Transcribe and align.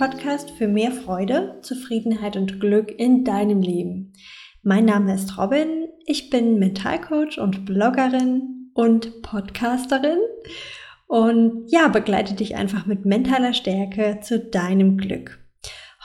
Podcast 0.00 0.52
für 0.52 0.66
mehr 0.66 0.92
Freude, 0.92 1.58
Zufriedenheit 1.60 2.34
und 2.34 2.58
Glück 2.58 2.90
in 2.98 3.22
deinem 3.22 3.60
Leben. 3.60 4.14
Mein 4.62 4.86
Name 4.86 5.12
ist 5.12 5.36
Robin, 5.36 5.88
ich 6.06 6.30
bin 6.30 6.58
Mentalcoach 6.58 7.38
und 7.38 7.66
Bloggerin 7.66 8.70
und 8.72 9.20
Podcasterin 9.20 10.16
und 11.06 11.66
ja, 11.70 11.88
begleite 11.88 12.32
dich 12.32 12.56
einfach 12.56 12.86
mit 12.86 13.04
mentaler 13.04 13.52
Stärke 13.52 14.20
zu 14.22 14.38
deinem 14.38 14.96
Glück. 14.96 15.38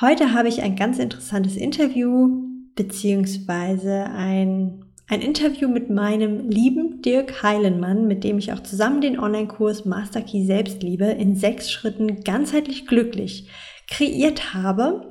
Heute 0.02 0.34
habe 0.34 0.50
ich 0.50 0.62
ein 0.62 0.76
ganz 0.76 1.00
interessantes 1.00 1.56
Interview 1.56 2.44
beziehungsweise 2.76 4.08
ein 4.08 4.82
ein 5.08 5.22
Interview 5.22 5.70
mit 5.70 5.92
meinem 5.92 6.50
lieben 6.50 7.04
Dirk 7.04 7.44
Heilenmann, 7.44 8.08
mit 8.08 8.24
dem 8.24 8.40
ich 8.40 8.52
auch 8.52 8.64
zusammen 8.64 9.02
den 9.02 9.20
Online-Kurs 9.20 9.86
Master 9.86 10.24
Key 10.24 10.44
Selbstliebe 10.44 11.06
in 11.06 11.36
sechs 11.36 11.72
Schritten 11.72 12.24
ganzheitlich 12.24 12.88
glücklich 12.88 13.48
kreiert 13.90 14.54
habe. 14.54 15.10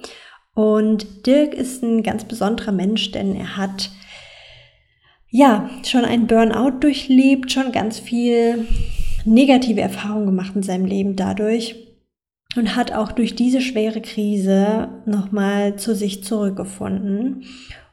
Und 0.55 1.27
Dirk 1.27 1.55
ist 1.55 1.83
ein 1.83 2.03
ganz 2.03 2.25
besonderer 2.25 2.73
Mensch, 2.73 3.11
denn 3.11 3.35
er 3.35 3.57
hat 3.57 3.91
ja 5.31 5.69
schon 5.85 6.05
ein 6.05 6.27
Burnout 6.27 6.79
durchlebt, 6.81 7.51
schon 7.51 7.73
ganz 7.73 7.99
viel 7.99 8.67
negative 9.25 9.81
Erfahrungen 9.81 10.27
gemacht 10.27 10.55
in 10.55 10.63
seinem 10.63 10.85
Leben 10.85 11.17
dadurch 11.17 11.75
und 12.57 12.77
hat 12.77 12.93
auch 12.93 13.11
durch 13.11 13.35
diese 13.35 13.61
schwere 13.61 14.01
Krise 14.01 14.89
nochmal 15.07 15.77
zu 15.77 15.95
sich 15.95 16.23
zurückgefunden 16.23 17.45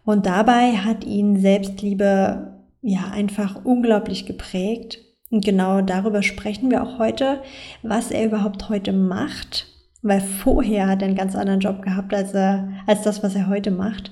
und 0.03 0.25
dabei 0.25 0.77
hat 0.77 1.03
ihn 1.03 1.39
Selbstliebe 1.39 2.59
ja 2.81 3.11
einfach 3.11 3.63
unglaublich 3.63 4.25
geprägt. 4.25 4.99
Und 5.29 5.45
genau 5.45 5.81
darüber 5.81 6.23
sprechen 6.23 6.71
wir 6.71 6.83
auch 6.83 6.99
heute, 6.99 7.41
was 7.83 8.11
er 8.11 8.25
überhaupt 8.25 8.69
heute 8.69 8.91
macht, 8.91 9.67
weil 10.01 10.21
vorher 10.21 10.87
hat 10.87 11.01
er 11.01 11.07
einen 11.07 11.17
ganz 11.17 11.35
anderen 11.35 11.59
Job 11.59 11.81
gehabt 11.81 12.13
als, 12.13 12.33
er, 12.33 12.69
als 12.87 13.01
das, 13.03 13.23
was 13.23 13.35
er 13.35 13.47
heute 13.47 13.71
macht. 13.71 14.11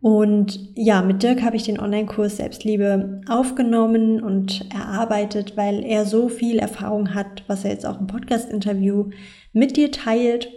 Und 0.00 0.58
ja, 0.74 1.00
mit 1.00 1.22
Dirk 1.22 1.42
habe 1.42 1.56
ich 1.56 1.62
den 1.62 1.78
Online-Kurs 1.78 2.38
Selbstliebe 2.38 3.20
aufgenommen 3.28 4.20
und 4.20 4.66
erarbeitet, 4.74 5.56
weil 5.56 5.84
er 5.84 6.06
so 6.06 6.28
viel 6.28 6.58
Erfahrung 6.58 7.14
hat, 7.14 7.44
was 7.46 7.64
er 7.64 7.70
jetzt 7.70 7.86
auch 7.86 8.00
im 8.00 8.08
Podcast-Interview 8.08 9.10
mit 9.52 9.76
dir 9.76 9.92
teilt 9.92 10.48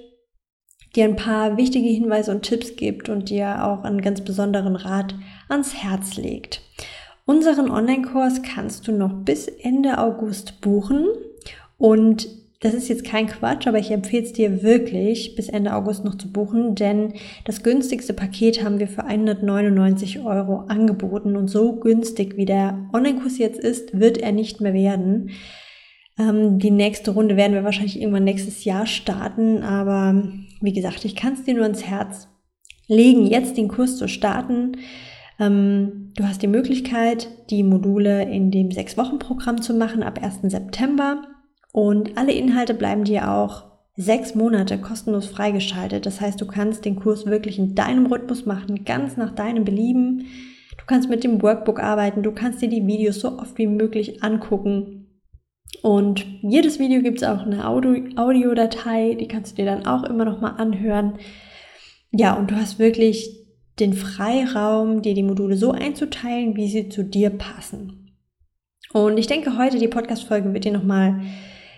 dir 0.95 1.05
ein 1.05 1.15
paar 1.15 1.57
wichtige 1.57 1.89
Hinweise 1.89 2.31
und 2.31 2.43
Tipps 2.43 2.75
gibt 2.75 3.09
und 3.09 3.29
dir 3.29 3.65
auch 3.65 3.83
einen 3.83 4.01
ganz 4.01 4.21
besonderen 4.21 4.75
Rat 4.75 5.15
ans 5.49 5.75
Herz 5.75 6.15
legt. 6.15 6.61
Unseren 7.25 7.69
Online-Kurs 7.69 8.41
kannst 8.43 8.87
du 8.87 8.91
noch 8.91 9.13
bis 9.23 9.47
Ende 9.47 9.97
August 9.97 10.61
buchen 10.61 11.07
und 11.77 12.27
das 12.65 12.73
ist 12.73 12.87
jetzt 12.87 13.03
kein 13.03 13.27
Quatsch, 13.27 13.67
aber 13.67 13.77
ich 13.77 13.91
empfehle 13.91 14.23
es 14.23 14.33
dir 14.33 14.63
wirklich, 14.63 15.35
bis 15.35 15.49
Ende 15.49 15.75
August 15.75 16.03
noch 16.03 16.15
zu 16.15 16.31
buchen, 16.31 16.73
denn 16.73 17.13
das 17.43 17.61
günstigste 17.61 18.13
Paket 18.13 18.63
haben 18.63 18.79
wir 18.79 18.87
für 18.87 19.03
199 19.03 20.21
Euro 20.21 20.61
angeboten 20.67 21.35
und 21.35 21.47
so 21.47 21.79
günstig 21.79 22.37
wie 22.37 22.45
der 22.45 22.89
Online-Kurs 22.91 23.37
jetzt 23.37 23.59
ist, 23.59 23.99
wird 23.99 24.17
er 24.17 24.31
nicht 24.31 24.61
mehr 24.61 24.73
werden. 24.73 25.29
Ähm, 26.17 26.57
die 26.57 26.71
nächste 26.71 27.11
Runde 27.11 27.37
werden 27.37 27.53
wir 27.53 27.63
wahrscheinlich 27.63 28.01
irgendwann 28.01 28.23
nächstes 28.23 28.65
Jahr 28.65 28.87
starten, 28.87 29.61
aber 29.61 30.23
wie 30.59 30.73
gesagt, 30.73 31.05
ich 31.05 31.15
kann 31.15 31.33
es 31.33 31.43
dir 31.43 31.53
nur 31.53 31.67
ins 31.67 31.85
Herz 31.85 32.29
legen, 32.87 33.27
jetzt 33.27 33.57
den 33.57 33.67
Kurs 33.67 33.95
zu 33.97 34.07
starten. 34.07 34.77
Ähm, 35.39 36.13
du 36.15 36.23
hast 36.23 36.41
die 36.41 36.47
Möglichkeit, 36.47 37.27
die 37.51 37.61
Module 37.61 38.23
in 38.23 38.49
dem 38.49 38.71
Sechs-Wochen-Programm 38.71 39.61
zu 39.61 39.75
machen 39.75 40.01
ab 40.01 40.19
1. 40.19 40.51
September 40.51 41.21
und 41.75 42.17
alle 42.17 42.31
Inhalte 42.31 42.73
bleiben 42.73 43.03
dir 43.03 43.29
auch 43.29 43.65
sechs 43.97 44.33
Monate 44.33 44.77
kostenlos 44.77 45.27
freigeschaltet. 45.27 46.05
Das 46.05 46.21
heißt, 46.21 46.39
du 46.39 46.47
kannst 46.47 46.85
den 46.85 46.95
Kurs 46.95 47.25
wirklich 47.25 47.59
in 47.59 47.75
deinem 47.75 48.05
Rhythmus 48.05 48.45
machen, 48.45 48.85
ganz 48.85 49.17
nach 49.17 49.35
deinem 49.35 49.65
Belieben. 49.65 50.27
Du 50.77 50.85
kannst 50.87 51.09
mit 51.09 51.25
dem 51.25 51.41
Workbook 51.41 51.81
arbeiten, 51.81 52.23
du 52.23 52.31
kannst 52.31 52.61
dir 52.61 52.69
die 52.69 52.87
Videos 52.87 53.19
so 53.19 53.39
oft 53.39 53.57
wie 53.57 53.67
möglich 53.67 54.23
angucken. 54.23 55.19
Und 55.81 56.25
jedes 56.41 56.79
Video 56.79 57.01
gibt 57.01 57.17
es 57.17 57.27
auch 57.27 57.41
eine 57.41 57.67
Audio 57.67 58.05
Audiodatei, 58.15 59.15
die 59.19 59.27
kannst 59.27 59.51
du 59.51 59.55
dir 59.57 59.65
dann 59.65 59.85
auch 59.85 60.05
immer 60.05 60.23
noch 60.23 60.39
mal 60.39 60.51
anhören. 60.51 61.17
Ja, 62.09 62.35
und 62.35 62.51
du 62.51 62.55
hast 62.55 62.79
wirklich 62.79 63.45
den 63.81 63.91
Freiraum, 63.91 65.01
dir 65.01 65.13
die 65.13 65.23
Module 65.23 65.57
so 65.57 65.71
einzuteilen, 65.71 66.55
wie 66.55 66.69
sie 66.69 66.87
zu 66.87 67.03
dir 67.03 67.31
passen. 67.31 68.15
Und 68.93 69.17
ich 69.17 69.27
denke, 69.27 69.57
heute 69.57 69.77
die 69.77 69.89
Podcast-Folge 69.89 70.53
wird 70.53 70.63
dir 70.63 70.71
nochmal 70.71 71.19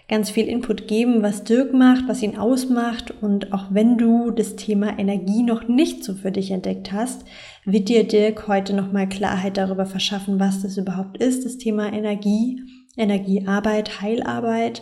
ganz 0.08 0.30
viel 0.30 0.48
Input 0.48 0.88
geben, 0.88 1.22
was 1.22 1.44
Dirk 1.44 1.74
macht, 1.74 2.08
was 2.08 2.24
ihn 2.24 2.38
ausmacht. 2.38 3.14
Und 3.22 3.54
auch 3.54 3.66
wenn 3.72 3.98
du 3.98 4.32
das 4.32 4.56
Thema 4.56 4.98
Energie 4.98 5.44
noch 5.44 5.68
nicht 5.68 6.04
so 6.04 6.14
für 6.14 6.32
dich 6.32 6.52
entdeckt 6.52 6.92
hast, 6.92 7.26
wird 7.66 7.90
dir 7.90 8.06
Dirk 8.06 8.48
heute 8.48 8.74
nochmal 8.74 9.10
Klarheit 9.10 9.58
darüber 9.58 9.86
verschaffen, 9.86 10.40
was 10.40 10.62
das 10.62 10.78
überhaupt 10.78 11.18
ist, 11.18 11.46
das 11.46 11.58
Thema 11.58 11.92
Energie 11.92 12.62
Energiearbeit, 12.98 14.02
Heilarbeit. 14.02 14.82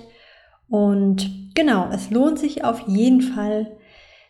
Und 0.67 1.51
genau, 1.53 1.89
es 1.91 2.09
lohnt 2.09 2.39
sich 2.39 2.63
auf 2.63 2.87
jeden 2.87 3.21
Fall, 3.21 3.77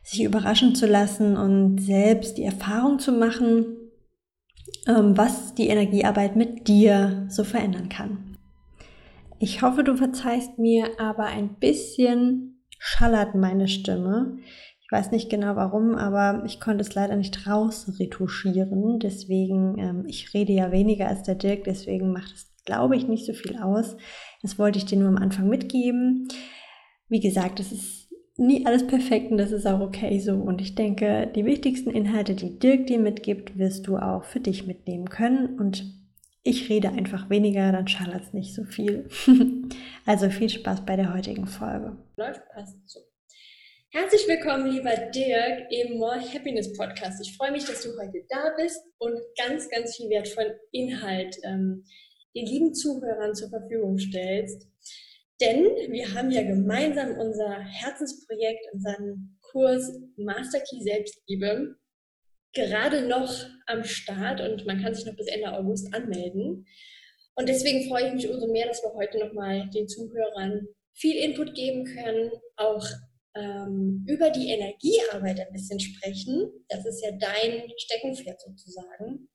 sich 0.03 0.23
überraschen 0.23 0.75
zu 0.75 0.87
lassen 0.87 1.37
und 1.37 1.79
selbst 1.79 2.37
die 2.37 2.43
Erfahrung 2.43 2.99
zu 2.99 3.11
machen, 3.11 3.77
ähm, 4.87 5.17
was 5.17 5.55
die 5.55 5.67
Energiearbeit 5.67 6.35
mit 6.35 6.67
dir 6.67 7.27
so 7.29 7.43
verändern 7.43 7.89
kann. 7.89 8.24
Ich 9.39 9.61
hoffe, 9.61 9.83
du 9.83 9.95
verzeihst 9.95 10.57
mir, 10.57 10.99
aber 10.99 11.25
ein 11.25 11.55
bisschen 11.55 12.63
schallert 12.79 13.35
meine 13.35 13.67
Stimme. 13.67 14.37
Ich 14.81 14.91
weiß 14.91 15.11
nicht 15.11 15.29
genau 15.29 15.55
warum, 15.55 15.95
aber 15.95 16.43
ich 16.45 16.59
konnte 16.59 16.81
es 16.81 16.93
leider 16.93 17.15
nicht 17.15 17.47
rausretuschieren. 17.47 18.99
Deswegen, 18.99 19.77
ähm, 19.79 20.05
ich 20.07 20.33
rede 20.33 20.53
ja 20.53 20.71
weniger 20.71 21.07
als 21.07 21.23
der 21.23 21.35
Dirk, 21.35 21.63
deswegen 21.63 22.11
macht 22.11 22.33
es 22.33 22.55
glaube 22.65 22.97
ich, 22.97 23.07
nicht 23.07 23.25
so 23.25 23.33
viel 23.33 23.57
aus. 23.57 23.95
Das 24.41 24.59
wollte 24.59 24.79
ich 24.79 24.85
dir 24.85 24.97
nur 24.97 25.07
am 25.07 25.17
Anfang 25.17 25.47
mitgeben. 25.47 26.27
Wie 27.07 27.19
gesagt, 27.19 27.59
es 27.59 27.71
ist 27.71 28.09
nie 28.37 28.65
alles 28.65 28.85
perfekt 28.85 29.31
und 29.31 29.37
das 29.37 29.51
ist 29.51 29.65
auch 29.65 29.79
okay 29.79 30.19
so. 30.19 30.33
Und 30.33 30.59
ich 30.59 30.75
denke, 30.75 31.31
die 31.33 31.45
wichtigsten 31.45 31.91
Inhalte, 31.91 32.35
die 32.35 32.59
Dirk 32.59 32.87
dir 32.87 32.99
mitgibt, 32.99 33.57
wirst 33.57 33.87
du 33.87 33.97
auch 33.97 34.25
für 34.25 34.39
dich 34.39 34.67
mitnehmen 34.67 35.09
können. 35.09 35.57
Und 35.59 35.85
ich 36.45 36.69
rede 36.69 36.89
einfach 36.89 37.29
weniger, 37.29 37.71
dann 37.71 37.87
schallert 37.87 38.21
es 38.21 38.33
nicht 38.33 38.53
so 38.53 38.63
viel. 38.63 39.09
also 40.05 40.29
viel 40.29 40.49
Spaß 40.49 40.85
bei 40.85 40.95
der 40.95 41.11
heutigen 41.13 41.47
Folge. 41.47 41.97
Läuft 42.17 42.47
passt 42.53 42.77
so. 42.85 42.99
Herzlich 43.89 44.27
willkommen, 44.27 44.67
lieber 44.67 44.95
Dirk, 44.95 45.71
im 45.71 45.97
More 45.97 46.21
Happiness 46.21 46.71
Podcast. 46.73 47.19
Ich 47.25 47.35
freue 47.35 47.51
mich, 47.51 47.65
dass 47.65 47.81
du 47.81 47.89
heute 47.99 48.23
da 48.29 48.53
bist 48.57 48.79
und 48.99 49.19
ganz, 49.35 49.69
ganz 49.69 49.95
viel 49.95 50.07
wertvollen 50.11 50.53
Inhalt 50.71 51.35
ähm, 51.43 51.83
den 52.35 52.45
lieben 52.45 52.73
Zuhörern 52.75 53.33
zur 53.33 53.49
Verfügung 53.49 53.97
stellst. 53.97 54.67
Denn 55.41 55.63
wir 55.89 56.13
haben 56.13 56.29
ja 56.29 56.43
gemeinsam 56.43 57.17
unser 57.17 57.59
Herzensprojekt, 57.59 58.67
unseren 58.71 59.39
Kurs 59.41 59.91
Master 60.15 60.59
Key 60.59 60.83
Selbstliebe 60.83 61.75
gerade 62.55 63.07
noch 63.07 63.45
am 63.67 63.83
Start 63.83 64.41
und 64.41 64.65
man 64.65 64.81
kann 64.81 64.95
sich 64.95 65.05
noch 65.05 65.15
bis 65.15 65.27
Ende 65.27 65.53
August 65.53 65.93
anmelden. 65.93 66.65
Und 67.35 67.49
deswegen 67.49 67.87
freue 67.87 68.07
ich 68.07 68.13
mich 68.13 68.29
umso 68.29 68.47
mehr, 68.47 68.67
dass 68.67 68.81
wir 68.81 68.93
heute 68.93 69.19
nochmal 69.19 69.69
den 69.69 69.87
Zuhörern 69.87 70.67
viel 70.93 71.17
Input 71.17 71.53
geben 71.53 71.83
können, 71.83 72.31
auch 72.55 72.87
ähm, 73.35 74.05
über 74.07 74.29
die 74.29 74.49
Energiearbeit 74.49 75.41
ein 75.41 75.51
bisschen 75.51 75.79
sprechen. 75.79 76.49
Das 76.69 76.85
ist 76.85 77.03
ja 77.03 77.11
dein 77.11 77.69
Steckenpferd 77.77 78.39
sozusagen. 78.41 79.27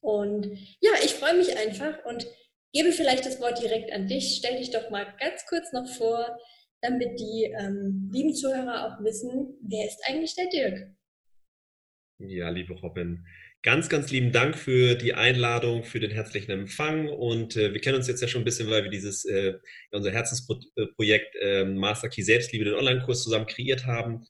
Und 0.00 0.46
ja, 0.80 0.90
ich 1.04 1.14
freue 1.14 1.36
mich 1.36 1.56
einfach 1.56 2.04
und 2.04 2.26
gebe 2.72 2.90
vielleicht 2.90 3.24
das 3.24 3.40
Wort 3.40 3.62
direkt 3.62 3.92
an 3.92 4.08
dich. 4.08 4.36
Stell 4.38 4.58
dich 4.58 4.70
doch 4.70 4.90
mal 4.90 5.06
ganz 5.20 5.46
kurz 5.46 5.72
noch 5.72 5.86
vor, 5.86 6.36
damit 6.80 7.20
die 7.20 7.54
ähm, 7.56 8.10
lieben 8.12 8.34
Zuhörer 8.34 8.86
auch 8.86 9.04
wissen, 9.04 9.56
wer 9.62 9.86
ist 9.86 10.00
eigentlich 10.08 10.34
der 10.34 10.48
Dirk? 10.48 10.92
Ja, 12.28 12.50
liebe 12.50 12.74
Robin, 12.74 13.26
ganz, 13.62 13.88
ganz 13.88 14.12
lieben 14.12 14.30
Dank 14.30 14.56
für 14.56 14.94
die 14.94 15.14
Einladung, 15.14 15.82
für 15.82 15.98
den 15.98 16.12
herzlichen 16.12 16.52
Empfang. 16.52 17.08
Und 17.08 17.56
äh, 17.56 17.72
wir 17.72 17.80
kennen 17.80 17.96
uns 17.96 18.06
jetzt 18.06 18.20
ja 18.22 18.28
schon 18.28 18.42
ein 18.42 18.44
bisschen, 18.44 18.70
weil 18.70 18.84
wir 18.84 18.90
dieses, 18.90 19.24
äh, 19.24 19.54
unser 19.90 20.12
Herzensprojekt 20.12 21.34
äh, 21.40 21.64
Master 21.64 22.08
Key 22.08 22.22
Selbstliebe, 22.22 22.64
den 22.64 22.74
Online-Kurs 22.74 23.24
zusammen 23.24 23.46
kreiert 23.46 23.86
haben. 23.86 24.24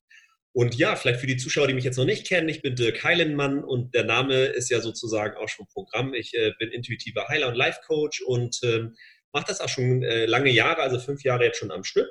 Und 0.53 0.75
ja, 0.77 0.97
vielleicht 0.97 1.21
für 1.21 1.27
die 1.27 1.37
Zuschauer, 1.37 1.67
die 1.67 1.75
mich 1.75 1.85
jetzt 1.85 1.99
noch 1.99 2.07
nicht 2.07 2.27
kennen, 2.27 2.49
ich 2.49 2.63
bin 2.63 2.77
Dirk 2.77 3.05
Heilenmann 3.05 3.63
und 3.63 3.95
der 3.95 4.05
Name 4.05 4.45
ist 4.45 4.71
ja 4.71 4.81
sozusagen 4.81 5.37
auch 5.37 5.49
schon 5.49 5.67
Programm. 5.67 6.15
Ich 6.15 6.33
äh, 6.35 6.53
bin 6.59 6.71
intuitiver 6.71 7.29
Heiler 7.29 7.49
und 7.49 7.57
Life 7.57 7.81
Coach 7.87 8.23
und 8.23 8.59
ähm, 8.63 8.95
mache 9.35 9.47
das 9.49 9.61
auch 9.61 9.69
schon 9.69 10.03
äh, 10.03 10.25
lange 10.25 10.51
Jahre, 10.51 10.81
also 10.81 10.99
fünf 10.99 11.25
Jahre 11.25 11.45
jetzt 11.45 11.59
schon 11.59 11.71
am 11.71 11.85
Stück. 11.85 12.09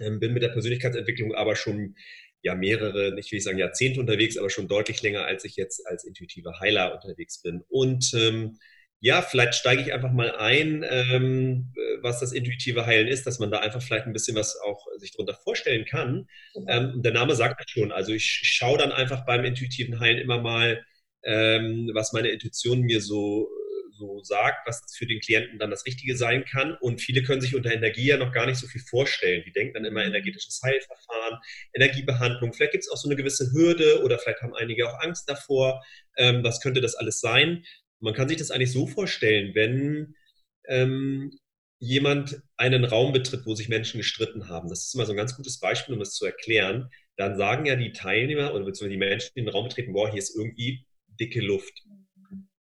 Ähm, 0.00 0.18
bin 0.18 0.32
mit 0.32 0.42
der 0.42 0.48
Persönlichkeitsentwicklung 0.48 1.34
aber 1.34 1.54
schon 1.54 1.94
ja 2.42 2.54
mehrere, 2.54 3.12
nicht 3.14 3.30
will 3.32 3.38
ich 3.38 3.44
sagen 3.44 3.58
Jahrzehnte 3.58 4.00
unterwegs, 4.00 4.36
aber 4.36 4.50
schon 4.50 4.68
deutlich 4.68 5.02
länger, 5.02 5.24
als 5.24 5.44
ich 5.44 5.56
jetzt 5.56 5.86
als 5.86 6.04
intuitiver 6.04 6.58
Heiler 6.60 6.94
unterwegs 6.94 7.42
bin. 7.42 7.62
Und 7.68 8.12
ähm, 8.14 8.58
ja, 9.00 9.22
vielleicht 9.22 9.54
steige 9.54 9.80
ich 9.82 9.92
einfach 9.94 10.12
mal 10.12 10.36
ein, 10.36 10.84
ähm, 10.88 11.72
was 12.02 12.20
das 12.20 12.32
intuitive 12.32 12.84
Heilen 12.84 13.08
ist, 13.08 13.26
dass 13.26 13.38
man 13.38 13.50
da 13.50 13.60
einfach 13.60 13.82
vielleicht 13.82 14.06
ein 14.06 14.12
bisschen 14.12 14.36
was 14.36 14.60
auch 14.60 14.86
sich 14.98 15.12
darunter 15.12 15.34
vorstellen 15.34 15.86
kann. 15.86 16.26
Ähm, 16.68 17.02
der 17.02 17.12
Name 17.12 17.34
sagt 17.34 17.60
das 17.60 17.70
schon. 17.70 17.92
Also 17.92 18.12
ich 18.12 18.24
schaue 18.24 18.78
dann 18.78 18.92
einfach 18.92 19.24
beim 19.24 19.44
intuitiven 19.44 20.00
Heilen 20.00 20.18
immer 20.18 20.40
mal, 20.40 20.84
ähm, 21.22 21.90
was 21.94 22.12
meine 22.12 22.28
Intuition 22.28 22.82
mir 22.82 23.00
so, 23.00 23.48
so 24.00 24.22
sagt, 24.24 24.66
was 24.66 24.82
für 24.96 25.06
den 25.06 25.20
Klienten 25.20 25.58
dann 25.58 25.70
das 25.70 25.86
Richtige 25.86 26.16
sein 26.16 26.44
kann. 26.44 26.76
Und 26.80 27.00
viele 27.00 27.22
können 27.22 27.40
sich 27.40 27.54
unter 27.54 27.72
Energie 27.72 28.06
ja 28.06 28.16
noch 28.16 28.32
gar 28.32 28.46
nicht 28.46 28.58
so 28.58 28.66
viel 28.66 28.80
vorstellen. 28.80 29.44
Die 29.46 29.52
denken 29.52 29.74
dann 29.74 29.84
immer 29.84 30.04
energetisches 30.04 30.60
Heilverfahren, 30.64 31.38
Energiebehandlung. 31.74 32.52
Vielleicht 32.52 32.72
gibt 32.72 32.84
es 32.84 32.90
auch 32.90 32.96
so 32.96 33.08
eine 33.08 33.16
gewisse 33.16 33.52
Hürde 33.52 34.02
oder 34.02 34.18
vielleicht 34.18 34.42
haben 34.42 34.54
einige 34.54 34.88
auch 34.88 34.98
Angst 35.00 35.28
davor. 35.28 35.84
Ähm, 36.16 36.42
was 36.42 36.60
könnte 36.60 36.80
das 36.80 36.96
alles 36.96 37.20
sein? 37.20 37.64
Man 38.00 38.14
kann 38.14 38.28
sich 38.28 38.38
das 38.38 38.50
eigentlich 38.50 38.72
so 38.72 38.86
vorstellen, 38.86 39.54
wenn 39.54 40.14
ähm, 40.66 41.38
jemand 41.78 42.42
einen 42.56 42.84
Raum 42.84 43.12
betritt, 43.12 43.46
wo 43.46 43.54
sich 43.54 43.68
Menschen 43.68 43.98
gestritten 43.98 44.48
haben. 44.48 44.68
Das 44.68 44.84
ist 44.84 44.94
immer 44.94 45.06
so 45.06 45.12
ein 45.12 45.16
ganz 45.16 45.36
gutes 45.36 45.60
Beispiel, 45.60 45.94
um 45.94 46.00
das 46.00 46.14
zu 46.14 46.26
erklären. 46.26 46.90
Dann 47.16 47.36
sagen 47.36 47.66
ja 47.66 47.76
die 47.76 47.92
Teilnehmer 47.92 48.54
oder 48.54 48.64
beziehungsweise 48.64 48.90
die 48.90 48.96
Menschen, 48.96 49.30
die 49.34 49.40
in 49.40 49.46
den 49.46 49.52
Raum 49.52 49.68
betreten, 49.68 49.92
boah, 49.92 50.10
hier 50.10 50.18
ist 50.18 50.36
irgendwie 50.36 50.84
dicke 51.18 51.40
Luft. 51.40 51.82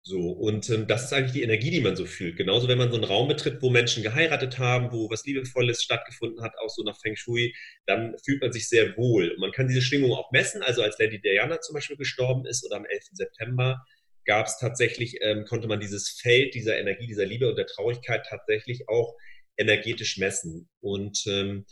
So, 0.09 0.31
und 0.31 0.71
ähm, 0.71 0.87
das 0.87 1.07
ist 1.07 1.13
eigentlich 1.13 1.33
die 1.33 1.43
Energie, 1.43 1.73
die 1.73 1.81
man 1.81 1.97
so 1.97 2.07
fühlt. 2.07 2.37
Genauso, 2.37 2.69
wenn 2.69 2.79
man 2.79 2.93
so 2.93 2.97
einen 2.97 3.03
Raum 3.03 3.27
betritt, 3.27 3.61
wo 3.61 3.71
Menschen 3.71 4.05
geheiratet 4.05 4.57
haben, 4.57 4.93
wo 4.93 5.11
was 5.11 5.25
Liebevolles 5.25 5.83
stattgefunden 5.83 6.45
hat, 6.45 6.53
auch 6.59 6.71
so 6.71 6.85
nach 6.85 6.97
Feng 7.01 7.17
Shui, 7.17 7.53
dann 7.87 8.15
fühlt 8.25 8.41
man 8.41 8.53
sich 8.53 8.69
sehr 8.69 8.97
wohl. 8.97 9.31
Und 9.31 9.41
man 9.41 9.51
kann 9.51 9.67
diese 9.67 9.83
Schwingung 9.83 10.13
auch 10.13 10.31
messen. 10.31 10.63
Also 10.63 10.83
als 10.83 10.97
Lady 11.01 11.21
Diana 11.21 11.61
zum 11.61 11.75
Beispiel 11.75 11.97
gestorben 11.97 12.47
ist 12.47 12.65
oder 12.65 12.77
am 12.77 12.85
11. 12.85 13.03
September, 13.15 13.85
gab 14.27 14.47
es 14.47 14.59
tatsächlich, 14.59 15.19
ähm, 15.23 15.45
konnte 15.45 15.67
man 15.67 15.81
dieses 15.81 16.09
Feld 16.11 16.55
dieser 16.55 16.79
Energie, 16.79 17.09
dieser 17.09 17.27
Liebe 17.27 17.49
und 17.49 17.57
der 17.57 17.67
Traurigkeit 17.67 18.27
tatsächlich 18.29 18.89
auch 18.89 19.17
energetisch 19.57 20.19
messen. 20.19 20.69
Und 20.81 21.25
ähm, 21.27 21.67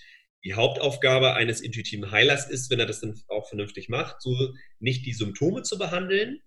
die 0.45 0.55
Hauptaufgabe 0.55 1.35
eines 1.35 1.61
intuitiven 1.61 2.11
Heilers 2.11 2.51
ist, 2.51 2.69
wenn 2.69 2.81
er 2.81 2.87
das 2.87 2.99
dann 2.99 3.15
auch 3.29 3.49
vernünftig 3.49 3.89
macht, 3.89 4.21
so 4.21 4.55
nicht 4.81 5.07
die 5.07 5.13
Symptome 5.13 5.63
zu 5.63 5.79
behandeln. 5.79 6.41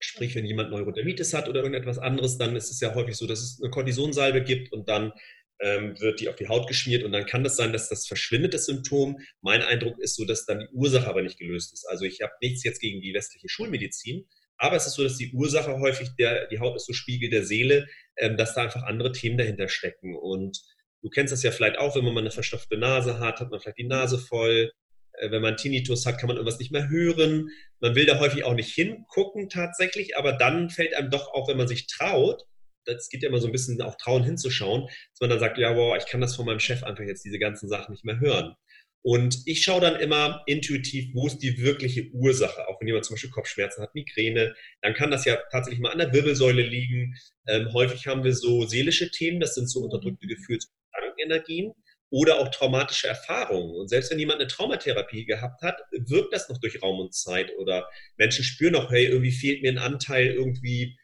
Sprich, 0.00 0.34
wenn 0.34 0.44
jemand 0.44 0.70
Neurodermitis 0.70 1.34
hat 1.34 1.48
oder 1.48 1.60
irgendetwas 1.60 1.98
anderes, 1.98 2.38
dann 2.38 2.54
ist 2.54 2.70
es 2.70 2.80
ja 2.80 2.94
häufig 2.94 3.16
so, 3.16 3.26
dass 3.26 3.40
es 3.40 3.60
eine 3.60 3.70
Kortisonsalbe 3.70 4.42
gibt 4.42 4.72
und 4.72 4.88
dann 4.88 5.12
ähm, 5.60 5.98
wird 6.00 6.20
die 6.20 6.28
auf 6.28 6.36
die 6.36 6.48
Haut 6.48 6.68
geschmiert 6.68 7.02
und 7.02 7.12
dann 7.12 7.26
kann 7.26 7.42
das 7.42 7.56
sein, 7.56 7.72
dass 7.72 7.88
das 7.88 8.06
verschwindet, 8.06 8.54
das 8.54 8.66
Symptom. 8.66 9.18
Mein 9.40 9.62
Eindruck 9.62 9.98
ist 9.98 10.14
so, 10.16 10.24
dass 10.24 10.46
dann 10.46 10.60
die 10.60 10.68
Ursache 10.72 11.08
aber 11.08 11.22
nicht 11.22 11.38
gelöst 11.38 11.72
ist. 11.72 11.84
Also 11.88 12.04
ich 12.04 12.20
habe 12.20 12.32
nichts 12.40 12.62
jetzt 12.64 12.80
gegen 12.80 13.00
die 13.00 13.12
westliche 13.12 13.48
Schulmedizin, 13.48 14.26
aber 14.56 14.76
es 14.76 14.86
ist 14.86 14.94
so, 14.94 15.02
dass 15.02 15.16
die 15.16 15.32
Ursache 15.32 15.78
häufig, 15.78 16.10
der, 16.18 16.46
die 16.48 16.58
Haut 16.58 16.76
ist 16.76 16.86
so 16.86 16.92
Spiegel 16.92 17.30
der 17.30 17.44
Seele, 17.44 17.86
ähm, 18.16 18.36
dass 18.36 18.54
da 18.54 18.62
einfach 18.62 18.82
andere 18.82 19.12
Themen 19.12 19.38
dahinter 19.38 19.68
stecken. 19.68 20.16
Und 20.16 20.60
du 21.02 21.08
kennst 21.08 21.32
das 21.32 21.42
ja 21.42 21.50
vielleicht 21.50 21.78
auch, 21.78 21.96
wenn 21.96 22.04
man 22.04 22.14
mal 22.14 22.20
eine 22.20 22.30
verstopfte 22.30 22.76
Nase 22.76 23.18
hat, 23.20 23.40
hat 23.40 23.50
man 23.50 23.60
vielleicht 23.60 23.78
die 23.78 23.84
Nase 23.84 24.18
voll. 24.18 24.72
Äh, 25.20 25.30
wenn 25.30 25.42
man 25.42 25.56
Tinnitus 25.56 26.06
hat, 26.06 26.18
kann 26.18 26.28
man 26.28 26.36
irgendwas 26.36 26.58
nicht 26.58 26.72
mehr 26.72 26.88
hören. 26.88 27.50
Man 27.80 27.94
will 27.94 28.06
da 28.06 28.18
häufig 28.18 28.44
auch 28.44 28.54
nicht 28.54 28.72
hingucken 28.74 29.48
tatsächlich, 29.48 30.16
aber 30.16 30.32
dann 30.32 30.70
fällt 30.70 30.94
einem 30.94 31.10
doch 31.10 31.32
auch, 31.32 31.48
wenn 31.48 31.56
man 31.56 31.68
sich 31.68 31.86
traut, 31.86 32.44
das 32.84 33.10
geht 33.10 33.22
ja 33.22 33.28
immer 33.28 33.40
so 33.40 33.46
ein 33.46 33.52
bisschen 33.52 33.80
auch 33.82 33.96
trauen 33.96 34.24
hinzuschauen, 34.24 34.82
dass 34.86 35.20
man 35.20 35.30
dann 35.30 35.40
sagt, 35.40 35.58
ja, 35.58 35.76
wow, 35.76 35.96
ich 35.98 36.06
kann 36.06 36.20
das 36.20 36.34
von 36.34 36.46
meinem 36.46 36.60
Chef 36.60 36.82
einfach 36.82 37.04
jetzt 37.04 37.24
diese 37.24 37.38
ganzen 37.38 37.68
Sachen 37.68 37.92
nicht 37.92 38.04
mehr 38.04 38.18
hören. 38.18 38.54
Und 39.02 39.42
ich 39.46 39.62
schaue 39.62 39.80
dann 39.80 39.96
immer 40.00 40.42
intuitiv, 40.46 41.14
wo 41.14 41.26
ist 41.28 41.38
die 41.38 41.58
wirkliche 41.58 42.10
Ursache. 42.12 42.66
Auch 42.66 42.80
wenn 42.80 42.88
jemand 42.88 43.04
zum 43.04 43.14
Beispiel 43.14 43.30
Kopfschmerzen 43.30 43.82
hat, 43.82 43.94
Migräne, 43.94 44.54
dann 44.82 44.94
kann 44.94 45.10
das 45.10 45.24
ja 45.24 45.38
tatsächlich 45.52 45.80
mal 45.80 45.92
an 45.92 45.98
der 45.98 46.12
Wirbelsäule 46.12 46.62
liegen. 46.62 47.14
Ähm, 47.46 47.72
häufig 47.72 48.06
haben 48.06 48.24
wir 48.24 48.34
so 48.34 48.66
seelische 48.66 49.10
Themen, 49.10 49.38
das 49.38 49.54
sind 49.54 49.70
so 49.70 49.80
unterdrückte 49.80 50.26
Gefühls- 50.26 50.66
und 50.66 50.72
Gedankenenergien 50.92 51.74
oder 52.10 52.38
auch 52.38 52.48
traumatische 52.48 53.08
Erfahrungen. 53.08 53.74
Und 53.74 53.88
selbst 53.88 54.10
wenn 54.10 54.18
jemand 54.18 54.40
eine 54.40 54.48
Traumatherapie 54.48 55.26
gehabt 55.26 55.62
hat, 55.62 55.80
wirkt 55.92 56.32
das 56.32 56.48
noch 56.48 56.58
durch 56.58 56.82
Raum 56.82 57.00
und 57.00 57.14
Zeit. 57.14 57.52
Oder 57.58 57.88
Menschen 58.16 58.44
spüren 58.44 58.72
noch, 58.72 58.90
hey, 58.90 59.06
irgendwie 59.06 59.32
fehlt 59.32 59.62
mir 59.62 59.72
ein 59.72 59.78
Anteil, 59.78 60.28
irgendwie, 60.28 60.98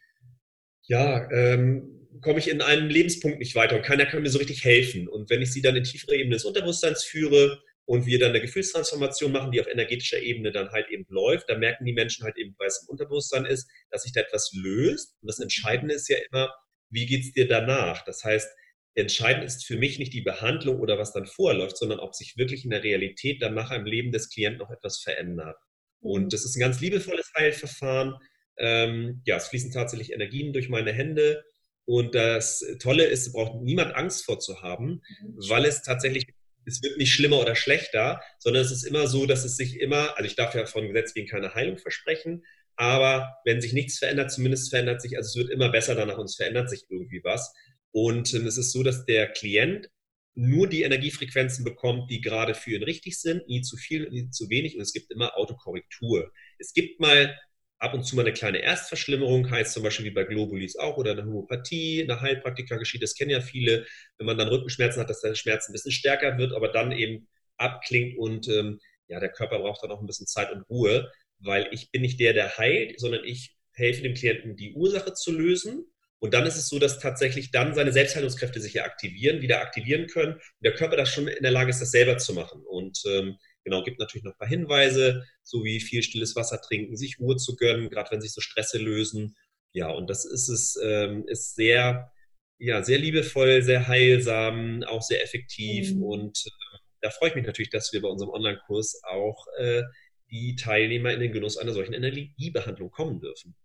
ja, 0.86 1.30
ähm, 1.30 2.08
komme 2.20 2.38
ich 2.38 2.48
in 2.48 2.62
einem 2.62 2.88
Lebenspunkt 2.88 3.38
nicht 3.38 3.54
weiter 3.54 3.76
und 3.76 3.82
keiner 3.82 4.06
kann 4.06 4.22
mir 4.22 4.30
so 4.30 4.38
richtig 4.38 4.64
helfen. 4.64 5.08
Und 5.08 5.28
wenn 5.30 5.42
ich 5.42 5.52
sie 5.52 5.62
dann 5.62 5.76
in 5.76 5.84
tiefere 5.84 6.16
Ebene 6.16 6.36
des 6.36 6.44
Unterbewusstseins 6.44 7.04
führe, 7.04 7.60
und 7.86 8.06
wir 8.06 8.18
dann 8.18 8.30
eine 8.30 8.40
Gefühlstransformation 8.40 9.32
machen, 9.32 9.52
die 9.52 9.60
auf 9.60 9.66
energetischer 9.66 10.20
Ebene 10.20 10.52
dann 10.52 10.70
halt 10.70 10.88
eben 10.88 11.04
läuft, 11.08 11.48
da 11.48 11.58
merken 11.58 11.84
die 11.84 11.92
Menschen 11.92 12.24
halt 12.24 12.36
eben, 12.38 12.54
weil 12.58 12.68
es 12.68 12.82
im 12.82 12.88
Unterbewusstsein 12.88 13.44
ist, 13.44 13.68
dass 13.90 14.02
sich 14.02 14.12
da 14.12 14.20
etwas 14.20 14.52
löst. 14.54 15.14
Und 15.20 15.28
das 15.28 15.38
Entscheidende 15.38 15.94
ist 15.94 16.08
ja 16.08 16.16
immer, 16.30 16.54
wie 16.90 17.06
geht's 17.06 17.32
dir 17.32 17.46
danach? 17.46 18.04
Das 18.04 18.24
heißt, 18.24 18.48
entscheidend 18.94 19.44
ist 19.44 19.64
für 19.64 19.76
mich 19.76 19.98
nicht 19.98 20.12
die 20.12 20.20
Behandlung 20.20 20.80
oder 20.80 20.98
was 20.98 21.12
dann 21.12 21.26
vorläuft, 21.26 21.76
sondern 21.76 21.98
ob 21.98 22.14
sich 22.14 22.36
wirklich 22.36 22.64
in 22.64 22.70
der 22.70 22.84
Realität 22.84 23.42
dann 23.42 23.54
nach 23.54 23.70
einem 23.70 23.86
Leben 23.86 24.12
des 24.12 24.30
Klienten 24.30 24.60
noch 24.60 24.70
etwas 24.70 24.98
verändert. 24.98 25.56
Und 26.00 26.24
mhm. 26.24 26.28
das 26.28 26.44
ist 26.44 26.56
ein 26.56 26.60
ganz 26.60 26.80
liebevolles 26.80 27.32
Heilverfahren. 27.36 28.14
Ähm, 28.56 29.22
ja, 29.24 29.36
es 29.36 29.48
fließen 29.48 29.72
tatsächlich 29.72 30.12
Energien 30.12 30.52
durch 30.52 30.68
meine 30.68 30.92
Hände. 30.92 31.44
Und 31.86 32.14
das 32.14 32.64
Tolle 32.80 33.04
ist, 33.04 33.32
braucht 33.32 33.62
niemand 33.62 33.94
Angst 33.94 34.24
vor 34.24 34.38
zu 34.38 34.62
haben, 34.62 35.02
mhm. 35.20 35.36
weil 35.48 35.64
es 35.64 35.82
tatsächlich 35.82 36.26
es 36.66 36.82
wird 36.82 36.96
nicht 36.96 37.12
schlimmer 37.12 37.40
oder 37.40 37.54
schlechter, 37.54 38.22
sondern 38.38 38.62
es 38.62 38.70
ist 38.70 38.84
immer 38.84 39.06
so, 39.06 39.26
dass 39.26 39.44
es 39.44 39.56
sich 39.56 39.80
immer, 39.80 40.16
also 40.16 40.24
ich 40.24 40.36
darf 40.36 40.54
ja 40.54 40.64
von 40.66 40.86
Gesetz 40.86 41.14
wegen 41.14 41.28
keine 41.28 41.54
Heilung 41.54 41.76
versprechen, 41.78 42.44
aber 42.76 43.36
wenn 43.44 43.60
sich 43.60 43.72
nichts 43.72 43.98
verändert, 43.98 44.32
zumindest 44.32 44.70
verändert 44.70 45.00
sich, 45.00 45.16
also 45.16 45.28
es 45.28 45.36
wird 45.36 45.54
immer 45.54 45.70
besser 45.70 45.94
danach 45.94 46.18
und 46.18 46.24
es 46.24 46.36
verändert 46.36 46.70
sich 46.70 46.84
irgendwie 46.88 47.22
was. 47.22 47.54
Und 47.94 48.34
ähm, 48.34 48.46
es 48.46 48.58
ist 48.58 48.72
so, 48.72 48.82
dass 48.82 49.06
der 49.06 49.28
Klient 49.28 49.88
nur 50.34 50.68
die 50.68 50.82
Energiefrequenzen 50.82 51.64
bekommt, 51.64 52.10
die 52.10 52.20
gerade 52.20 52.54
für 52.54 52.72
ihn 52.72 52.82
richtig 52.82 53.20
sind, 53.20 53.46
nie 53.46 53.62
zu 53.62 53.76
viel, 53.76 54.10
nie 54.10 54.30
zu 54.30 54.50
wenig 54.50 54.74
und 54.74 54.82
es 54.82 54.92
gibt 54.92 55.12
immer 55.12 55.36
Autokorrektur. 55.36 56.32
Es 56.58 56.72
gibt 56.72 56.98
mal 56.98 57.38
ab 57.78 57.94
und 57.94 58.04
zu 58.04 58.16
mal 58.16 58.22
eine 58.22 58.32
kleine 58.32 58.58
Erstverschlimmerung, 58.58 59.48
heißt 59.48 59.72
zum 59.72 59.84
Beispiel 59.84 60.06
wie 60.06 60.10
bei 60.10 60.24
Globulis 60.24 60.76
auch 60.76 60.96
oder 60.96 61.12
eine 61.12 61.24
Homöopathie, 61.24 62.02
eine 62.02 62.20
Heilpraktika 62.20 62.76
geschieht, 62.78 63.02
das 63.02 63.14
kennen 63.14 63.30
ja 63.30 63.40
viele, 63.40 63.86
wenn 64.18 64.26
man 64.26 64.38
dann 64.38 64.48
Rückenschmerzen 64.48 65.00
hat, 65.00 65.08
dass 65.08 65.20
der 65.20 65.36
Schmerz 65.36 65.68
ein 65.68 65.72
bisschen 65.72 65.92
stärker 65.92 66.36
wird, 66.36 66.52
aber 66.52 66.68
dann 66.68 66.90
eben 66.90 67.28
abklingt 67.56 68.18
und 68.18 68.48
ähm, 68.48 68.80
ja, 69.06 69.20
der 69.20 69.30
Körper 69.30 69.60
braucht 69.60 69.84
dann 69.84 69.92
auch 69.92 70.00
ein 70.00 70.06
bisschen 70.06 70.26
Zeit 70.26 70.50
und 70.50 70.62
Ruhe, 70.62 71.12
weil 71.38 71.68
ich 71.70 71.92
bin 71.92 72.02
nicht 72.02 72.18
der, 72.18 72.32
der 72.32 72.58
heilt, 72.58 72.98
sondern 72.98 73.24
ich 73.24 73.54
helfe 73.72 74.02
dem 74.02 74.14
Klienten, 74.14 74.56
die 74.56 74.72
Ursache 74.72 75.14
zu 75.14 75.30
lösen. 75.30 75.84
Und 76.24 76.32
dann 76.32 76.46
ist 76.46 76.56
es 76.56 76.68
so, 76.68 76.78
dass 76.78 76.98
tatsächlich 76.98 77.50
dann 77.50 77.74
seine 77.74 77.92
Selbstheilungskräfte 77.92 78.60
sich 78.60 78.74
ja 78.74 78.84
aktivieren, 78.84 79.42
wieder 79.42 79.60
aktivieren 79.60 80.06
können 80.06 80.34
und 80.34 80.64
der 80.64 80.74
Körper 80.74 80.96
das 80.96 81.10
schon 81.10 81.28
in 81.28 81.42
der 81.42 81.52
Lage 81.52 81.70
ist, 81.70 81.80
das 81.80 81.90
selber 81.90 82.16
zu 82.16 82.32
machen. 82.32 82.62
Und 82.66 83.02
ähm, 83.06 83.36
Genau, 83.64 83.82
gibt 83.82 83.98
natürlich 83.98 84.24
noch 84.24 84.32
ein 84.32 84.38
paar 84.38 84.48
Hinweise, 84.48 85.24
so 85.42 85.64
wie 85.64 85.80
viel 85.80 86.02
stilles 86.02 86.36
Wasser 86.36 86.60
trinken, 86.60 86.96
sich 86.96 87.18
Ruhe 87.18 87.36
zu 87.36 87.56
gönnen, 87.56 87.88
gerade 87.88 88.10
wenn 88.10 88.20
sich 88.20 88.32
so 88.32 88.42
Stresse 88.42 88.78
lösen. 88.78 89.36
Ja, 89.72 89.90
und 89.90 90.08
das 90.10 90.26
ist 90.26 90.48
es, 90.48 90.78
ähm, 90.82 91.24
ist 91.26 91.54
sehr, 91.54 92.12
ja, 92.58 92.82
sehr 92.82 92.98
liebevoll, 92.98 93.62
sehr 93.62 93.88
heilsam, 93.88 94.82
auch 94.84 95.00
sehr 95.00 95.22
effektiv. 95.22 95.94
Mhm. 95.94 96.02
Und 96.02 96.44
äh, 96.46 96.78
da 97.00 97.10
freue 97.10 97.30
ich 97.30 97.34
mich 97.34 97.46
natürlich, 97.46 97.70
dass 97.70 97.92
wir 97.94 98.02
bei 98.02 98.08
unserem 98.08 98.30
Online-Kurs 98.30 99.00
auch 99.04 99.46
äh, 99.58 99.82
die 100.30 100.56
Teilnehmer 100.56 101.12
in 101.12 101.20
den 101.20 101.32
Genuss 101.32 101.56
einer 101.56 101.72
solchen 101.72 101.94
Energiebehandlung 101.94 102.90
kommen 102.90 103.20
dürfen. 103.20 103.56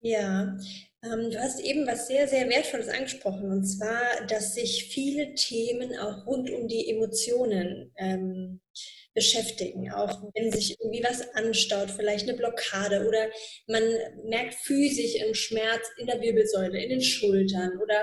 Ja, 0.00 0.54
du 1.04 1.38
hast 1.38 1.60
eben 1.60 1.86
was 1.86 2.06
sehr, 2.06 2.26
sehr 2.28 2.48
Wertvolles 2.48 2.88
angesprochen, 2.88 3.50
und 3.50 3.64
zwar, 3.64 4.26
dass 4.26 4.54
sich 4.54 4.86
viele 4.86 5.34
Themen 5.34 5.98
auch 5.98 6.26
rund 6.26 6.50
um 6.50 6.66
die 6.66 6.90
Emotionen 6.90 7.92
ähm, 7.96 8.60
beschäftigen, 9.14 9.92
auch 9.92 10.22
wenn 10.34 10.50
sich 10.50 10.78
irgendwie 10.80 11.04
was 11.04 11.34
anstaut, 11.34 11.90
vielleicht 11.90 12.28
eine 12.28 12.36
Blockade 12.36 13.06
oder 13.06 13.28
man 13.66 13.82
merkt 14.24 14.54
physisch 14.54 15.20
einen 15.22 15.34
Schmerz 15.34 15.88
in 15.98 16.06
der 16.06 16.20
Wirbelsäule, 16.20 16.82
in 16.82 16.90
den 16.90 17.02
Schultern 17.02 17.78
oder 17.82 18.02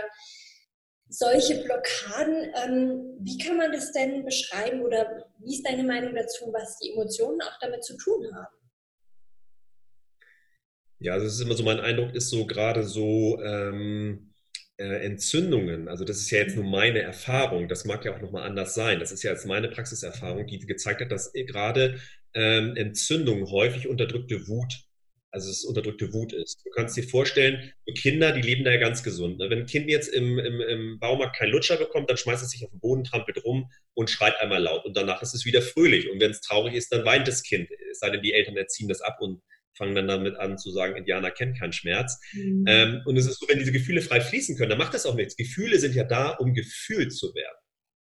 solche 1.10 1.56
Blockaden. 1.64 2.54
Ähm, 2.64 3.18
wie 3.20 3.38
kann 3.38 3.58
man 3.58 3.72
das 3.72 3.92
denn 3.92 4.24
beschreiben 4.24 4.82
oder 4.82 5.26
wie 5.40 5.56
ist 5.56 5.68
deine 5.68 5.84
Meinung 5.84 6.16
dazu, 6.16 6.52
was 6.54 6.78
die 6.78 6.92
Emotionen 6.92 7.42
auch 7.42 7.60
damit 7.60 7.84
zu 7.84 7.98
tun 7.98 8.34
haben? 8.34 8.61
Ja, 11.02 11.14
also 11.14 11.26
es 11.26 11.34
ist 11.34 11.42
immer 11.42 11.56
so, 11.56 11.64
mein 11.64 11.80
Eindruck 11.80 12.14
ist 12.14 12.30
so 12.30 12.46
gerade 12.46 12.84
so, 12.84 13.42
ähm, 13.44 14.32
äh, 14.78 15.04
Entzündungen, 15.06 15.88
also 15.88 16.06
das 16.06 16.18
ist 16.18 16.30
ja 16.32 16.40
jetzt 16.40 16.56
nur 16.56 16.66
meine 16.66 17.02
Erfahrung, 17.02 17.68
das 17.68 17.86
mag 17.86 18.06
ja 18.06 18.16
auch 18.16 18.22
nochmal 18.22 18.44
anders 18.44 18.76
sein, 18.76 19.00
das 19.00 19.12
ist 19.12 19.24
ja 19.24 19.32
jetzt 19.32 19.46
meine 19.48 19.68
Praxiserfahrung, 19.70 20.46
die 20.48 20.60
gezeigt 20.60 21.02
hat, 21.02 21.12
dass 21.12 21.34
gerade 21.34 22.00
ähm, 22.36 22.76
Entzündungen 22.76 23.50
häufig 23.50 23.88
unterdrückte 23.88 24.48
Wut, 24.48 24.74
also 25.32 25.50
es 25.50 25.64
unterdrückte 25.64 26.14
Wut 26.14 26.34
ist. 26.34 26.62
Du 26.66 26.70
kannst 26.72 26.96
dir 26.98 27.04
vorstellen, 27.04 27.72
Kinder, 27.98 28.32
die 28.34 28.42
leben 28.42 28.64
da 28.64 28.72
ja 28.72 28.80
ganz 28.80 29.02
gesund. 29.02 29.40
Ne? 29.40 29.50
Wenn 29.50 29.60
ein 29.60 29.66
Kind 29.66 29.90
jetzt 29.90 30.10
im, 30.10 30.38
im, 30.40 30.62
im 30.62 31.00
Baumarkt 31.00 31.38
keinen 31.38 31.52
Lutscher 31.52 31.78
bekommt, 31.78 32.10
dann 32.10 32.18
schmeißt 32.18 32.44
es 32.44 32.52
sich 32.52 32.66
auf 32.66 32.72
den 32.72 32.80
Boden, 32.80 33.04
trampelt 33.06 33.44
rum 33.46 33.72
und 33.94 34.10
schreit 34.10 34.40
einmal 34.42 34.62
laut 34.62 34.86
und 34.86 34.96
danach 34.98 35.22
ist 35.22 35.34
es 35.34 35.46
wieder 35.46 35.62
fröhlich. 35.62 36.12
Und 36.12 36.20
wenn 36.20 36.32
es 36.32 36.42
traurig 36.42 36.74
ist, 36.76 36.92
dann 36.92 37.06
weint 37.06 37.28
das 37.28 37.44
Kind, 37.44 37.70
es 37.92 38.00
sei 38.00 38.10
denn, 38.10 38.22
die 38.22 38.34
Eltern 38.34 38.58
erziehen 38.58 38.90
das 38.90 39.02
ab 39.02 39.18
und 39.22 39.42
fangen 39.78 39.96
dann 39.96 40.08
damit 40.08 40.36
an 40.38 40.58
zu 40.58 40.72
sagen, 40.72 40.96
Indianer 40.96 41.32
kennt 41.32 41.58
keinen 41.58 41.74
Schmerz. 41.74 42.20
Mhm. 42.34 42.66
Ähm, 42.68 43.02
und 43.06 43.18
es 43.18 43.26
ist 43.26 43.40
so, 43.40 43.48
wenn 43.48 43.60
diese 43.60 43.72
Gefühle 43.72 44.02
frei 44.02 44.22
fließen 44.22 44.58
können, 44.58 44.70
dann 44.70 44.80
macht 44.80 44.94
das 44.94 45.06
auch 45.06 45.16
nichts. 45.16 45.36
Gefühle 45.36 45.80
sind 45.80 45.96
ja 45.96 46.04
da, 46.04 46.30
um 46.32 46.54
gefühlt 46.54 47.14
zu 47.14 47.34
werden. 47.34 47.58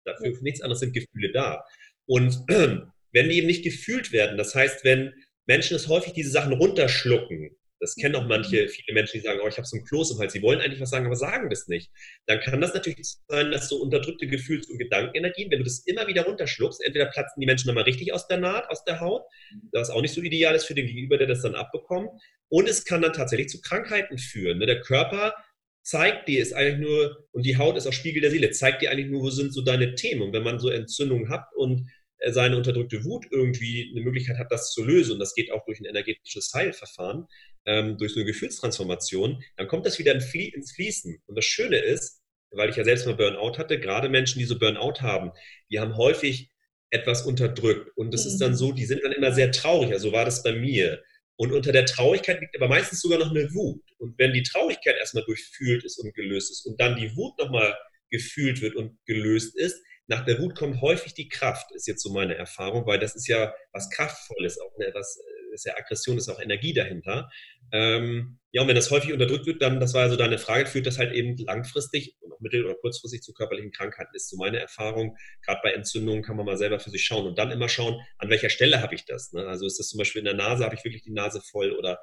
Dafür 0.06 0.36
für 0.36 0.44
nichts 0.44 0.62
anderes 0.62 0.80
sind 0.80 0.94
Gefühle 0.94 1.32
da. 1.32 1.64
Und 2.06 2.40
wenn 2.48 3.30
die 3.30 3.38
eben 3.38 3.48
nicht 3.48 3.64
gefühlt 3.64 4.12
werden, 4.12 4.38
das 4.38 4.56
heißt, 4.56 4.84
wenn 4.84 5.14
Menschen 5.46 5.76
es 5.76 5.88
häufig 5.88 6.14
diese 6.14 6.32
Sachen 6.32 6.54
runterschlucken, 6.54 7.58
das 7.80 7.96
kennen 7.96 8.16
auch 8.16 8.26
manche, 8.26 8.68
viele 8.68 8.94
Menschen, 8.94 9.20
die 9.20 9.26
sagen, 9.26 9.40
oh, 9.44 9.48
ich 9.48 9.58
habe 9.58 9.68
so 9.68 9.78
ein 9.78 9.84
Kloß 9.86 10.12
im 10.12 10.20
Hals. 10.20 10.34
Sie 10.34 10.42
wollen 10.42 10.60
eigentlich 10.60 10.82
was 10.82 10.90
sagen, 10.90 11.06
aber 11.06 11.16
sagen 11.16 11.50
das 11.50 11.68
nicht. 11.68 11.92
Dann 12.26 12.40
kann 12.40 12.62
das 12.62 12.74
natürlich 12.74 13.18
sein, 13.28 13.52
dass 13.52 13.70
so 13.70 13.82
unterdrückte 13.82 14.28
Gefühls- 14.28 14.70
und 14.70 14.78
Gedankenenergien, 14.78 15.52
wenn 15.52 15.60
du 15.60 15.66
das 15.66 15.80
immer 15.86 16.08
wieder 16.08 16.26
runterschluckst, 16.26 16.84
entweder 16.84 17.06
platzen 17.06 17.40
die 17.40 17.46
Menschen 17.46 17.68
dann 17.68 17.76
mal 17.76 17.84
richtig 17.84 18.14
aus 18.14 18.28
der 18.28 18.38
Naht, 18.38 18.70
aus 18.70 18.84
der 18.84 19.00
Haut, 19.00 19.24
mhm. 19.52 19.70
was 19.72 19.90
auch 19.90 20.02
nicht 20.02 20.14
so 20.14 20.22
ideal 20.22 20.56
ist 20.56 20.66
für 20.66 20.76
den 20.76 20.88
Gegenüber, 20.88 21.18
der 21.18 21.28
das 21.28 21.42
dann 21.42 21.56
abbekommt. 21.56 22.10
Und 22.50 22.68
es 22.68 22.86
kann 22.86 23.02
dann 23.02 23.14
tatsächlich 23.14 23.50
zu 23.50 23.62
Krankheiten 23.62 24.18
führen. 24.18 24.60
Ne? 24.60 24.66
Der 24.66 24.82
Körper 24.82 25.36
zeigt 25.84 26.28
dir 26.28 26.42
ist 26.42 26.54
eigentlich 26.54 26.80
nur, 26.80 27.28
und 27.32 27.46
die 27.46 27.58
Haut 27.58 27.78
ist 27.78 27.88
auch 27.88 27.94
Spiegel 27.94 28.22
der 28.22 28.32
Seele, 28.32 28.52
zeigt 28.52 28.82
dir 28.82 28.92
eigentlich 28.92 29.08
nur, 29.08 29.22
wo 29.22 29.30
sind 29.30 29.54
so 29.54 29.62
deine 29.62 29.96
Themen. 29.96 30.22
Und 30.22 30.34
wenn 30.34 30.44
man 30.44 30.60
so 30.60 30.70
Entzündungen 30.70 31.30
hat 31.30 31.46
und 31.56 31.90
seine 32.30 32.58
unterdrückte 32.58 33.04
Wut 33.04 33.26
irgendwie 33.32 33.92
eine 33.92 34.04
Möglichkeit 34.04 34.38
hat, 34.38 34.52
das 34.52 34.72
zu 34.72 34.84
lösen, 34.84 35.14
und 35.14 35.20
das 35.20 35.36
geht 35.36 35.52
auch 35.52 35.66
durch 35.66 35.80
ein 35.80 35.86
energetisches 35.86 36.52
Heilverfahren, 36.54 37.28
ähm, 37.66 37.98
durch 37.98 38.14
so 38.14 38.20
eine 38.20 38.26
Gefühlstransformation, 38.26 39.44
dann 39.56 39.68
kommt 39.68 39.86
das 39.86 40.00
wieder 40.00 40.14
ins 40.14 40.72
Fließen. 40.72 41.22
Und 41.26 41.36
das 41.36 41.46
Schöne 41.46 41.78
ist, 41.78 42.22
weil 42.52 42.70
ich 42.70 42.76
ja 42.76 42.84
selbst 42.84 43.06
mal 43.06 43.16
Burnout 43.16 43.58
hatte, 43.58 43.80
gerade 43.80 44.10
Menschen, 44.10 44.40
die 44.40 44.46
so 44.46 44.58
Burnout 44.58 45.02
haben, 45.02 45.32
die 45.70 45.80
haben 45.80 45.98
häufig 45.98 46.50
etwas 46.90 47.24
unterdrückt. 47.24 47.92
Und 47.96 48.14
das 48.14 48.26
mhm. 48.26 48.32
ist 48.32 48.38
dann 48.40 48.52
mhm. 48.52 48.56
so, 48.56 48.72
die 48.72 48.86
sind 48.86 49.04
dann 49.04 49.12
immer 49.12 49.32
sehr 49.32 49.52
traurig. 49.52 49.92
Also 49.92 50.12
war 50.12 50.26
das 50.26 50.44
bei 50.44 50.54
mir. 50.54 51.04
Und 51.36 51.52
unter 51.52 51.72
der 51.72 51.86
Traurigkeit 51.86 52.42
liegt 52.42 52.56
aber 52.56 52.68
meistens 52.68 53.02
sogar 53.02 53.20
noch 53.20 53.30
eine 53.30 53.54
Wut. 53.54 53.84
Und 54.00 54.18
wenn 54.18 54.34
die 54.34 54.44
Traurigkeit 54.44 54.96
erstmal 54.98 55.24
durchfühlt 55.26 55.84
ist 55.84 56.00
und 56.00 56.16
gelöst 56.16 56.52
ist 56.52 56.66
und 56.66 56.80
dann 56.80 56.96
die 56.96 57.16
Wut 57.16 57.38
nochmal 57.38 57.78
gefühlt 58.10 58.62
wird 58.62 58.76
und 58.76 58.98
gelöst 59.06 59.56
ist, 59.56 59.80
nach 60.08 60.26
der 60.26 60.40
Wut 60.40 60.56
kommt 60.56 60.82
häufig 60.82 61.14
die 61.14 61.28
Kraft, 61.28 61.72
ist 61.74 61.88
jetzt 61.88 62.02
so 62.02 62.12
meine 62.12 62.36
Erfahrung, 62.36 62.86
weil 62.86 63.00
das 63.00 63.16
ist 63.16 63.28
ja 63.28 63.54
was 63.72 63.90
Kraftvolles, 63.90 64.60
auch 64.60 64.78
ne, 64.78 64.90
was 64.94 65.20
ist 65.54 65.66
ja 65.66 65.76
Aggression, 65.78 66.18
ist 66.18 66.30
auch 66.30 66.40
Energie 66.40 66.74
dahinter. 66.74 67.30
Ähm, 67.72 68.40
ja, 68.52 68.62
und 68.62 68.68
wenn 68.68 68.76
das 68.76 68.92
häufig 68.92 69.12
unterdrückt 69.12 69.46
wird, 69.46 69.62
dann, 69.62 69.80
das 69.80 69.94
war 69.94 70.04
ja 70.04 70.10
so 70.10 70.16
deine 70.16 70.38
Frage, 70.38 70.68
führt 70.68 70.86
das 70.86 70.98
halt 70.98 71.14
eben 71.14 71.36
langfristig 71.38 72.16
und 72.22 72.32
auch 72.32 72.40
mittel- 72.40 72.66
oder 72.66 72.76
kurzfristig 72.76 73.22
zu 73.22 73.34
körperlichen 73.34 73.72
Krankheiten, 73.72 74.16
ist 74.16 74.30
so 74.30 74.38
meine 74.38 74.60
Erfahrung. 74.60 75.18
Gerade 75.46 75.60
bei 75.64 75.74
Entzündungen 75.74 76.24
kann 76.24 76.38
man 76.38 76.46
mal 76.46 76.58
selber 76.58 76.80
für 76.80 76.90
sich 76.90 77.04
schauen 77.04 77.28
und 77.28 77.38
dann 77.38 77.52
immer 77.52 77.70
schauen, 77.70 78.00
an 78.18 78.30
welcher 78.30 78.50
Stelle 78.50 78.82
habe 78.82 78.96
ich 78.96 79.06
das. 79.06 79.34
Ne? 79.34 79.46
Also 79.46 79.66
ist 79.66 79.80
das 79.80 79.90
zum 79.90 79.98
Beispiel 79.98 80.20
in 80.20 80.26
der 80.26 80.36
Nase, 80.36 80.64
habe 80.64 80.76
ich 80.76 80.84
wirklich 80.84 81.04
die 81.04 81.12
Nase 81.12 81.42
voll 81.42 81.72
oder 81.72 82.00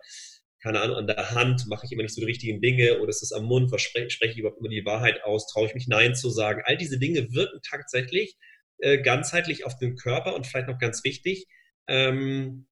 keine 0.65 0.81
Ahnung, 0.81 0.97
an 0.97 1.07
der 1.07 1.33
Hand 1.33 1.67
mache 1.67 1.85
ich 1.85 1.93
immer 1.93 2.03
nicht 2.03 2.15
so 2.15 2.23
die 2.23 2.27
richtigen 2.27 2.63
Dinge 2.63 2.99
oder 2.99 3.11
ist 3.11 3.21
das 3.21 3.33
am 3.33 3.45
Mund, 3.45 3.71
was 3.71 3.83
spreche, 3.83 4.09
spreche 4.09 4.33
ich 4.33 4.39
überhaupt 4.39 4.61
immer 4.61 4.71
die 4.71 4.87
Wahrheit 4.87 5.23
aus, 5.23 5.47
traue 5.47 5.67
ich 5.67 5.75
mich 5.75 5.89
Nein 5.89 6.15
zu 6.15 6.31
sagen. 6.31 6.63
All 6.65 6.79
diese 6.79 6.99
Dinge 6.99 7.35
wirken 7.35 7.61
tatsächlich 7.69 8.39
äh, 8.79 8.97
ganzheitlich 9.03 9.67
auf 9.67 9.77
den 9.77 9.95
Körper 9.95 10.35
und 10.35 10.47
vielleicht 10.47 10.69
noch 10.69 10.79
ganz 10.79 11.05
wichtig, 11.05 11.49
ähm, 11.87 12.67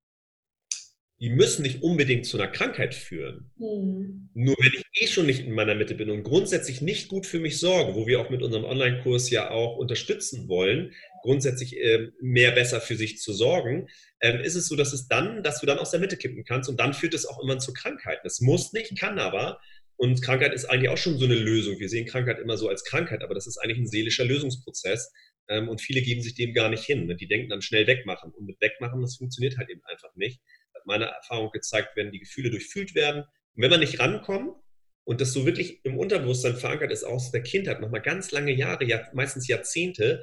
die 1.21 1.29
müssen 1.29 1.61
nicht 1.61 1.83
unbedingt 1.83 2.25
zu 2.25 2.39
einer 2.39 2.51
Krankheit 2.51 2.95
führen. 2.95 3.51
Mhm. 3.59 4.31
Nur 4.33 4.57
wenn 4.59 4.73
ich 4.73 5.03
eh 5.03 5.07
schon 5.07 5.27
nicht 5.27 5.45
in 5.45 5.53
meiner 5.53 5.75
Mitte 5.75 5.95
bin 5.95 6.09
und 6.09 6.23
grundsätzlich 6.23 6.81
nicht 6.81 7.09
gut 7.09 7.27
für 7.27 7.41
mich 7.41 7.61
sorge, 7.61 7.95
wo 7.95 8.07
wir 8.07 8.23
auch 8.23 8.31
mit 8.31 8.41
unserem 8.41 8.65
Online-Kurs 8.65 9.29
ja 9.29 9.51
auch 9.51 9.77
unterstützen 9.77 10.49
wollen, 10.49 10.95
grundsätzlich 11.23 11.77
äh, 11.77 12.11
mehr 12.21 12.53
besser 12.53 12.81
für 12.81 12.97
sich 12.97 13.19
zu 13.19 13.33
sorgen, 13.33 13.89
äh, 14.21 14.45
ist 14.45 14.55
es 14.55 14.69
so, 14.69 14.77
dass 14.77 14.93
es 14.93 15.09
dann, 15.09 15.43
dass 15.43 15.61
du 15.61 15.67
dann 15.67 15.79
aus 15.79 15.91
der 15.91 16.01
Mitte 16.01 16.17
kippen 16.17 16.45
kannst 16.45 16.69
und 16.69 16.79
dann 16.79 16.95
führt 16.95 17.15
es 17.15 17.27
auch 17.27 17.43
immer 17.43 17.59
zu 17.59 17.73
Krankheiten. 17.73 18.27
Es 18.27 18.41
muss 18.41 18.73
nicht, 18.73 18.99
kann 18.99 19.19
aber. 19.19 19.61
Und 19.97 20.23
Krankheit 20.23 20.53
ist 20.53 20.65
eigentlich 20.65 20.91
auch 20.91 20.99
schon 20.99 21.19
so 21.19 21.25
eine 21.25 21.37
Lösung. 21.37 21.79
Wir 21.79 21.89
sehen 21.89 22.07
Krankheit 22.07 22.39
immer 22.41 22.57
so 22.57 22.69
als 22.69 22.85
Krankheit, 22.85 23.23
aber 23.23 23.35
das 23.35 23.47
ist 23.47 23.59
eigentlich 23.59 23.79
ein 23.79 23.87
seelischer 23.87 24.25
Lösungsprozess. 24.25 25.13
Ähm, 25.49 25.69
und 25.69 25.81
viele 25.81 26.03
geben 26.03 26.23
sich 26.23 26.35
dem 26.35 26.53
gar 26.55 26.69
nicht 26.69 26.85
hin. 26.85 27.07
Ne? 27.07 27.17
Die 27.17 27.29
denken 27.29 27.49
dann 27.49 27.63
schnell 27.63 27.87
wegmachen. 27.87 28.33
Und 28.33 28.47
mit 28.47 28.61
wegmachen, 28.61 29.01
das 29.01 29.17
funktioniert 29.17 29.59
halt 29.59 29.71
eben 29.71 29.83
einfach 29.85 30.15
nicht 30.17 30.41
meiner 30.85 31.07
Erfahrung 31.07 31.51
gezeigt, 31.51 31.91
wenn 31.97 32.13
die 32.13 32.21
Gefühle 32.21 32.51
durchfühlt 32.51 32.95
werden. 32.95 33.23
Und 33.55 33.63
wenn 33.63 33.71
man 33.71 33.81
nicht 33.81 33.99
rankommt 33.99 34.57
und 35.05 35.21
das 35.21 35.33
so 35.33 35.47
wirklich 35.47 35.85
im 35.85 35.99
Unterbewusstsein 35.99 36.57
verankert 36.57 36.93
ist, 36.93 37.05
aus 37.05 37.31
der 37.31 37.43
Kindheit, 37.43 37.81
nochmal 37.81 38.03
ganz 38.03 38.31
lange 38.31 38.53
Jahre, 38.53 38.85
ja, 38.85 39.09
meistens 39.13 39.49
Jahrzehnte, 39.49 40.23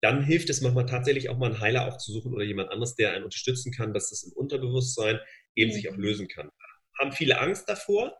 dann 0.00 0.22
hilft 0.22 0.50
es 0.50 0.60
manchmal 0.60 0.86
tatsächlich 0.86 1.28
auch 1.28 1.38
mal 1.38 1.46
einen 1.46 1.60
Heiler 1.60 1.86
aufzusuchen 1.86 2.32
oder 2.32 2.44
jemand 2.44 2.70
anderes, 2.70 2.94
der 2.94 3.12
einen 3.12 3.24
unterstützen 3.24 3.72
kann, 3.72 3.92
dass 3.92 4.10
das 4.10 4.22
im 4.22 4.32
Unterbewusstsein 4.32 5.18
eben 5.54 5.70
mhm. 5.70 5.74
sich 5.74 5.90
auch 5.90 5.96
lösen 5.96 6.28
kann. 6.28 6.50
Haben 6.98 7.12
viele 7.12 7.38
Angst 7.40 7.68
davor, 7.68 8.18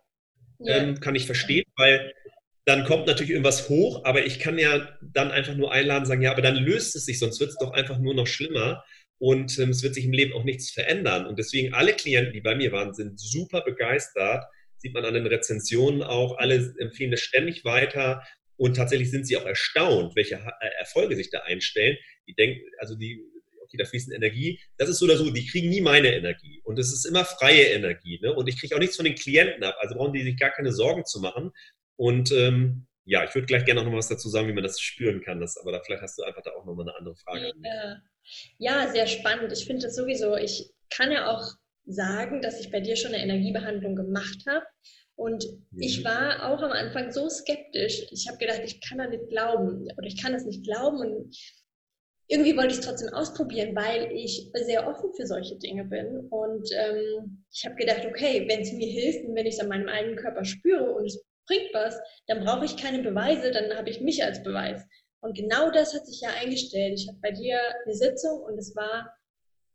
ja. 0.59 0.77
ähm, 0.77 1.01
kann 1.01 1.15
ich 1.15 1.27
verstehen, 1.27 1.65
weil 1.77 2.13
dann 2.67 2.85
kommt 2.85 3.07
natürlich 3.07 3.31
irgendwas 3.31 3.69
hoch, 3.69 4.05
aber 4.05 4.27
ich 4.27 4.39
kann 4.39 4.59
ja 4.59 4.97
dann 5.01 5.31
einfach 5.31 5.57
nur 5.57 5.73
einladen, 5.73 6.05
sagen, 6.05 6.23
ja, 6.23 6.31
aber 6.31 6.43
dann 6.43 6.57
löst 6.57 6.95
es 6.95 7.07
sich, 7.07 7.19
sonst 7.19 7.41
wird 7.41 7.51
es 7.51 7.57
doch 7.57 7.73
einfach 7.73 7.99
nur 7.99 8.15
noch 8.15 8.27
schlimmer 8.27 8.85
und 9.21 9.59
ähm, 9.59 9.71
es 9.71 9.83
wird 9.83 9.95
sich 9.95 10.07
im 10.07 10.13
Leben 10.13 10.33
auch 10.33 10.45
nichts 10.45 10.71
verändern. 10.71 11.27
Und 11.27 11.39
deswegen 11.39 11.75
alle 11.75 11.93
Klienten, 11.93 12.33
die 12.33 12.41
bei 12.41 12.55
mir 12.55 12.73
waren, 12.73 12.95
sind 12.95 13.21
super 13.21 13.61
begeistert. 13.61 14.45
Sieht 14.79 14.95
man 14.95 15.05
an 15.05 15.13
den 15.13 15.27
Rezensionen 15.27 16.03
auch. 16.03 16.39
Alle 16.39 16.75
empfehlen 16.79 17.11
das 17.11 17.21
ständig 17.21 17.65
weiter. 17.67 18.23
Und 18.61 18.75
tatsächlich 18.75 19.11
sind 19.11 19.27
sie 19.27 19.39
auch 19.39 19.47
erstaunt, 19.47 20.15
welche 20.17 20.35
äh, 20.35 20.69
Erfolge 20.79 21.17
sich 21.17 21.31
da 21.31 21.39
einstellen. 21.45 21.97
Die 22.27 22.35
denken, 22.35 22.61
also 22.77 22.95
die, 22.95 23.19
okay, 23.63 23.79
da 23.79 23.87
fließt 23.87 24.13
Energie. 24.13 24.61
Das 24.77 24.91
ist 24.91 24.99
so 24.99 25.07
oder 25.07 25.17
so, 25.17 25.31
die 25.31 25.47
kriegen 25.47 25.71
nie 25.71 25.81
meine 25.81 26.15
Energie. 26.15 26.61
Und 26.65 26.79
es 26.79 26.93
ist 26.93 27.07
immer 27.07 27.25
freie 27.25 27.63
Energie. 27.69 28.21
Ne? 28.21 28.35
Und 28.35 28.51
ich 28.51 28.61
kriege 28.61 28.75
auch 28.75 28.79
nichts 28.79 28.97
von 28.97 29.07
den 29.07 29.15
Klienten 29.15 29.65
ab. 29.65 29.77
Also 29.81 29.95
brauchen 29.95 30.13
die 30.13 30.25
sich 30.25 30.39
gar 30.39 30.51
keine 30.51 30.73
Sorgen 30.73 31.07
zu 31.07 31.21
machen. 31.21 31.53
Und 31.97 32.33
ähm, 32.33 32.87
ja, 33.07 33.25
ich 33.25 33.35
würde 33.35 33.47
gleich 33.47 33.65
gerne 33.65 33.83
noch 33.83 33.91
mal 33.91 33.97
was 33.97 34.09
dazu 34.09 34.29
sagen, 34.29 34.47
wie 34.49 34.53
man 34.53 34.63
das 34.63 34.79
spüren 34.79 35.23
kann. 35.23 35.41
Das, 35.41 35.57
aber 35.57 35.73
da 35.73 35.81
vielleicht 35.81 36.03
hast 36.03 36.19
du 36.19 36.23
einfach 36.25 36.43
da 36.43 36.51
auch 36.51 36.67
noch 36.67 36.75
mal 36.75 36.83
eine 36.83 36.97
andere 36.97 37.17
Frage. 37.17 37.55
Ja. 37.65 38.03
Ja, 38.59 38.93
sehr 38.93 39.07
spannend. 39.07 39.55
Ich 39.55 39.65
finde 39.65 39.87
das 39.87 39.97
sowieso, 39.97 40.37
ich 40.37 40.71
kann 40.91 41.11
ja 41.11 41.31
auch 41.31 41.55
sagen, 41.87 42.43
dass 42.43 42.61
ich 42.61 42.71
bei 42.71 42.81
dir 42.81 42.97
schon 42.97 43.15
eine 43.15 43.23
Energiebehandlung 43.23 43.97
gemacht 43.97 44.45
habe. 44.47 44.67
Und 45.21 45.45
mhm. 45.71 45.83
ich 45.83 46.03
war 46.03 46.51
auch 46.51 46.63
am 46.63 46.73
Anfang 46.73 47.13
so 47.13 47.29
skeptisch. 47.29 48.07
Ich 48.11 48.27
habe 48.27 48.39
gedacht, 48.39 48.63
ich 48.65 48.81
kann 48.81 48.97
da 48.97 49.07
nicht 49.07 49.29
glauben 49.29 49.87
oder 49.99 50.07
ich 50.07 50.21
kann 50.21 50.33
das 50.33 50.47
nicht 50.47 50.65
glauben. 50.65 50.99
Und 51.01 51.37
irgendwie 52.29 52.57
wollte 52.57 52.69
ich 52.69 52.79
es 52.79 52.87
trotzdem 52.87 53.13
ausprobieren, 53.13 53.77
weil 53.77 54.11
ich 54.13 54.51
sehr 54.55 54.89
offen 54.89 55.13
für 55.15 55.27
solche 55.27 55.59
Dinge 55.59 55.85
bin. 55.85 56.27
Und 56.31 56.71
ähm, 56.73 57.45
ich 57.53 57.67
habe 57.67 57.75
gedacht, 57.75 58.07
okay, 58.07 58.47
wenn 58.49 58.63
es 58.63 58.73
mir 58.73 58.89
hilft 58.89 59.27
und 59.27 59.35
wenn 59.35 59.45
ich 59.45 59.57
es 59.57 59.61
an 59.61 59.69
meinem 59.69 59.91
eigenen 59.91 60.17
Körper 60.17 60.43
spüre 60.47 60.91
und 60.91 61.05
es 61.05 61.23
bringt 61.47 61.69
was, 61.75 61.99
dann 62.27 62.43
brauche 62.43 62.65
ich 62.65 62.79
keine 62.79 63.03
Beweise, 63.03 63.51
dann 63.51 63.77
habe 63.77 63.91
ich 63.91 64.01
mich 64.01 64.25
als 64.25 64.43
Beweis. 64.43 64.83
Und 65.21 65.37
genau 65.37 65.71
das 65.71 65.93
hat 65.93 66.07
sich 66.07 66.23
ja 66.23 66.31
eingestellt. 66.41 66.99
Ich 66.99 67.09
habe 67.09 67.19
bei 67.21 67.33
dir 67.33 67.61
eine 67.85 67.95
Sitzung 67.95 68.41
und 68.41 68.57
es 68.57 68.75
war 68.75 69.13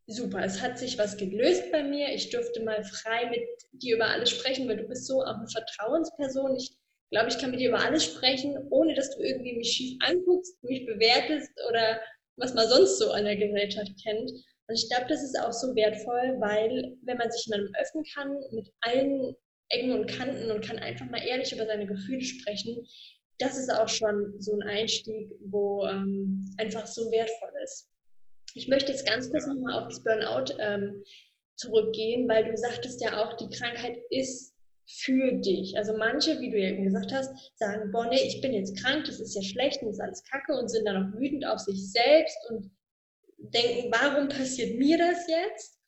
super. 0.06 0.44
Es 0.44 0.60
hat 0.62 0.78
sich 0.78 0.98
was 0.98 1.16
gelöst 1.16 1.70
bei 1.72 1.82
mir. 1.82 2.08
Ich 2.14 2.30
durfte 2.30 2.62
mal 2.62 2.82
frei 2.84 3.28
mit 3.30 3.42
dir 3.72 3.96
über 3.96 4.06
alles 4.06 4.30
sprechen, 4.30 4.68
weil 4.68 4.76
du 4.76 4.84
bist 4.84 5.06
so 5.06 5.22
auch 5.22 5.38
eine 5.38 5.48
Vertrauensperson. 5.48 6.56
Ich 6.56 6.76
glaube, 7.10 7.28
ich 7.28 7.38
kann 7.38 7.50
mit 7.50 7.60
dir 7.60 7.68
über 7.68 7.80
alles 7.80 8.04
sprechen, 8.04 8.56
ohne 8.70 8.94
dass 8.94 9.16
du 9.16 9.22
irgendwie 9.22 9.56
mich 9.56 9.72
schief 9.72 9.98
anguckst, 10.00 10.62
mich 10.62 10.86
bewertest 10.86 11.50
oder 11.68 12.00
was 12.36 12.54
man 12.54 12.68
sonst 12.68 12.98
so 12.98 13.10
an 13.12 13.24
der 13.24 13.36
Gesellschaft 13.36 13.92
kennt. 14.02 14.30
Und 14.68 14.74
ich 14.74 14.88
glaube, 14.88 15.06
das 15.08 15.22
ist 15.22 15.38
auch 15.38 15.52
so 15.52 15.74
wertvoll, 15.74 16.36
weil 16.40 16.96
wenn 17.02 17.16
man 17.16 17.30
sich 17.30 17.46
jemandem 17.46 17.72
öffnen 17.80 18.04
kann 18.14 18.36
mit 18.52 18.68
allen 18.80 19.34
Ecken 19.68 19.92
und 19.92 20.06
Kanten 20.06 20.50
und 20.50 20.64
kann 20.64 20.78
einfach 20.78 21.06
mal 21.06 21.22
ehrlich 21.22 21.52
über 21.52 21.66
seine 21.66 21.86
Gefühle 21.86 22.22
sprechen, 22.22 22.86
das 23.38 23.58
ist 23.58 23.70
auch 23.70 23.88
schon 23.88 24.34
so 24.40 24.52
ein 24.54 24.62
Einstieg, 24.62 25.30
wo 25.40 25.84
ähm, 25.86 26.44
einfach 26.58 26.86
so 26.86 27.10
wertvoll 27.10 27.50
ist. 27.62 27.90
Ich 28.56 28.68
möchte 28.68 28.90
jetzt 28.90 29.06
ganz 29.06 29.30
kurz 29.30 29.46
nochmal 29.46 29.82
auf 29.82 29.88
das 29.88 30.02
Burnout 30.02 30.54
ähm, 30.58 31.04
zurückgehen, 31.56 32.26
weil 32.26 32.50
du 32.50 32.56
sagtest 32.56 33.02
ja 33.02 33.22
auch, 33.22 33.36
die 33.36 33.50
Krankheit 33.50 33.98
ist 34.08 34.54
für 34.88 35.32
dich. 35.32 35.76
Also 35.76 35.94
manche, 35.96 36.40
wie 36.40 36.50
du 36.50 36.58
ja 36.58 36.70
eben 36.70 36.84
gesagt 36.84 37.12
hast, 37.12 37.30
sagen, 37.56 37.92
boah, 37.92 38.06
nee, 38.06 38.26
ich 38.26 38.40
bin 38.40 38.54
jetzt 38.54 38.82
krank, 38.82 39.04
das 39.04 39.20
ist 39.20 39.34
ja 39.34 39.42
schlecht 39.42 39.82
und 39.82 39.88
das 39.88 39.96
ist 39.96 40.02
alles 40.02 40.24
kacke 40.24 40.58
und 40.58 40.70
sind 40.70 40.86
dann 40.86 40.96
auch 40.96 41.12
wütend 41.18 41.46
auf 41.46 41.58
sich 41.58 41.92
selbst 41.92 42.38
und 42.48 42.70
denken, 43.36 43.92
warum 43.92 44.28
passiert 44.28 44.78
mir 44.78 44.96
das 44.96 45.28
jetzt? 45.28 45.78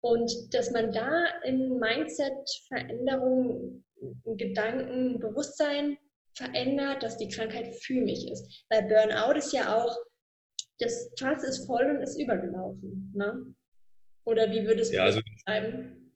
Und 0.00 0.32
dass 0.52 0.72
man 0.72 0.90
da 0.90 1.26
in 1.44 1.78
Mindset-Veränderungen, 1.78 3.84
Gedanken, 4.24 5.20
Bewusstsein 5.20 5.96
verändert, 6.34 7.04
dass 7.04 7.18
die 7.18 7.28
Krankheit 7.28 7.76
für 7.76 8.00
mich 8.00 8.28
ist. 8.30 8.64
Weil 8.68 8.82
Burnout 8.82 9.38
ist 9.38 9.52
ja 9.52 9.76
auch, 9.76 9.96
das 10.78 11.10
Fass 11.18 11.44
ist 11.44 11.66
voll 11.66 11.84
und 11.84 12.02
ist 12.02 12.18
übergelaufen. 12.18 13.12
Ne? 13.14 13.46
Oder 14.24 14.50
wie 14.50 14.66
würdest 14.66 14.92
du 14.92 14.96
ja, 14.96 15.04
also, 15.04 15.20
beschreiben? 15.20 16.06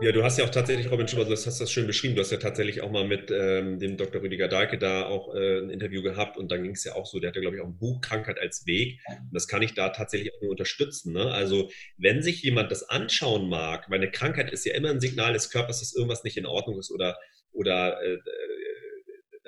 Ja, 0.00 0.10
du 0.10 0.24
hast 0.24 0.38
ja 0.38 0.44
auch 0.44 0.50
tatsächlich, 0.50 0.90
Robin 0.90 1.06
Schubert, 1.06 1.28
du 1.28 1.32
hast 1.32 1.46
das 1.46 1.70
schön 1.70 1.86
beschrieben. 1.86 2.16
Du 2.16 2.22
hast 2.22 2.32
ja 2.32 2.38
tatsächlich 2.38 2.80
auch 2.80 2.90
mal 2.90 3.06
mit 3.06 3.30
ähm, 3.30 3.78
dem 3.78 3.96
Dr. 3.96 4.22
Rüdiger 4.22 4.48
Dahlke 4.48 4.78
da 4.78 5.06
auch 5.06 5.34
äh, 5.34 5.58
ein 5.58 5.70
Interview 5.70 6.02
gehabt 6.02 6.36
und 6.36 6.50
dann 6.50 6.62
ging 6.62 6.72
es 6.72 6.82
ja 6.82 6.94
auch 6.94 7.06
so, 7.06 7.20
der 7.20 7.28
hatte, 7.28 7.40
glaube 7.40 7.56
ich, 7.56 7.62
auch 7.62 7.66
ein 7.66 7.78
Buch 7.78 8.00
Krankheit 8.00 8.38
als 8.40 8.66
Weg. 8.66 9.00
Und 9.08 9.32
das 9.32 9.46
kann 9.46 9.62
ich 9.62 9.74
da 9.74 9.90
tatsächlich 9.90 10.34
auch 10.34 10.40
nur 10.40 10.50
unterstützen. 10.50 11.12
Ne? 11.12 11.30
Also, 11.30 11.70
wenn 11.98 12.22
sich 12.22 12.42
jemand 12.42 12.72
das 12.72 12.88
anschauen 12.88 13.48
mag, 13.48 13.88
weil 13.90 13.98
eine 13.98 14.10
Krankheit 14.10 14.50
ist 14.50 14.64
ja 14.64 14.74
immer 14.74 14.90
ein 14.90 15.00
Signal 15.00 15.34
des 15.34 15.50
Körpers, 15.50 15.80
dass 15.80 15.94
irgendwas 15.94 16.24
nicht 16.24 16.36
in 16.36 16.46
Ordnung 16.46 16.80
ist 16.80 16.90
oder, 16.90 17.16
oder 17.52 18.02
äh, 18.02 18.18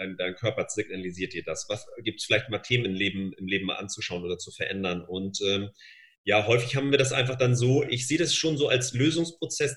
dein, 0.05 0.17
dein 0.17 0.35
Körper 0.35 0.67
signalisiert 0.69 1.33
dir 1.33 1.43
das. 1.45 1.67
Was 1.69 1.87
gibt 2.03 2.21
es 2.21 2.27
vielleicht 2.27 2.49
mal 2.49 2.59
Themen 2.59 2.85
im 2.85 2.95
Leben, 2.95 3.33
im 3.35 3.47
Leben 3.47 3.67
mal 3.67 3.77
anzuschauen 3.77 4.25
oder 4.25 4.39
zu 4.39 4.51
verändern? 4.51 5.05
Und 5.05 5.41
ähm, 5.47 5.71
ja, 6.25 6.47
häufig 6.47 6.77
haben 6.77 6.91
wir 6.91 6.99
das 6.99 7.13
einfach 7.13 7.37
dann 7.37 7.55
so, 7.57 7.85
ich 7.85 8.07
sehe 8.07 8.19
das 8.19 8.35
schon 8.35 8.57
so 8.57 8.69
als 8.69 8.95
Lösungsprozess 8.95 9.77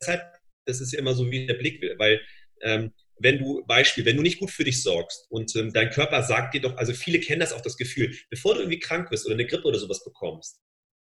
deshalb, 0.00 0.22
das 0.66 0.80
ist 0.80 0.92
ja 0.92 0.98
immer 0.98 1.14
so 1.14 1.30
wie 1.30 1.46
der 1.46 1.54
Blick, 1.54 1.82
weil 1.98 2.20
ähm, 2.62 2.92
wenn 3.18 3.38
du, 3.38 3.64
Beispiel, 3.66 4.04
wenn 4.04 4.16
du 4.16 4.22
nicht 4.22 4.40
gut 4.40 4.50
für 4.50 4.64
dich 4.64 4.82
sorgst 4.82 5.26
und 5.30 5.54
ähm, 5.56 5.72
dein 5.72 5.90
Körper 5.90 6.22
sagt 6.22 6.54
dir 6.54 6.60
doch, 6.60 6.76
also 6.76 6.92
viele 6.92 7.20
kennen 7.20 7.40
das 7.40 7.52
auch 7.52 7.60
das 7.60 7.76
Gefühl, 7.76 8.14
bevor 8.30 8.54
du 8.54 8.60
irgendwie 8.60 8.80
krank 8.80 9.10
bist 9.10 9.26
oder 9.26 9.34
eine 9.34 9.46
Grippe 9.46 9.68
oder 9.68 9.78
sowas 9.78 10.02
bekommst, 10.04 10.60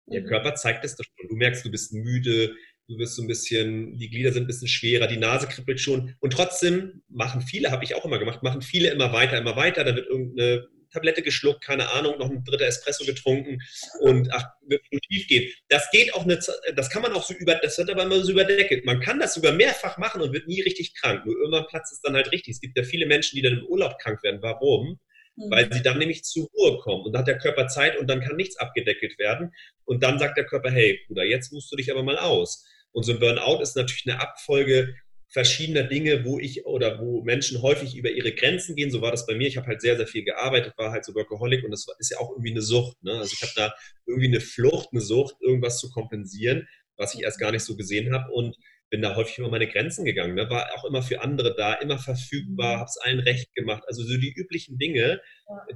mhm. 0.05 0.13
der 0.13 0.23
Körper 0.25 0.55
zeigt 0.55 0.83
das 0.83 0.95
doch 0.95 1.05
schon. 1.05 1.29
Du 1.29 1.35
merkst, 1.35 1.65
du 1.65 1.71
bist 1.71 1.93
müde, 1.93 2.55
du 2.87 2.97
bist 2.97 3.15
so 3.15 3.23
ein 3.23 3.27
bisschen, 3.27 3.97
die 3.97 4.09
Glieder 4.09 4.31
sind 4.31 4.43
ein 4.43 4.47
bisschen 4.47 4.67
schwerer, 4.67 5.07
die 5.07 5.17
Nase 5.17 5.47
kribbelt 5.47 5.79
schon 5.79 6.15
und 6.19 6.33
trotzdem 6.33 7.01
machen 7.09 7.41
viele, 7.41 7.71
habe 7.71 7.83
ich 7.83 7.95
auch 7.95 8.05
immer 8.05 8.19
gemacht, 8.19 8.43
machen 8.43 8.61
viele 8.61 8.89
immer 8.89 9.11
weiter, 9.11 9.37
immer 9.37 9.55
weiter, 9.55 9.83
da 9.83 9.95
wird 9.95 10.07
irgendeine 10.07 10.67
Tablette 10.95 11.21
geschluckt, 11.21 11.63
keine 11.63 11.91
Ahnung, 11.91 12.17
noch 12.17 12.29
ein 12.29 12.43
dritter 12.43 12.65
Espresso 12.65 13.05
getrunken 13.05 13.59
und 13.99 14.31
ach, 14.31 14.45
wird 14.67 14.81
schief 15.11 15.27
gehen. 15.27 15.51
Das 15.67 15.89
geht 15.91 16.13
auch 16.13 16.23
eine, 16.23 16.39
das 16.75 16.89
kann 16.89 17.01
man 17.01 17.11
auch 17.13 17.23
so 17.23 17.33
über, 17.33 17.55
das 17.55 17.77
wird 17.77 17.89
aber 17.89 18.03
immer 18.03 18.23
so 18.23 18.31
überdeckelt. 18.31 18.85
Man 18.85 19.01
kann 19.01 19.19
das 19.19 19.33
sogar 19.33 19.53
mehrfach 19.53 19.97
machen 19.97 20.21
und 20.21 20.31
wird 20.31 20.47
nie 20.47 20.61
richtig 20.61 20.93
krank. 20.95 21.25
Nur 21.25 21.35
irgendwann 21.35 21.67
platzt 21.67 21.91
es 21.91 22.01
dann 22.01 22.15
halt 22.15 22.31
richtig. 22.31 22.53
Es 22.53 22.61
gibt 22.61 22.77
ja 22.77 22.83
viele 22.83 23.05
Menschen, 23.05 23.35
die 23.35 23.41
dann 23.41 23.59
im 23.59 23.65
Urlaub 23.65 23.99
krank 23.99 24.23
werden. 24.23 24.41
Warum? 24.41 24.99
Mhm. 25.35 25.51
Weil 25.51 25.71
sie 25.71 25.81
dann 25.81 25.97
nämlich 25.97 26.23
zur 26.23 26.47
Ruhe 26.53 26.77
kommen 26.79 27.03
und 27.03 27.13
dann 27.13 27.21
hat 27.21 27.27
der 27.27 27.39
Körper 27.39 27.67
Zeit 27.67 27.97
und 27.97 28.07
dann 28.07 28.21
kann 28.21 28.37
nichts 28.37 28.57
abgedeckelt 28.57 29.19
werden. 29.19 29.53
Und 29.83 30.01
dann 30.01 30.17
sagt 30.17 30.37
der 30.37 30.45
Körper, 30.45 30.71
hey, 30.71 31.01
Bruder, 31.07 31.25
jetzt 31.25 31.51
musst 31.51 31.71
du 31.71 31.75
dich 31.75 31.91
aber 31.91 32.03
mal 32.03 32.17
aus. 32.17 32.65
Und 32.95 33.03
so 33.03 33.11
ein 33.11 33.19
Burnout 33.19 33.61
ist 33.61 33.75
natürlich 33.75 34.05
eine 34.07 34.21
Abfolge 34.21 34.95
verschiedener 35.27 35.83
Dinge, 35.83 36.23
wo 36.23 36.39
ich 36.39 36.65
oder 36.65 36.97
wo 37.01 37.21
Menschen 37.23 37.61
häufig 37.61 37.97
über 37.97 38.09
ihre 38.09 38.31
Grenzen 38.31 38.73
gehen. 38.73 38.89
So 38.89 39.01
war 39.01 39.11
das 39.11 39.25
bei 39.25 39.35
mir. 39.35 39.49
Ich 39.49 39.57
habe 39.57 39.67
halt 39.67 39.81
sehr, 39.81 39.97
sehr 39.97 40.07
viel 40.07 40.23
gearbeitet, 40.23 40.77
war 40.77 40.91
halt 40.91 41.03
so 41.03 41.13
Workaholic 41.13 41.65
und 41.65 41.71
das 41.71 41.85
ist 41.99 42.11
ja 42.11 42.19
auch 42.19 42.31
irgendwie 42.31 42.51
eine 42.51 42.61
Sucht. 42.61 43.03
Ne? 43.03 43.11
Also 43.11 43.33
ich 43.33 43.41
habe 43.41 43.51
da 43.53 43.73
irgendwie 44.05 44.29
eine 44.29 44.39
Flucht, 44.39 44.89
eine 44.93 45.01
Sucht, 45.01 45.35
irgendwas 45.41 45.79
zu 45.79 45.89
kompensieren, 45.89 46.69
was 46.95 47.13
ich 47.15 47.23
erst 47.23 47.37
gar 47.37 47.51
nicht 47.51 47.63
so 47.63 47.75
gesehen 47.75 48.13
habe 48.13 48.31
und 48.31 48.55
bin 48.89 49.01
da 49.01 49.15
häufig 49.15 49.37
über 49.39 49.49
meine 49.49 49.67
Grenzen 49.67 50.05
gegangen. 50.05 50.35
Ne? 50.35 50.49
War 50.49 50.69
auch 50.75 50.85
immer 50.85 51.01
für 51.01 51.21
andere 51.21 51.55
da, 51.55 51.73
immer 51.73 51.97
verfügbar, 51.97 52.77
habe 52.77 52.89
es 52.89 52.97
allen 52.97 53.19
recht 53.19 53.53
gemacht. 53.55 53.83
Also 53.87 54.03
so 54.03 54.17
die 54.17 54.33
üblichen 54.33 54.77
Dinge, 54.77 55.21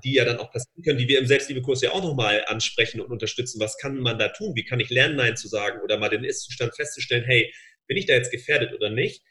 die 0.04 0.14
ja 0.14 0.26
dann 0.26 0.38
auch 0.38 0.52
passieren 0.52 0.84
können, 0.84 0.98
die 1.00 1.08
wir 1.08 1.20
im 1.20 1.26
Selbstliebekurs 1.26 1.82
ja 1.82 1.92
auch 1.92 2.04
nochmal 2.04 2.44
ansprechen 2.48 3.02
und 3.02 3.12
unterstützen. 3.12 3.60
Was 3.60 3.78
kann 3.78 3.98
man 3.98 4.20
da 4.20 4.30
tun? 4.30 4.56
Wie 4.56 4.64
kann 4.64 4.80
ich 4.80 4.90
lernen, 4.90 5.16
Nein 5.16 5.38
zu 5.38 5.48
sagen 5.48 5.82
oder 5.84 5.98
mal 5.98 6.10
den 6.10 6.24
Ist-Zustand 6.24 6.76
festzustellen, 6.76 7.24
hey, 7.26 7.52
bin 7.88 7.98
ich 7.98 8.06
da 8.06 8.14
jetzt 8.14 8.32
gefährdet 8.32 8.74
oder 8.74 8.90
nicht? 8.90 9.24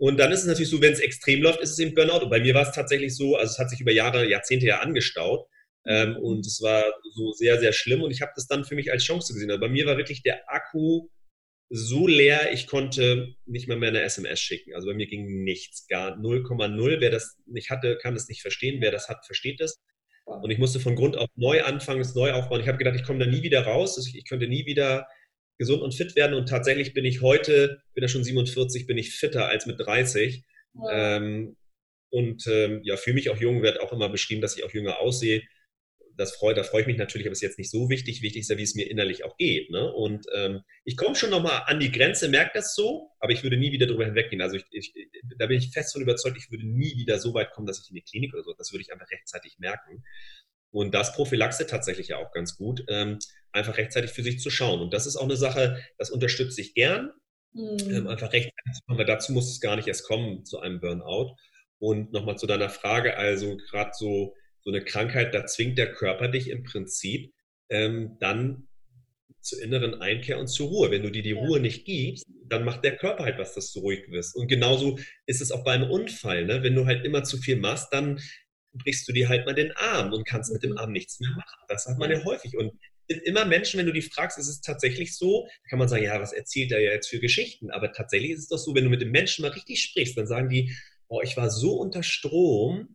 Und 0.00 0.18
dann 0.18 0.32
ist 0.32 0.40
es 0.40 0.46
natürlich 0.46 0.70
so, 0.70 0.80
wenn 0.80 0.94
es 0.94 1.00
extrem 1.00 1.42
läuft, 1.42 1.60
ist 1.60 1.72
es 1.72 1.78
eben 1.78 1.94
Burnout. 1.94 2.24
Und 2.24 2.30
bei 2.30 2.40
mir 2.40 2.54
war 2.54 2.62
es 2.62 2.74
tatsächlich 2.74 3.14
so, 3.14 3.36
also 3.36 3.52
es 3.52 3.58
hat 3.58 3.70
sich 3.70 3.80
über 3.80 3.92
Jahre, 3.92 4.28
Jahrzehnte 4.28 4.66
ja 4.66 4.80
angestaut. 4.80 5.46
Ähm, 5.86 6.16
und 6.16 6.46
es 6.46 6.60
war 6.62 6.84
so 7.14 7.32
sehr, 7.32 7.60
sehr 7.60 7.72
schlimm. 7.72 8.02
Und 8.02 8.10
ich 8.10 8.22
habe 8.22 8.32
das 8.34 8.46
dann 8.46 8.64
für 8.64 8.74
mich 8.74 8.90
als 8.90 9.04
Chance 9.04 9.34
gesehen. 9.34 9.50
Also 9.50 9.60
bei 9.60 9.68
mir 9.68 9.86
war 9.86 9.98
wirklich 9.98 10.22
der 10.22 10.50
Akku 10.50 11.08
so 11.72 12.08
leer, 12.08 12.52
ich 12.52 12.66
konnte 12.66 13.34
nicht 13.46 13.68
mal 13.68 13.76
mehr 13.76 13.90
eine 13.90 14.02
SMS 14.02 14.40
schicken. 14.40 14.74
Also 14.74 14.88
bei 14.88 14.94
mir 14.94 15.06
ging 15.06 15.44
nichts, 15.44 15.86
gar 15.86 16.16
0,0. 16.18 17.00
Wer 17.00 17.10
das 17.10 17.38
nicht 17.46 17.70
hatte, 17.70 17.96
kann 17.96 18.14
das 18.14 18.28
nicht 18.28 18.42
verstehen. 18.42 18.80
Wer 18.80 18.90
das 18.90 19.08
hat, 19.08 19.24
versteht 19.24 19.60
das. 19.60 19.80
Und 20.24 20.50
ich 20.50 20.58
musste 20.58 20.80
von 20.80 20.96
Grund 20.96 21.16
auf 21.16 21.28
neu 21.36 21.62
anfangen, 21.62 22.00
es 22.00 22.14
neu 22.14 22.32
aufbauen. 22.32 22.60
Ich 22.60 22.68
habe 22.68 22.78
gedacht, 22.78 22.96
ich 22.96 23.04
komme 23.04 23.24
da 23.24 23.26
nie 23.26 23.42
wieder 23.42 23.62
raus. 23.62 23.96
Ich 24.12 24.28
könnte 24.28 24.48
nie 24.48 24.66
wieder 24.66 25.06
gesund 25.58 25.82
und 25.82 25.94
fit 25.94 26.16
werden. 26.16 26.34
Und 26.34 26.48
tatsächlich 26.48 26.92
bin 26.92 27.04
ich 27.04 27.20
heute, 27.20 27.82
bin 27.94 28.02
ja 28.02 28.08
schon 28.08 28.24
47, 28.24 28.86
bin 28.86 28.98
ich 28.98 29.14
fitter 29.14 29.48
als 29.48 29.66
mit 29.66 29.78
30. 29.78 30.42
Ja. 30.74 31.16
Ähm, 31.16 31.56
und 32.10 32.46
ähm, 32.48 32.80
ja, 32.82 32.96
für 32.96 33.12
mich 33.12 33.30
auch 33.30 33.38
jung 33.38 33.62
wird 33.62 33.80
auch 33.80 33.92
immer 33.92 34.08
beschrieben, 34.08 34.40
dass 34.40 34.56
ich 34.56 34.64
auch 34.64 34.72
jünger 34.72 34.98
aussehe. 34.98 35.42
Das 36.20 36.36
freut, 36.36 36.58
da 36.58 36.64
freue 36.64 36.82
ich 36.82 36.86
mich 36.86 36.98
natürlich, 36.98 37.26
aber 37.26 37.32
ist 37.32 37.40
jetzt 37.40 37.56
nicht 37.56 37.70
so 37.70 37.88
wichtig. 37.88 38.20
Wichtig 38.20 38.42
ist 38.42 38.50
ja, 38.50 38.58
wie 38.58 38.62
es 38.62 38.74
mir 38.74 38.90
innerlich 38.90 39.24
auch 39.24 39.38
geht. 39.38 39.70
Ne? 39.70 39.90
Und 39.90 40.26
ähm, 40.34 40.60
ich 40.84 40.98
komme 40.98 41.16
schon 41.16 41.30
nochmal 41.30 41.62
an 41.64 41.80
die 41.80 41.90
Grenze, 41.90 42.28
merke 42.28 42.50
das 42.52 42.74
so, 42.74 43.10
aber 43.20 43.32
ich 43.32 43.42
würde 43.42 43.56
nie 43.56 43.72
wieder 43.72 43.86
darüber 43.86 44.04
hinweggehen. 44.04 44.42
Also 44.42 44.56
ich, 44.56 44.66
ich, 44.70 44.92
da 45.38 45.46
bin 45.46 45.56
ich 45.56 45.70
fest 45.72 45.94
von 45.94 46.02
überzeugt, 46.02 46.36
ich 46.36 46.50
würde 46.50 46.68
nie 46.68 46.94
wieder 46.98 47.18
so 47.18 47.32
weit 47.32 47.52
kommen, 47.52 47.66
dass 47.66 47.80
ich 47.80 47.88
in 47.88 47.94
die 47.94 48.02
Klinik 48.02 48.34
oder 48.34 48.42
so. 48.42 48.52
Das 48.52 48.70
würde 48.70 48.82
ich 48.82 48.92
einfach 48.92 49.10
rechtzeitig 49.10 49.58
merken. 49.60 50.04
Und 50.70 50.92
das 50.92 51.14
Prophylaxe 51.14 51.66
tatsächlich 51.66 52.08
ja 52.08 52.18
auch 52.18 52.32
ganz 52.32 52.54
gut, 52.54 52.84
ähm, 52.88 53.18
einfach 53.52 53.78
rechtzeitig 53.78 54.10
für 54.10 54.22
sich 54.22 54.40
zu 54.40 54.50
schauen. 54.50 54.80
Und 54.80 54.92
das 54.92 55.06
ist 55.06 55.16
auch 55.16 55.24
eine 55.24 55.36
Sache, 55.36 55.82
das 55.96 56.10
unterstütze 56.10 56.60
ich 56.60 56.74
gern. 56.74 57.12
Mhm. 57.54 57.78
Ähm, 57.90 58.08
einfach 58.08 58.30
rechtzeitig 58.34 58.74
zu 58.74 58.82
kommen, 58.86 58.98
weil 58.98 59.06
dazu 59.06 59.32
muss 59.32 59.50
es 59.50 59.60
gar 59.60 59.76
nicht 59.76 59.88
erst 59.88 60.04
kommen 60.04 60.44
zu 60.44 60.60
einem 60.60 60.80
Burnout. 60.80 61.34
Und 61.78 62.12
nochmal 62.12 62.36
zu 62.36 62.46
deiner 62.46 62.68
Frage, 62.68 63.16
also 63.16 63.56
gerade 63.56 63.92
so, 63.94 64.34
so 64.62 64.70
eine 64.70 64.84
Krankheit, 64.84 65.34
da 65.34 65.46
zwingt 65.46 65.78
der 65.78 65.92
Körper 65.92 66.28
dich 66.28 66.50
im 66.50 66.62
Prinzip 66.62 67.32
ähm, 67.68 68.16
dann 68.20 68.68
zur 69.40 69.62
inneren 69.62 69.94
Einkehr 69.94 70.38
und 70.38 70.48
zur 70.48 70.68
Ruhe. 70.68 70.90
Wenn 70.90 71.02
du 71.02 71.10
dir 71.10 71.22
die 71.22 71.30
ja. 71.30 71.40
Ruhe 71.40 71.60
nicht 71.60 71.84
gibst, 71.84 72.26
dann 72.46 72.64
macht 72.64 72.84
der 72.84 72.96
Körper 72.96 73.24
halt 73.24 73.38
was, 73.38 73.54
dass 73.54 73.72
du 73.72 73.80
ruhig 73.80 74.10
wirst. 74.10 74.36
Und 74.36 74.48
genauso 74.48 74.98
ist 75.26 75.40
es 75.40 75.50
auch 75.52 75.64
bei 75.64 75.72
einem 75.72 75.90
Unfall. 75.90 76.44
Ne? 76.44 76.62
Wenn 76.62 76.74
du 76.74 76.86
halt 76.86 77.04
immer 77.04 77.24
zu 77.24 77.38
viel 77.38 77.56
machst, 77.56 77.88
dann 77.92 78.20
brichst 78.72 79.08
du 79.08 79.12
dir 79.12 79.28
halt 79.28 79.46
mal 79.46 79.54
den 79.54 79.72
Arm 79.72 80.12
und 80.12 80.26
kannst 80.26 80.52
mit 80.52 80.62
dem 80.62 80.72
mhm. 80.72 80.78
Arm 80.78 80.92
nichts 80.92 81.20
mehr 81.20 81.30
machen. 81.30 81.64
Das 81.68 81.86
hat 81.86 81.98
man 81.98 82.10
ja 82.10 82.22
häufig. 82.24 82.56
Und 82.56 82.72
immer 83.08 83.44
Menschen, 83.44 83.78
wenn 83.78 83.86
du 83.86 83.92
die 83.92 84.02
fragst, 84.02 84.38
ist 84.38 84.48
es 84.48 84.60
tatsächlich 84.60 85.16
so, 85.16 85.48
kann 85.68 85.78
man 85.78 85.88
sagen, 85.88 86.04
ja, 86.04 86.20
was 86.20 86.32
erzählt 86.32 86.72
er 86.72 86.80
ja 86.80 86.92
jetzt 86.92 87.08
für 87.08 87.20
Geschichten? 87.20 87.70
Aber 87.70 87.92
tatsächlich 87.92 88.32
ist 88.32 88.40
es 88.40 88.48
doch 88.48 88.58
so, 88.58 88.74
wenn 88.74 88.84
du 88.84 88.90
mit 88.90 89.00
dem 89.00 89.10
Menschen 89.10 89.42
mal 89.42 89.50
richtig 89.50 89.82
sprichst, 89.82 90.16
dann 90.16 90.26
sagen 90.26 90.48
die, 90.48 90.76
oh, 91.08 91.20
ich 91.22 91.36
war 91.36 91.50
so 91.50 91.72
unter 91.74 92.02
Strom. 92.02 92.94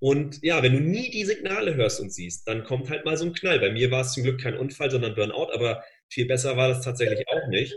Und 0.00 0.42
ja, 0.42 0.62
wenn 0.62 0.72
du 0.72 0.80
nie 0.80 1.10
die 1.10 1.24
Signale 1.24 1.74
hörst 1.74 2.00
und 2.00 2.12
siehst, 2.12 2.46
dann 2.46 2.64
kommt 2.64 2.88
halt 2.88 3.04
mal 3.04 3.16
so 3.16 3.24
ein 3.24 3.32
Knall. 3.32 3.58
Bei 3.58 3.72
mir 3.72 3.90
war 3.90 4.02
es 4.02 4.12
zum 4.12 4.22
Glück 4.22 4.40
kein 4.40 4.56
Unfall, 4.56 4.90
sondern 4.90 5.14
Burnout, 5.14 5.50
aber 5.52 5.82
viel 6.08 6.26
besser 6.26 6.56
war 6.56 6.68
das 6.68 6.84
tatsächlich 6.84 7.26
auch 7.28 7.48
nicht. 7.48 7.76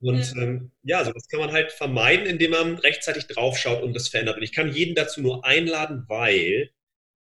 Und 0.00 0.34
ähm, 0.36 0.72
ja, 0.82 1.04
so 1.04 1.12
das 1.12 1.26
kann 1.28 1.40
man 1.40 1.52
halt 1.52 1.72
vermeiden, 1.72 2.26
indem 2.26 2.52
man 2.52 2.78
rechtzeitig 2.78 3.26
draufschaut 3.26 3.82
und 3.82 3.94
das 3.94 4.08
verändert. 4.08 4.36
Und 4.36 4.42
ich 4.42 4.52
kann 4.52 4.72
jeden 4.72 4.94
dazu 4.94 5.20
nur 5.20 5.44
einladen, 5.44 6.04
weil 6.06 6.70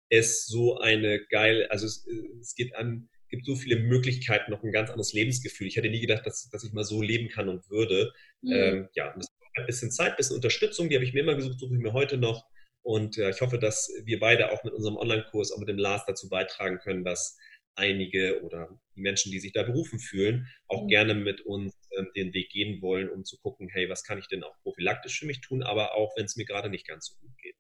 es 0.09 0.47
so 0.47 0.79
eine 0.79 1.25
geile, 1.27 1.71
also 1.71 1.87
es, 1.87 2.07
es 2.41 2.55
gibt, 2.55 2.75
an, 2.77 3.09
gibt 3.29 3.45
so 3.45 3.57
viele 3.57 3.77
Möglichkeiten, 3.77 4.51
noch 4.51 4.63
ein 4.63 4.73
ganz 4.73 4.91
anderes 4.91 5.13
Lebensgefühl. 5.13 5.67
Ich 5.67 5.77
hätte 5.77 5.91
nie 5.91 6.01
gedacht, 6.01 6.25
dass, 6.25 6.49
dass 6.51 6.65
ich 6.65 6.73
mal 6.73 6.85
so 6.85 7.03
leben 7.03 7.29
kann 7.29 7.49
und 7.49 7.69
würde. 7.71 8.13
Mhm. 8.41 8.53
Ähm, 8.53 8.89
ja, 8.95 9.15
braucht 9.51 9.59
ein 9.59 9.67
bisschen 9.67 9.91
Zeit, 9.91 10.13
ein 10.13 10.17
bisschen 10.17 10.37
Unterstützung, 10.37 10.89
die 10.89 10.95
habe 10.95 11.05
ich 11.05 11.13
mir 11.13 11.21
immer 11.21 11.35
gesucht, 11.35 11.59
suche 11.59 11.75
ich 11.75 11.81
mir 11.81 11.93
heute 11.93 12.17
noch. 12.17 12.47
Und 12.83 13.19
äh, 13.19 13.31
ich 13.31 13.41
hoffe, 13.41 13.59
dass 13.59 13.93
wir 14.05 14.19
beide 14.19 14.53
auch 14.53 14.65
mit 14.65 14.73
unserem 14.73 14.97
Online-Kurs, 14.97 15.53
auch 15.53 15.59
mit 15.59 15.69
dem 15.69 15.79
Lars 15.79 16.05
dazu 16.07 16.29
beitragen 16.29 16.79
können, 16.79 17.05
dass 17.05 17.37
einige 17.75 18.43
oder 18.43 18.69
die 18.97 19.01
Menschen, 19.01 19.33
die 19.33 19.41
sich 19.41 19.53
da 19.53 19.63
berufen 19.63 19.99
fühlen, 19.99 20.47
auch 20.69 20.85
mhm. 20.85 20.89
gerne 20.89 21.15
mit 21.15 21.41
uns 21.43 21.75
ähm, 21.97 22.11
den 22.15 22.35
Weg 22.35 22.51
gehen 22.51 22.83
wollen, 22.83 23.09
um 23.09 23.25
zu 23.25 23.39
gucken, 23.39 23.69
hey, 23.69 23.89
was 23.89 24.05
kann 24.05 24.19
ich 24.19 24.29
denn 24.29 24.45
auch 24.45 24.55
prophylaktisch 24.63 25.19
für 25.19 25.27
mich 25.27 25.41
tun, 25.41 25.63
aber 25.63 25.95
auch 25.95 26.17
wenn 26.17 26.25
es 26.25 26.37
mir 26.37 26.45
gerade 26.45 26.71
nicht 26.71 26.87
ganz 26.87 27.07
so 27.07 27.15
gut 27.21 27.37
geht. 27.39 27.57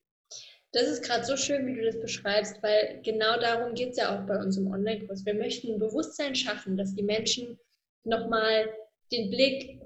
Das 0.72 0.84
ist 0.84 1.02
gerade 1.02 1.24
so 1.24 1.36
schön, 1.36 1.66
wie 1.66 1.74
du 1.74 1.84
das 1.84 2.00
beschreibst, 2.00 2.62
weil 2.62 3.00
genau 3.02 3.40
darum 3.40 3.74
geht 3.74 3.90
es 3.90 3.96
ja 3.96 4.16
auch 4.16 4.26
bei 4.26 4.36
uns 4.36 4.56
im 4.56 4.68
Online-Kurs. 4.68 5.26
Wir 5.26 5.34
möchten 5.34 5.72
ein 5.72 5.80
Bewusstsein 5.80 6.36
schaffen, 6.36 6.76
dass 6.76 6.94
die 6.94 7.02
Menschen 7.02 7.58
nochmal 8.04 8.72
den 9.10 9.30
Blick 9.30 9.80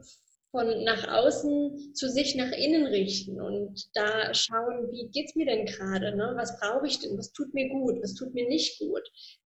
von 0.54 0.84
nach 0.84 1.08
außen 1.08 1.94
zu 1.94 2.08
sich 2.08 2.36
nach 2.36 2.52
innen 2.52 2.86
richten 2.86 3.40
und 3.40 3.88
da 3.92 4.32
schauen, 4.32 4.88
wie 4.92 5.08
geht 5.08 5.30
es 5.30 5.34
mir 5.34 5.46
denn 5.46 5.66
gerade, 5.66 6.16
ne? 6.16 6.32
was 6.36 6.60
brauche 6.60 6.86
ich 6.86 7.00
denn, 7.00 7.18
was 7.18 7.32
tut 7.32 7.52
mir 7.54 7.68
gut, 7.68 8.00
was 8.00 8.14
tut 8.14 8.32
mir 8.34 8.46
nicht 8.48 8.78
gut, 8.78 9.02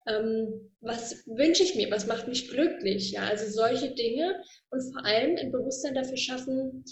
ähm, 0.08 0.72
was 0.80 1.26
wünsche 1.26 1.62
ich 1.62 1.74
mir, 1.74 1.90
was 1.90 2.06
macht 2.06 2.26
mich 2.26 2.48
glücklich, 2.48 3.12
ja, 3.12 3.24
also 3.24 3.44
solche 3.50 3.94
Dinge 3.94 4.42
und 4.70 4.80
vor 4.94 5.04
allem 5.04 5.36
ein 5.36 5.52
Bewusstsein 5.52 5.94
dafür 5.94 6.16
schaffen, 6.16 6.84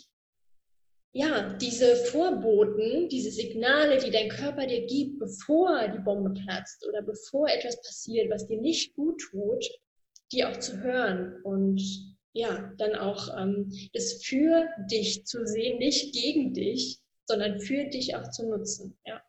ja, 1.15 1.55
diese 1.55 1.97
Vorboten, 1.97 3.09
diese 3.09 3.31
Signale, 3.31 3.97
die 3.97 4.11
dein 4.11 4.29
Körper 4.29 4.67
dir 4.67 4.85
gibt, 4.87 5.21
bevor 5.21 5.89
die 5.89 6.03
Bombe 6.03 6.39
platzt 6.45 6.87
oder 6.87 7.01
bevor 7.01 7.49
etwas 7.49 7.81
passiert, 7.81 8.31
was 8.31 8.47
dir 8.47 8.61
nicht 8.61 8.95
gut 8.95 9.23
tut, 9.31 9.65
die 10.33 10.45
auch 10.45 10.59
zu 10.59 10.83
hören 10.83 11.41
und 11.45 11.81
ja, 12.33 12.73
dann 12.79 12.95
auch 12.95 13.29
ähm, 13.37 13.73
das 13.93 14.25
für 14.25 14.69
dich 14.91 15.25
zu 15.25 15.47
sehen, 15.47 15.79
nicht 15.79 16.15
gegen 16.15 16.55
dich, 16.55 16.99
sondern 17.27 17.61
für 17.61 17.85
dich 17.85 18.15
auch 18.17 18.31
zu 18.31 18.49
nutzen. 18.49 18.99
Ja, 19.07 19.23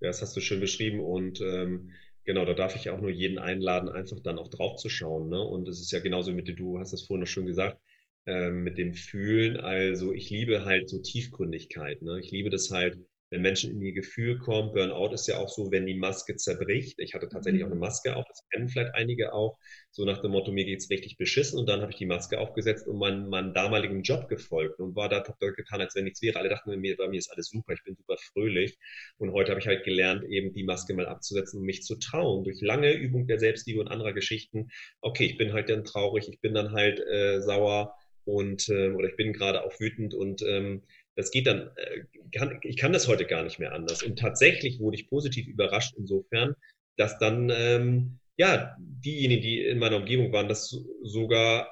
ja 0.00 0.08
das 0.08 0.22
hast 0.22 0.36
du 0.36 0.40
schön 0.40 0.60
beschrieben 0.60 1.00
und 1.00 1.40
ähm, 1.40 1.90
Genau, 2.24 2.46
da 2.46 2.54
darf 2.54 2.74
ich 2.74 2.88
auch 2.88 3.00
nur 3.00 3.10
jeden 3.10 3.38
einladen, 3.38 3.90
einfach 3.90 4.18
dann 4.20 4.38
auch 4.38 4.48
drauf 4.48 4.76
zu 4.76 4.88
schauen. 4.88 5.28
Ne? 5.28 5.40
Und 5.40 5.68
es 5.68 5.80
ist 5.80 5.92
ja 5.92 6.00
genauso 6.00 6.32
mit 6.32 6.48
dir, 6.48 6.54
du 6.54 6.78
hast 6.78 6.92
das 6.92 7.02
vorhin 7.02 7.20
noch 7.20 7.28
schön 7.28 7.46
gesagt, 7.46 7.78
ähm, 8.26 8.62
mit 8.62 8.78
dem 8.78 8.94
Fühlen. 8.94 9.58
Also 9.58 10.12
ich 10.12 10.30
liebe 10.30 10.64
halt 10.64 10.88
so 10.88 11.00
Tiefgründigkeit. 11.00 12.00
Ne? 12.00 12.20
Ich 12.20 12.30
liebe 12.30 12.48
das 12.48 12.70
halt, 12.70 12.98
wenn 13.30 13.42
Menschen 13.42 13.72
in 13.72 13.80
ihr 13.82 13.92
Gefühl 13.92 14.38
kommen. 14.38 14.72
Burnout 14.72 15.12
ist 15.12 15.26
ja 15.26 15.38
auch 15.38 15.48
so, 15.48 15.70
wenn 15.70 15.86
die 15.86 15.94
Maske 15.94 16.36
zerbricht. 16.36 16.98
Ich 17.00 17.14
hatte 17.14 17.28
tatsächlich 17.28 17.62
mhm. 17.62 17.68
auch 17.68 17.72
eine 17.72 17.80
Maske 17.80 18.16
auf, 18.16 18.24
das 18.28 18.46
kennen 18.50 18.68
vielleicht 18.68 18.94
einige 18.94 19.32
auch, 19.32 19.58
so 19.90 20.04
nach 20.04 20.20
dem 20.20 20.32
Motto, 20.32 20.52
mir 20.52 20.64
geht's 20.64 20.90
richtig 20.90 21.16
beschissen. 21.16 21.58
Und 21.58 21.68
dann 21.68 21.80
habe 21.80 21.92
ich 21.92 21.98
die 21.98 22.06
Maske 22.06 22.38
aufgesetzt 22.38 22.86
und 22.86 22.98
meinen, 22.98 23.28
meinen 23.28 23.54
damaligen 23.54 24.02
Job 24.02 24.28
gefolgt 24.28 24.78
und 24.80 24.96
war 24.96 25.08
da 25.08 25.20
getan, 25.20 25.80
als 25.80 25.94
wenn 25.94 26.04
nichts 26.04 26.22
wäre. 26.22 26.38
Alle 26.38 26.48
dachten 26.48 26.78
mir, 26.78 26.96
bei 26.96 27.08
mir 27.08 27.18
ist 27.18 27.30
alles 27.30 27.48
super, 27.48 27.72
ich 27.72 27.82
bin 27.84 27.96
super 27.96 28.16
fröhlich. 28.32 28.76
Und 29.18 29.32
heute 29.32 29.50
habe 29.50 29.60
ich 29.60 29.66
halt 29.66 29.84
gelernt, 29.84 30.24
eben 30.24 30.52
die 30.52 30.64
Maske 30.64 30.94
mal 30.94 31.06
abzusetzen 31.06 31.60
und 31.60 31.66
mich 31.66 31.82
zu 31.82 31.96
trauen. 31.96 32.44
Durch 32.44 32.60
lange 32.60 32.92
Übung 32.92 33.26
der 33.26 33.38
Selbstliebe 33.38 33.80
und 33.80 33.88
anderer 33.88 34.12
Geschichten. 34.12 34.68
Okay, 35.00 35.26
ich 35.26 35.38
bin 35.38 35.52
halt 35.52 35.68
dann 35.68 35.84
traurig, 35.84 36.28
ich 36.28 36.40
bin 36.40 36.54
dann 36.54 36.72
halt 36.72 37.00
äh, 37.00 37.40
sauer 37.40 37.94
und 38.24 38.68
äh, 38.68 38.90
oder 38.90 39.08
ich 39.08 39.16
bin 39.16 39.32
gerade 39.32 39.64
auch 39.64 39.78
wütend 39.78 40.14
und 40.14 40.42
ähm, 40.42 40.82
das 41.16 41.30
geht 41.30 41.46
dann, 41.46 41.70
äh, 41.76 42.04
kann, 42.32 42.58
ich 42.62 42.76
kann 42.76 42.92
das 42.92 43.08
heute 43.08 43.26
gar 43.26 43.44
nicht 43.44 43.58
mehr 43.58 43.72
anders. 43.72 44.02
Und 44.02 44.18
tatsächlich 44.18 44.80
wurde 44.80 44.96
ich 44.96 45.08
positiv 45.08 45.46
überrascht 45.46 45.94
insofern, 45.96 46.54
dass 46.96 47.18
dann, 47.18 47.50
ähm, 47.54 48.18
ja, 48.36 48.76
diejenigen, 48.78 49.42
die 49.42 49.64
in 49.64 49.78
meiner 49.78 49.96
Umgebung 49.96 50.32
waren, 50.32 50.48
das 50.48 50.76
sogar, 51.02 51.68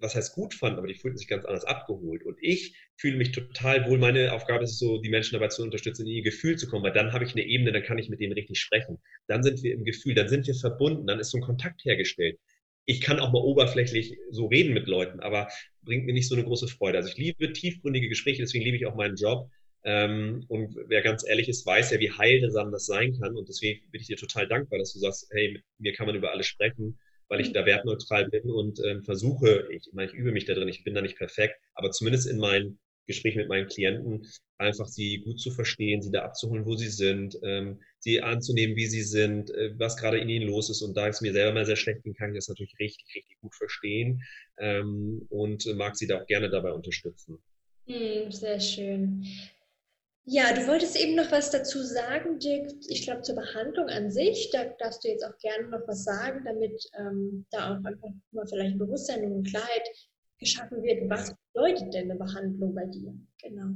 was 0.00 0.14
heißt 0.14 0.34
gut 0.34 0.54
fanden, 0.54 0.78
aber 0.78 0.88
die 0.88 0.94
fühlten 0.94 1.18
sich 1.18 1.28
ganz 1.28 1.44
anders 1.44 1.64
abgeholt. 1.64 2.24
Und 2.24 2.38
ich 2.40 2.74
fühle 2.96 3.16
mich 3.16 3.32
total 3.32 3.86
wohl. 3.88 3.98
Meine 3.98 4.32
Aufgabe 4.32 4.64
ist 4.64 4.72
es 4.72 4.78
so, 4.78 5.00
die 5.00 5.10
Menschen 5.10 5.34
dabei 5.34 5.48
zu 5.48 5.62
unterstützen, 5.62 6.06
in 6.06 6.14
ihr 6.14 6.22
Gefühl 6.22 6.56
zu 6.56 6.68
kommen, 6.68 6.82
weil 6.82 6.92
dann 6.92 7.12
habe 7.12 7.24
ich 7.24 7.32
eine 7.32 7.44
Ebene, 7.44 7.72
dann 7.72 7.82
kann 7.82 7.98
ich 7.98 8.08
mit 8.08 8.20
denen 8.20 8.32
richtig 8.32 8.58
sprechen. 8.58 8.98
Dann 9.26 9.42
sind 9.42 9.62
wir 9.62 9.74
im 9.74 9.84
Gefühl, 9.84 10.14
dann 10.14 10.28
sind 10.28 10.46
wir 10.46 10.54
verbunden, 10.54 11.06
dann 11.06 11.20
ist 11.20 11.30
so 11.30 11.38
ein 11.38 11.42
Kontakt 11.42 11.84
hergestellt 11.84 12.38
ich 12.88 13.02
kann 13.02 13.20
auch 13.20 13.32
mal 13.32 13.42
oberflächlich 13.42 14.16
so 14.30 14.46
reden 14.46 14.72
mit 14.72 14.86
Leuten, 14.86 15.20
aber 15.20 15.48
bringt 15.82 16.06
mir 16.06 16.14
nicht 16.14 16.26
so 16.26 16.34
eine 16.34 16.44
große 16.44 16.68
Freude. 16.68 16.96
Also 16.96 17.10
ich 17.10 17.18
liebe 17.18 17.52
tiefgründige 17.52 18.08
Gespräche, 18.08 18.40
deswegen 18.40 18.64
liebe 18.64 18.78
ich 18.78 18.86
auch 18.86 18.94
meinen 18.94 19.16
Job. 19.16 19.50
Ähm, 19.84 20.46
und 20.48 20.74
wer 20.86 21.02
ganz 21.02 21.22
ehrlich 21.28 21.50
ist, 21.50 21.66
weiß 21.66 21.90
ja, 21.90 22.00
wie 22.00 22.10
heilsam 22.10 22.72
das 22.72 22.86
sein 22.86 23.12
kann. 23.20 23.36
Und 23.36 23.46
deswegen 23.46 23.82
bin 23.90 24.00
ich 24.00 24.06
dir 24.06 24.16
total 24.16 24.48
dankbar, 24.48 24.78
dass 24.78 24.94
du 24.94 25.00
sagst, 25.00 25.28
hey, 25.32 25.52
mit 25.52 25.64
mir 25.78 25.92
kann 25.92 26.06
man 26.06 26.16
über 26.16 26.32
alles 26.32 26.46
sprechen, 26.46 26.98
weil 27.28 27.42
ich 27.42 27.52
da 27.52 27.66
wertneutral 27.66 28.30
bin 28.30 28.50
und 28.50 28.80
ähm, 28.82 29.02
versuche, 29.02 29.68
ich, 29.70 29.86
ich 29.86 29.92
meine, 29.92 30.10
ich 30.10 30.16
übe 30.16 30.32
mich 30.32 30.46
da 30.46 30.54
drin, 30.54 30.68
ich 30.68 30.82
bin 30.82 30.94
da 30.94 31.02
nicht 31.02 31.18
perfekt, 31.18 31.60
aber 31.74 31.90
zumindest 31.90 32.26
in 32.26 32.38
meinen 32.38 32.78
Gespräch 33.06 33.36
mit 33.36 33.48
meinen 33.48 33.68
Klienten, 33.68 34.26
einfach 34.58 34.88
sie 34.88 35.18
gut 35.18 35.40
zu 35.40 35.50
verstehen, 35.50 36.02
sie 36.02 36.10
da 36.10 36.24
abzuholen, 36.24 36.66
wo 36.66 36.76
sie 36.76 36.88
sind, 36.88 37.38
ähm, 37.42 37.80
sie 37.98 38.20
anzunehmen, 38.20 38.76
wie 38.76 38.86
sie 38.86 39.02
sind, 39.02 39.50
äh, 39.50 39.72
was 39.78 39.96
gerade 39.96 40.18
in 40.18 40.28
ihnen 40.28 40.48
los 40.48 40.68
ist. 40.68 40.82
Und 40.82 40.96
da 40.96 41.08
es 41.08 41.20
mir 41.20 41.32
selber 41.32 41.52
mal 41.52 41.66
sehr 41.66 41.76
schlecht 41.76 42.02
ging, 42.02 42.14
kann 42.14 42.30
ich 42.30 42.38
das 42.38 42.48
natürlich 42.48 42.78
richtig, 42.78 43.06
richtig 43.14 43.38
gut 43.40 43.54
verstehen 43.54 44.22
ähm, 44.58 45.26
und 45.30 45.64
mag 45.76 45.96
sie 45.96 46.06
da 46.06 46.20
auch 46.20 46.26
gerne 46.26 46.50
dabei 46.50 46.72
unterstützen. 46.72 47.38
Hm, 47.86 48.30
sehr 48.30 48.60
schön. 48.60 49.24
Ja, 50.30 50.52
du 50.52 50.66
wolltest 50.66 50.94
eben 51.00 51.14
noch 51.14 51.32
was 51.32 51.50
dazu 51.50 51.82
sagen, 51.82 52.38
Dirk. 52.38 52.70
Ich 52.88 53.04
glaube, 53.04 53.22
zur 53.22 53.36
Behandlung 53.36 53.88
an 53.88 54.10
sich, 54.10 54.50
da 54.52 54.64
darfst 54.78 55.02
du 55.02 55.08
jetzt 55.08 55.24
auch 55.24 55.38
gerne 55.38 55.68
noch 55.68 55.88
was 55.88 56.04
sagen, 56.04 56.44
damit 56.44 56.84
ähm, 56.98 57.46
da 57.50 57.70
auch 57.72 57.84
einfach 57.84 58.10
mal 58.32 58.46
vielleicht 58.46 58.76
Bewusstsein 58.76 59.24
und 59.24 59.48
Klarheit 59.48 59.88
geschaffen 60.38 60.82
wird. 60.82 61.08
Was 61.08 61.34
bedeutet 61.54 61.94
denn 61.94 62.10
eine 62.10 62.18
Behandlung 62.18 62.74
bei 62.74 62.84
dir? 62.84 63.14
Genau. 63.42 63.74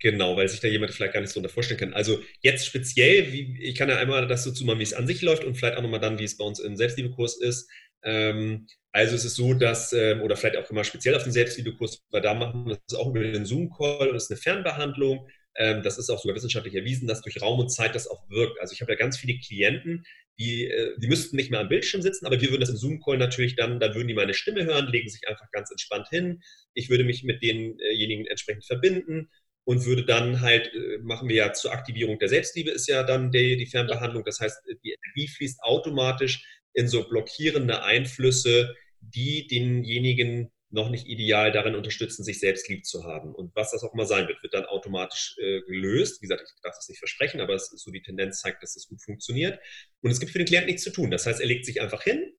Genau, 0.00 0.34
weil 0.36 0.48
sich 0.48 0.60
da 0.60 0.68
jemand 0.68 0.92
vielleicht 0.94 1.12
gar 1.12 1.20
nicht 1.20 1.30
so 1.30 1.38
unter 1.40 1.50
vorstellen 1.50 1.78
kann. 1.78 1.92
Also 1.92 2.20
jetzt 2.40 2.64
speziell, 2.66 3.32
wie, 3.32 3.58
ich 3.62 3.74
kann 3.76 3.90
ja 3.90 3.98
einmal 3.98 4.26
das 4.26 4.44
dazu 4.44 4.64
machen, 4.64 4.78
wie 4.78 4.82
es 4.84 4.94
an 4.94 5.06
sich 5.06 5.20
läuft 5.20 5.44
und 5.44 5.56
vielleicht 5.56 5.76
auch 5.76 5.82
nochmal 5.82 6.00
dann, 6.00 6.18
wie 6.18 6.24
es 6.24 6.38
bei 6.38 6.44
uns 6.44 6.58
im 6.58 6.74
Selbstliebekurs 6.76 7.36
ist. 7.40 7.70
Ähm, 8.02 8.66
also 8.92 9.14
es 9.14 9.26
ist 9.26 9.36
so, 9.36 9.52
dass, 9.52 9.92
ähm, 9.92 10.22
oder 10.22 10.36
vielleicht 10.36 10.56
auch 10.56 10.70
immer 10.70 10.84
speziell 10.84 11.14
auf 11.14 11.22
den 11.24 11.32
Selbstliebekurs, 11.32 12.02
weil 12.10 12.22
da 12.22 12.32
machen 12.32 12.66
wir 12.66 12.78
das 12.88 12.98
auch 12.98 13.08
über 13.10 13.20
den 13.20 13.44
Zoom-Call 13.44 14.08
und 14.08 14.16
es 14.16 14.24
ist 14.24 14.30
eine 14.30 14.40
Fernbehandlung. 14.40 15.28
Ähm, 15.56 15.82
das 15.82 15.98
ist 15.98 16.08
auch 16.08 16.18
sogar 16.18 16.34
wissenschaftlich 16.34 16.74
erwiesen, 16.74 17.06
dass 17.06 17.20
durch 17.20 17.42
Raum 17.42 17.60
und 17.60 17.68
Zeit 17.68 17.94
das 17.94 18.06
auch 18.08 18.28
wirkt. 18.30 18.58
Also 18.58 18.72
ich 18.72 18.80
habe 18.80 18.92
ja 18.92 18.98
ganz 18.98 19.18
viele 19.18 19.38
Klienten, 19.38 20.02
die, 20.38 20.64
äh, 20.66 20.94
die 20.98 21.08
müssten 21.08 21.36
nicht 21.36 21.50
mehr 21.50 21.60
am 21.60 21.68
Bildschirm 21.68 22.00
sitzen, 22.00 22.24
aber 22.24 22.40
wir 22.40 22.48
würden 22.48 22.60
das 22.60 22.70
im 22.70 22.76
Zoom-Call 22.78 23.18
natürlich 23.18 23.54
dann, 23.54 23.80
dann 23.80 23.94
würden 23.94 24.08
die 24.08 24.14
meine 24.14 24.32
Stimme 24.32 24.64
hören, 24.64 24.86
legen 24.90 25.10
sich 25.10 25.28
einfach 25.28 25.50
ganz 25.52 25.70
entspannt 25.70 26.08
hin. 26.08 26.40
Ich 26.72 26.88
würde 26.88 27.04
mich 27.04 27.22
mit 27.22 27.42
denjenigen 27.42 28.26
entsprechend 28.26 28.64
verbinden 28.64 29.28
und 29.64 29.84
würde 29.84 30.04
dann 30.04 30.40
halt, 30.40 30.72
äh, 30.74 30.98
machen 31.02 31.28
wir 31.28 31.36
ja 31.36 31.52
zur 31.52 31.72
Aktivierung 31.72 32.18
der 32.18 32.28
Selbstliebe 32.28 32.70
ist 32.70 32.88
ja 32.88 33.02
dann 33.02 33.30
die, 33.30 33.56
die 33.56 33.66
Fernbehandlung. 33.66 34.24
Das 34.24 34.40
heißt, 34.40 34.62
die 34.84 34.92
Energie 34.92 35.28
fließt 35.28 35.62
automatisch 35.62 36.44
in 36.72 36.88
so 36.88 37.08
blockierende 37.08 37.82
Einflüsse, 37.82 38.74
die 39.00 39.46
denjenigen 39.46 40.50
noch 40.70 40.88
nicht 40.88 41.06
ideal 41.06 41.50
darin 41.50 41.74
unterstützen, 41.74 42.22
sich 42.22 42.38
selbst 42.38 42.68
lieb 42.68 42.86
zu 42.86 43.04
haben. 43.04 43.34
Und 43.34 43.54
was 43.56 43.72
das 43.72 43.82
auch 43.82 43.92
mal 43.94 44.06
sein 44.06 44.28
wird, 44.28 44.42
wird 44.42 44.54
dann 44.54 44.66
automatisch 44.66 45.36
äh, 45.38 45.62
gelöst. 45.62 46.22
Wie 46.22 46.26
gesagt, 46.26 46.42
ich 46.46 46.62
darf 46.62 46.76
das 46.76 46.88
nicht 46.88 46.98
versprechen, 46.98 47.40
aber 47.40 47.54
es 47.54 47.72
ist 47.72 47.82
so 47.82 47.90
die 47.90 48.02
Tendenz 48.02 48.40
zeigt, 48.40 48.62
dass 48.62 48.74
das 48.74 48.86
gut 48.86 49.02
funktioniert. 49.02 49.58
Und 50.00 50.12
es 50.12 50.20
gibt 50.20 50.30
für 50.30 50.38
den 50.38 50.46
Klienten 50.46 50.68
nichts 50.68 50.84
zu 50.84 50.90
tun. 50.90 51.10
Das 51.10 51.26
heißt, 51.26 51.40
er 51.40 51.46
legt 51.46 51.66
sich 51.66 51.80
einfach 51.80 52.02
hin. 52.02 52.32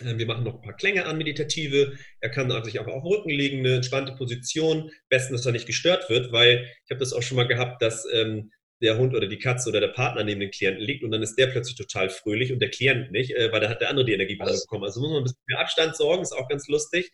Äh, 0.00 0.18
wir 0.18 0.26
machen 0.26 0.44
noch 0.44 0.54
ein 0.54 0.62
paar 0.62 0.76
Klänge 0.76 1.06
an, 1.06 1.18
meditative. 1.18 1.96
Er 2.20 2.30
kann 2.30 2.50
sich 2.64 2.78
einfach 2.78 2.92
auf 2.92 3.02
den 3.02 3.12
Rücken 3.12 3.30
legen, 3.30 3.58
eine 3.60 3.76
entspannte 3.76 4.12
Position. 4.12 4.90
Besten, 5.08 5.34
dass 5.34 5.46
er 5.46 5.52
nicht 5.52 5.66
gestört 5.66 6.08
wird, 6.10 6.32
weil 6.32 6.68
ich 6.84 6.90
habe 6.90 7.00
das 7.00 7.12
auch 7.12 7.22
schon 7.22 7.36
mal 7.36 7.48
gehabt, 7.48 7.82
dass 7.82 8.06
ähm, 8.12 8.50
der 8.82 8.98
Hund 8.98 9.14
oder 9.14 9.28
die 9.28 9.38
Katze 9.38 9.68
oder 9.68 9.80
der 9.80 9.88
Partner 9.88 10.24
neben 10.24 10.40
dem 10.40 10.50
Klienten 10.50 10.82
liegt 10.82 11.04
und 11.04 11.12
dann 11.12 11.22
ist 11.22 11.36
der 11.36 11.46
plötzlich 11.46 11.76
total 11.76 12.10
fröhlich 12.10 12.52
und 12.52 12.58
der 12.58 12.70
Klient 12.70 13.12
nicht, 13.12 13.30
äh, 13.30 13.50
weil 13.52 13.60
da 13.60 13.68
hat 13.68 13.80
der 13.80 13.90
andere 13.90 14.04
die 14.04 14.12
Energiebehandlung 14.12 14.60
bekommen. 14.60 14.84
Also 14.84 15.00
muss 15.00 15.10
man 15.10 15.18
ein 15.18 15.24
bisschen 15.24 15.38
mehr 15.46 15.60
Abstand 15.60 15.96
sorgen, 15.96 16.22
ist 16.22 16.32
auch 16.32 16.48
ganz 16.48 16.66
lustig. 16.66 17.12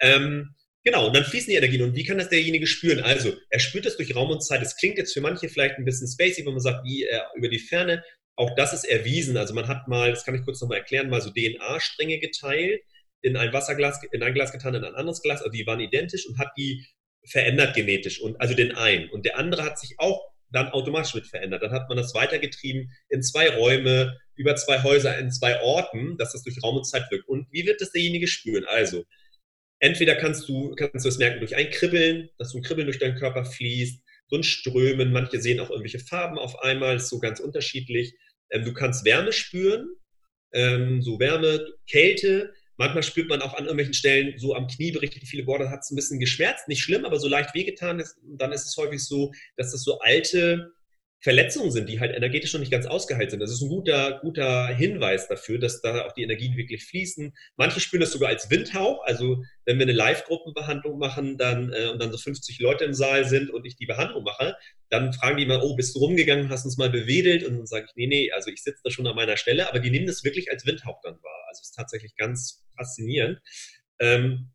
Ähm, 0.00 0.54
genau, 0.82 1.06
und 1.06 1.14
dann 1.14 1.24
fließen 1.24 1.50
die 1.50 1.56
Energien. 1.56 1.82
Und 1.82 1.94
wie 1.94 2.04
kann 2.04 2.18
das 2.18 2.30
derjenige 2.30 2.66
spüren? 2.66 3.00
Also, 3.00 3.34
er 3.50 3.60
spürt 3.60 3.84
das 3.84 3.98
durch 3.98 4.16
Raum 4.16 4.30
und 4.30 4.42
Zeit. 4.42 4.62
Das 4.62 4.76
klingt 4.76 4.96
jetzt 4.96 5.12
für 5.12 5.20
manche 5.20 5.48
vielleicht 5.50 5.76
ein 5.76 5.84
bisschen 5.84 6.08
spacey, 6.08 6.44
wenn 6.46 6.54
man 6.54 6.62
sagt, 6.62 6.84
wie 6.84 7.04
äh, 7.04 7.20
über 7.36 7.48
die 7.48 7.58
Ferne. 7.58 8.02
Auch 8.40 8.54
das 8.54 8.72
ist 8.72 8.84
erwiesen. 8.84 9.36
Also, 9.36 9.52
man 9.52 9.68
hat 9.68 9.86
mal, 9.86 10.08
das 10.10 10.24
kann 10.24 10.34
ich 10.34 10.42
kurz 10.44 10.62
nochmal 10.62 10.78
erklären, 10.78 11.10
mal 11.10 11.20
so 11.20 11.30
DNA-Stränge 11.30 12.20
geteilt, 12.20 12.80
in 13.20 13.36
ein 13.36 13.52
Wasserglas, 13.52 14.00
in 14.12 14.22
ein 14.22 14.32
Glas 14.32 14.50
getan, 14.50 14.74
in 14.74 14.82
ein 14.82 14.94
anderes 14.94 15.20
Glas. 15.20 15.42
Also, 15.42 15.52
die 15.52 15.66
waren 15.66 15.78
identisch 15.78 16.26
und 16.26 16.38
hat 16.38 16.48
die 16.56 16.86
verändert 17.26 17.74
genetisch. 17.74 18.18
Und 18.18 18.40
also 18.40 18.54
den 18.54 18.74
einen. 18.74 19.10
Und 19.10 19.26
der 19.26 19.36
andere 19.36 19.62
hat 19.62 19.78
sich 19.78 19.96
auch 19.98 20.24
dann 20.50 20.68
automatisch 20.68 21.14
mit 21.14 21.26
verändert. 21.26 21.62
Dann 21.62 21.72
hat 21.72 21.90
man 21.90 21.98
das 21.98 22.14
weitergetrieben 22.14 22.90
in 23.10 23.22
zwei 23.22 23.50
Räume, 23.50 24.16
über 24.36 24.56
zwei 24.56 24.82
Häuser, 24.82 25.18
in 25.18 25.30
zwei 25.30 25.60
Orten, 25.60 26.16
dass 26.16 26.32
das 26.32 26.42
durch 26.42 26.62
Raum 26.62 26.78
und 26.78 26.84
Zeit 26.84 27.10
wirkt. 27.10 27.28
Und 27.28 27.46
wie 27.52 27.66
wird 27.66 27.82
das 27.82 27.92
derjenige 27.92 28.26
spüren? 28.26 28.64
Also, 28.66 29.04
entweder 29.80 30.14
kannst 30.14 30.48
du, 30.48 30.74
kannst 30.76 31.04
du 31.04 31.10
es 31.10 31.18
merken 31.18 31.40
durch 31.40 31.56
ein 31.56 31.68
Kribbeln, 31.68 32.30
dass 32.38 32.52
so 32.52 32.58
ein 32.58 32.62
Kribbeln 32.62 32.86
durch 32.86 32.98
deinen 32.98 33.16
Körper 33.16 33.44
fließt, 33.44 34.00
so 34.30 34.36
ein 34.36 34.44
Strömen, 34.44 35.12
manche 35.12 35.42
sehen 35.42 35.60
auch 35.60 35.68
irgendwelche 35.68 35.98
Farben 35.98 36.38
auf 36.38 36.58
einmal, 36.60 36.96
ist 36.96 37.10
so 37.10 37.18
ganz 37.18 37.38
unterschiedlich. 37.38 38.14
Ähm, 38.50 38.64
du 38.64 38.72
kannst 38.72 39.04
Wärme 39.04 39.32
spüren, 39.32 39.88
ähm, 40.52 41.02
so 41.02 41.18
Wärme, 41.18 41.66
Kälte, 41.88 42.52
manchmal 42.76 43.02
spürt 43.02 43.28
man 43.28 43.42
auch 43.42 43.54
an 43.54 43.64
irgendwelchen 43.64 43.94
Stellen 43.94 44.38
so 44.38 44.54
am 44.54 44.66
Knie 44.66 44.92
berichtet 44.92 45.24
viele 45.24 45.46
Worte, 45.46 45.70
hat 45.70 45.80
es 45.80 45.90
ein 45.90 45.96
bisschen 45.96 46.18
geschmerzt, 46.18 46.66
nicht 46.66 46.82
schlimm, 46.82 47.04
aber 47.04 47.18
so 47.18 47.28
leicht 47.28 47.54
wehgetan 47.54 48.00
ist, 48.00 48.16
dann 48.22 48.52
ist 48.52 48.66
es 48.66 48.76
häufig 48.76 49.04
so, 49.04 49.32
dass 49.56 49.72
das 49.72 49.82
so 49.82 49.98
alte 50.00 50.72
Verletzungen 51.22 51.70
sind, 51.70 51.88
die 51.88 52.00
halt 52.00 52.16
energetisch 52.16 52.52
noch 52.54 52.60
nicht 52.60 52.72
ganz 52.72 52.86
ausgeheilt 52.86 53.30
sind. 53.30 53.40
Das 53.40 53.50
ist 53.50 53.60
ein 53.60 53.68
guter, 53.68 54.20
guter 54.22 54.68
Hinweis 54.68 55.28
dafür, 55.28 55.58
dass 55.58 55.82
da 55.82 56.06
auch 56.06 56.12
die 56.12 56.22
Energien 56.22 56.56
wirklich 56.56 56.84
fließen. 56.86 57.34
Manche 57.56 57.80
spüren 57.80 58.00
das 58.00 58.12
sogar 58.12 58.30
als 58.30 58.48
Windhauch. 58.50 59.04
Also 59.04 59.44
wenn 59.66 59.78
wir 59.78 59.84
eine 59.84 59.92
Live-Gruppenbehandlung 59.92 60.98
machen 60.98 61.36
dann, 61.36 61.72
äh, 61.72 61.88
und 61.88 62.00
dann 62.00 62.10
so 62.10 62.16
50 62.16 62.58
Leute 62.60 62.84
im 62.84 62.94
Saal 62.94 63.26
sind 63.26 63.50
und 63.50 63.66
ich 63.66 63.76
die 63.76 63.86
Behandlung 63.86 64.24
mache, 64.24 64.56
dann 64.88 65.12
fragen 65.12 65.36
die 65.36 65.46
mal, 65.46 65.60
oh, 65.62 65.76
bist 65.76 65.94
du 65.94 66.00
rumgegangen, 66.00 66.48
hast 66.48 66.64
uns 66.64 66.78
mal 66.78 66.90
bewedelt? 66.90 67.44
Und 67.44 67.58
dann 67.58 67.66
sage 67.66 67.86
ich, 67.88 67.96
nee, 67.96 68.06
nee, 68.06 68.32
also 68.32 68.50
ich 68.50 68.62
sitze 68.62 68.80
da 68.82 68.90
schon 68.90 69.06
an 69.06 69.14
meiner 69.14 69.36
Stelle, 69.36 69.68
aber 69.68 69.78
die 69.78 69.90
nehmen 69.90 70.06
das 70.06 70.24
wirklich 70.24 70.50
als 70.50 70.64
Windhauch 70.64 71.00
dann 71.02 71.22
wahr. 71.22 71.44
Also 71.48 71.60
es 71.60 71.68
ist 71.68 71.76
tatsächlich 71.76 72.16
ganz 72.16 72.64
faszinierend. 72.76 73.40
Ähm, 73.98 74.50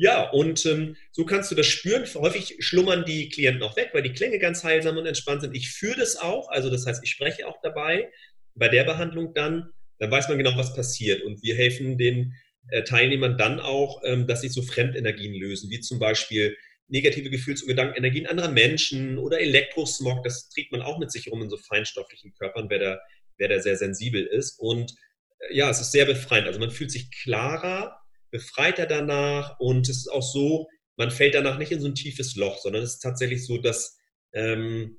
ja, 0.00 0.30
und 0.30 0.64
ähm, 0.64 0.94
so 1.10 1.24
kannst 1.24 1.50
du 1.50 1.56
das 1.56 1.66
spüren. 1.66 2.06
Häufig 2.14 2.54
schlummern 2.60 3.04
die 3.04 3.28
Klienten 3.30 3.64
auch 3.64 3.76
weg, 3.76 3.90
weil 3.92 4.02
die 4.02 4.12
Klänge 4.12 4.38
ganz 4.38 4.62
heilsam 4.62 4.96
und 4.96 5.06
entspannt 5.06 5.40
sind. 5.40 5.56
Ich 5.56 5.72
führe 5.72 5.96
das 5.98 6.14
auch, 6.14 6.48
also 6.50 6.70
das 6.70 6.86
heißt, 6.86 7.02
ich 7.02 7.10
spreche 7.10 7.48
auch 7.48 7.56
dabei 7.64 8.08
bei 8.54 8.68
der 8.68 8.84
Behandlung 8.84 9.34
dann. 9.34 9.70
Dann 9.98 10.08
weiß 10.12 10.28
man 10.28 10.38
genau, 10.38 10.56
was 10.56 10.72
passiert. 10.72 11.24
Und 11.24 11.42
wir 11.42 11.56
helfen 11.56 11.98
den 11.98 12.32
äh, 12.68 12.84
Teilnehmern 12.84 13.36
dann 13.36 13.58
auch, 13.58 14.00
ähm, 14.04 14.28
dass 14.28 14.42
sich 14.42 14.52
so 14.52 14.62
Fremdenergien 14.62 15.34
lösen, 15.34 15.68
wie 15.68 15.80
zum 15.80 15.98
Beispiel 15.98 16.56
negative 16.86 17.28
Gefühls- 17.28 17.62
und 17.62 17.68
Gedankenenergien 17.68 18.28
anderer 18.28 18.52
Menschen 18.52 19.18
oder 19.18 19.40
Elektrosmog. 19.40 20.22
Das 20.22 20.48
trägt 20.48 20.70
man 20.70 20.80
auch 20.80 21.00
mit 21.00 21.10
sich 21.10 21.28
rum 21.28 21.42
in 21.42 21.50
so 21.50 21.56
feinstofflichen 21.56 22.32
Körpern, 22.34 22.70
wer 22.70 22.78
da, 22.78 23.00
wer 23.36 23.48
da 23.48 23.58
sehr 23.58 23.76
sensibel 23.76 24.24
ist. 24.24 24.60
Und 24.60 24.94
äh, 25.40 25.56
ja, 25.56 25.68
es 25.68 25.80
ist 25.80 25.90
sehr 25.90 26.04
befreiend. 26.04 26.46
Also 26.46 26.60
man 26.60 26.70
fühlt 26.70 26.92
sich 26.92 27.10
klarer 27.10 27.98
befreit 28.30 28.78
er 28.78 28.86
danach 28.86 29.58
und 29.58 29.88
es 29.88 29.98
ist 29.98 30.08
auch 30.08 30.22
so, 30.22 30.68
man 30.96 31.10
fällt 31.10 31.34
danach 31.34 31.58
nicht 31.58 31.72
in 31.72 31.80
so 31.80 31.86
ein 31.86 31.94
tiefes 31.94 32.34
Loch, 32.36 32.58
sondern 32.58 32.82
es 32.82 32.94
ist 32.94 33.00
tatsächlich 33.00 33.46
so, 33.46 33.58
dass 33.58 33.96
ähm, 34.32 34.98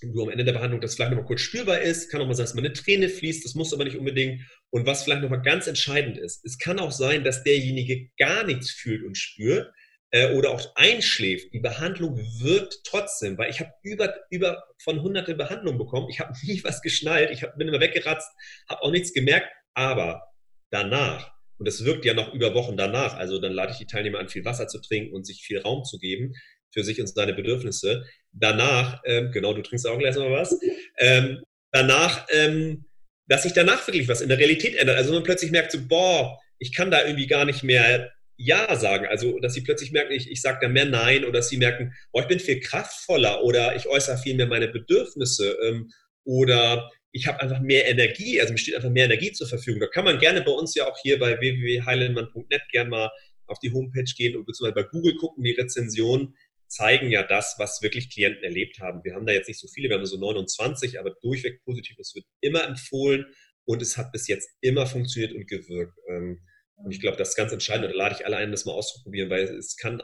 du 0.00 0.22
am 0.22 0.30
Ende 0.30 0.44
der 0.44 0.52
Behandlung 0.52 0.80
das 0.80 0.94
vielleicht 0.94 1.10
nochmal 1.10 1.26
kurz 1.26 1.40
spürbar 1.40 1.80
ist, 1.80 2.10
kann 2.10 2.20
auch 2.20 2.26
mal 2.26 2.34
sein, 2.34 2.44
dass 2.44 2.54
mal 2.54 2.64
eine 2.64 2.72
Träne 2.72 3.08
fließt, 3.08 3.44
das 3.44 3.54
muss 3.54 3.72
aber 3.72 3.84
nicht 3.84 3.96
unbedingt 3.96 4.42
Und 4.70 4.86
was 4.86 5.04
vielleicht 5.04 5.22
nochmal 5.22 5.42
ganz 5.42 5.66
entscheidend 5.66 6.18
ist, 6.18 6.44
es 6.44 6.58
kann 6.58 6.78
auch 6.78 6.92
sein, 6.92 7.24
dass 7.24 7.44
derjenige 7.44 8.10
gar 8.18 8.44
nichts 8.44 8.70
fühlt 8.70 9.04
und 9.04 9.16
spürt 9.16 9.72
äh, 10.10 10.34
oder 10.34 10.50
auch 10.50 10.74
einschläft. 10.76 11.52
Die 11.52 11.60
Behandlung 11.60 12.16
wirkt 12.40 12.80
trotzdem, 12.84 13.38
weil 13.38 13.50
ich 13.50 13.60
habe 13.60 13.72
über, 13.82 14.14
über 14.30 14.64
von 14.82 15.02
hunderte 15.02 15.34
Behandlungen 15.34 15.78
bekommen. 15.78 16.08
Ich 16.10 16.20
habe 16.20 16.34
nie 16.42 16.62
was 16.64 16.82
geschnallt, 16.82 17.30
ich 17.30 17.42
hab, 17.42 17.56
bin 17.56 17.68
immer 17.68 17.80
weggeratzt, 17.80 18.30
habe 18.68 18.82
auch 18.82 18.90
nichts 18.90 19.12
gemerkt, 19.12 19.48
aber 19.74 20.22
danach, 20.70 21.32
und 21.62 21.68
es 21.68 21.84
wirkt 21.84 22.04
ja 22.04 22.12
noch 22.12 22.34
über 22.34 22.54
Wochen 22.54 22.76
danach, 22.76 23.14
also 23.16 23.38
dann 23.38 23.52
lade 23.52 23.70
ich 23.70 23.78
die 23.78 23.86
Teilnehmer 23.86 24.18
an, 24.18 24.28
viel 24.28 24.44
Wasser 24.44 24.66
zu 24.66 24.80
trinken 24.80 25.14
und 25.14 25.24
sich 25.24 25.44
viel 25.44 25.60
Raum 25.60 25.84
zu 25.84 26.00
geben 26.00 26.34
für 26.72 26.82
sich 26.82 27.00
und 27.00 27.06
seine 27.06 27.34
Bedürfnisse. 27.34 28.04
Danach, 28.32 29.00
ähm, 29.04 29.30
genau, 29.30 29.54
du 29.54 29.62
trinkst 29.62 29.86
auch 29.86 29.96
gleich 29.96 30.16
mal 30.16 30.32
was, 30.32 30.58
ähm, 30.98 31.40
danach 31.70 32.26
ähm, 32.30 32.86
dass 33.28 33.44
sich 33.44 33.52
danach 33.52 33.86
wirklich 33.86 34.08
was 34.08 34.22
in 34.22 34.28
der 34.28 34.38
Realität 34.38 34.74
ändert. 34.74 34.96
Also 34.96 35.12
man 35.12 35.22
plötzlich 35.22 35.52
merkt 35.52 35.70
so, 35.70 35.78
boah, 35.86 36.40
ich 36.58 36.74
kann 36.74 36.90
da 36.90 37.04
irgendwie 37.04 37.28
gar 37.28 37.44
nicht 37.44 37.62
mehr 37.62 38.12
Ja 38.36 38.74
sagen. 38.76 39.06
Also, 39.06 39.38
dass 39.38 39.54
sie 39.54 39.60
plötzlich 39.60 39.92
merken, 39.92 40.12
ich, 40.12 40.28
ich 40.28 40.42
sage 40.42 40.58
da 40.60 40.68
mehr 40.68 40.86
Nein 40.86 41.22
oder 41.22 41.34
dass 41.38 41.48
sie 41.48 41.58
merken, 41.58 41.94
boah, 42.10 42.22
ich 42.22 42.28
bin 42.28 42.40
viel 42.40 42.58
kraftvoller 42.58 43.44
oder 43.44 43.76
ich 43.76 43.86
äußere 43.86 44.18
viel 44.18 44.34
mehr 44.34 44.48
meine 44.48 44.66
Bedürfnisse 44.66 45.56
ähm, 45.62 45.90
oder 46.24 46.90
ich 47.12 47.26
habe 47.26 47.40
einfach 47.40 47.60
mehr 47.60 47.88
Energie, 47.88 48.40
also 48.40 48.52
mir 48.52 48.58
steht 48.58 48.74
einfach 48.74 48.90
mehr 48.90 49.04
Energie 49.04 49.32
zur 49.32 49.46
Verfügung. 49.46 49.80
Da 49.80 49.86
kann 49.86 50.04
man 50.04 50.18
gerne 50.18 50.40
bei 50.42 50.50
uns 50.50 50.74
ja 50.74 50.88
auch 50.88 50.98
hier 51.02 51.18
bei 51.18 51.38
www.heilenmann.net 51.38 52.62
gerne 52.70 52.90
mal 52.90 53.10
auf 53.46 53.58
die 53.58 53.72
Homepage 53.72 54.10
gehen 54.16 54.34
und 54.36 54.46
beziehungsweise 54.46 54.82
bei 54.82 54.90
Google 54.90 55.16
gucken, 55.16 55.44
die 55.44 55.52
Rezension 55.52 56.34
zeigen 56.68 57.10
ja 57.10 57.22
das, 57.22 57.56
was 57.58 57.82
wirklich 57.82 58.10
Klienten 58.10 58.42
erlebt 58.42 58.80
haben. 58.80 59.04
Wir 59.04 59.14
haben 59.14 59.26
da 59.26 59.32
jetzt 59.34 59.48
nicht 59.48 59.60
so 59.60 59.68
viele, 59.68 59.90
wir 59.90 59.96
haben 59.96 60.06
so 60.06 60.18
29, 60.18 60.98
aber 60.98 61.14
durchweg 61.20 61.62
positiv. 61.64 61.98
Es 61.98 62.14
wird 62.14 62.24
immer 62.40 62.64
empfohlen 62.64 63.26
und 63.64 63.82
es 63.82 63.98
hat 63.98 64.10
bis 64.10 64.26
jetzt 64.26 64.48
immer 64.62 64.86
funktioniert 64.86 65.34
und 65.34 65.46
gewirkt. 65.46 65.98
Ähm, 66.08 66.40
und 66.76 66.92
ich 66.92 67.00
glaube, 67.00 67.18
das 67.18 67.30
ist 67.30 67.36
ganz 67.36 67.52
entscheidend. 67.52 67.86
Und 67.86 67.92
da 67.92 67.98
lade 67.98 68.16
ich 68.18 68.26
alle 68.26 68.38
ein, 68.38 68.50
das 68.50 68.64
mal 68.64 68.72
auszuprobieren, 68.72 69.28
weil 69.28 69.44
es 69.44 69.76
kann 69.76 70.02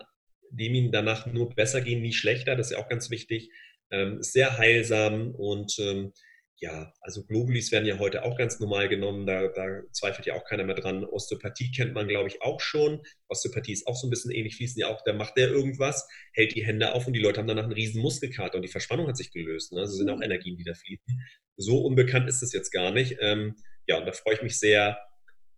dem 0.51 0.92
danach 0.92 1.27
nur 1.27 1.55
besser 1.55 1.81
gehen, 1.81 2.03
nie 2.03 2.12
schlechter. 2.12 2.55
Das 2.55 2.66
ist 2.66 2.73
ja 2.73 2.79
auch 2.79 2.88
ganz 2.88 3.11
wichtig. 3.11 3.51
Ähm, 3.90 4.23
sehr 4.23 4.59
heilsam 4.59 5.35
und 5.35 5.79
ähm, 5.79 6.12
ja, 6.61 6.92
also 7.01 7.25
Globulis 7.25 7.71
werden 7.71 7.87
ja 7.87 7.99
heute 8.01 8.25
auch 8.25 8.37
ganz 8.37 8.59
normal 8.59 8.88
genommen, 8.88 9.27
da, 9.27 9.47
da, 9.49 9.83
zweifelt 9.92 10.27
ja 10.27 10.35
auch 10.35 10.44
keiner 10.44 10.64
mehr 10.64 10.75
dran. 10.75 11.05
Osteopathie 11.05 11.71
kennt 11.71 11.94
man, 11.94 12.09
glaube 12.09 12.29
ich, 12.29 12.42
auch 12.42 12.61
schon. 12.61 13.01
Osteopathie 13.29 13.73
ist 13.73 13.87
auch 13.87 13.94
so 13.94 14.09
ein 14.09 14.11
bisschen 14.11 14.33
ähnlich, 14.33 14.57
fließen 14.57 14.81
ja 14.81 14.88
auch, 14.88 15.03
da 15.05 15.12
macht 15.12 15.37
der 15.37 15.51
irgendwas, 15.51 16.09
hält 16.33 16.57
die 16.57 16.66
Hände 16.66 16.94
auf 16.94 17.07
und 17.07 17.12
die 17.12 17.21
Leute 17.21 17.38
haben 17.38 17.47
danach 17.47 17.62
einen 17.62 17.73
riesen 17.73 18.03
Muskelkater 18.03 18.57
und 18.57 18.62
die 18.62 18.68
Verspannung 18.68 19.07
hat 19.07 19.16
sich 19.16 19.31
gelöst. 19.31 19.73
Ne? 19.73 19.81
Also 19.81 19.94
sind 19.94 20.11
auch 20.11 20.16
mhm. 20.16 20.23
Energien, 20.23 20.57
die 20.57 20.64
da 20.64 20.75
fließen. 20.75 21.23
So 21.57 21.79
unbekannt 21.79 22.29
ist 22.29 22.42
es 22.42 22.53
jetzt 22.53 22.73
gar 22.73 22.90
nicht. 22.90 23.18
Ähm, 23.21 23.55
ja, 23.87 23.99
und 23.99 24.07
da 24.07 24.12
freue 24.12 24.35
ich 24.35 24.42
mich 24.42 24.59
sehr, 24.59 24.99